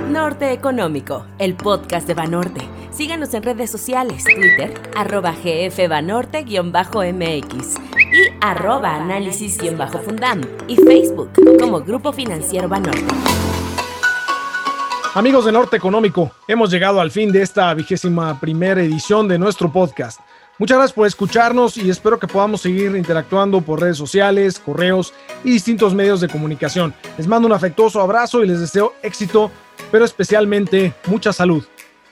Norte 0.10 0.52
Económico, 0.52 1.26
el 1.40 1.56
podcast 1.56 2.08
de 2.08 2.14
Banorte. 2.14 2.62
Síganos 2.92 3.34
en 3.34 3.42
redes 3.42 3.72
sociales, 3.72 4.24
Twitter, 4.24 4.80
arroba 4.96 5.34
gfbanorte-mx 5.34 7.80
y 7.98 8.30
arroba 8.40 8.94
análisis-fundam 8.96 10.42
y 10.68 10.76
Facebook 10.76 11.32
como 11.60 11.82
Grupo 11.82 12.14
Financiero 12.14 12.70
Banorte. 12.70 13.16
Amigos 15.16 15.46
de 15.46 15.52
Norte 15.52 15.78
Económico, 15.78 16.30
hemos 16.48 16.70
llegado 16.70 17.02
al 17.02 17.10
fin 17.10 17.32
de 17.32 17.42
esta 17.42 17.74
vigésima 17.74 18.40
primera 18.40 18.80
edición 18.82 19.28
de 19.28 19.40
nuestro 19.40 19.72
podcast. 19.72 20.20
Muchas 20.62 20.78
gracias 20.78 20.94
por 20.94 21.08
escucharnos 21.08 21.76
y 21.76 21.90
espero 21.90 22.20
que 22.20 22.28
podamos 22.28 22.62
seguir 22.62 22.96
interactuando 22.96 23.62
por 23.62 23.82
redes 23.82 23.98
sociales, 23.98 24.60
correos 24.60 25.12
y 25.44 25.54
distintos 25.54 25.96
medios 25.96 26.22
de 26.22 26.28
comunicación. 26.28 26.94
Les 27.18 27.26
mando 27.26 27.48
un 27.48 27.54
afectuoso 27.54 28.00
abrazo 28.00 28.44
y 28.44 28.48
les 28.48 28.60
deseo 28.60 28.94
éxito, 29.02 29.50
pero 29.92 30.06
especialmente 30.06 30.94
mucha 31.08 31.34
salud. 31.34 31.66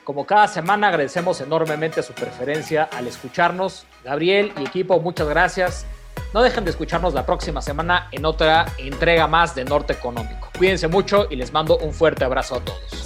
Como 0.04 0.26
cada 0.26 0.48
semana 0.48 0.88
agradecemos 0.88 1.40
enormemente 1.42 2.02
su 2.02 2.14
preferencia 2.14 2.90
al 2.92 3.06
escucharnos. 3.06 3.86
Gabriel 4.04 4.52
y 4.60 4.66
equipo, 4.66 5.00
muchas 5.00 5.30
gracias. 5.30 5.86
No 6.34 6.42
dejen 6.42 6.64
de 6.64 6.72
escucharnos 6.72 7.14
la 7.14 7.28
próxima 7.28 7.62
semana 7.62 8.08
en 8.12 8.26
otra 8.26 8.66
entrega 8.80 9.28
más 9.28 9.54
de 9.54 9.64
Norte 9.64 9.94
Económico. 9.94 10.50
Cuídense 10.58 10.88
mucho 10.88 11.28
y 11.30 11.36
les 11.36 11.54
mando 11.54 11.78
un 11.78 11.94
fuerte 11.94 12.24
abrazo 12.24 12.56
a 12.56 12.62
todos. 12.62 13.06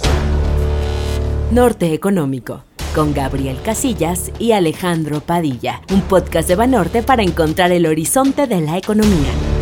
Norte 1.50 1.92
Económico 1.92 2.64
con 2.94 3.12
Gabriel 3.12 3.58
Casillas 3.62 4.30
y 4.38 4.52
Alejandro 4.52 5.20
Padilla, 5.20 5.82
un 5.92 6.00
podcast 6.02 6.48
de 6.48 6.54
Banorte 6.54 7.02
para 7.02 7.22
encontrar 7.22 7.72
el 7.72 7.86
horizonte 7.86 8.46
de 8.46 8.60
la 8.60 8.78
economía. 8.78 9.53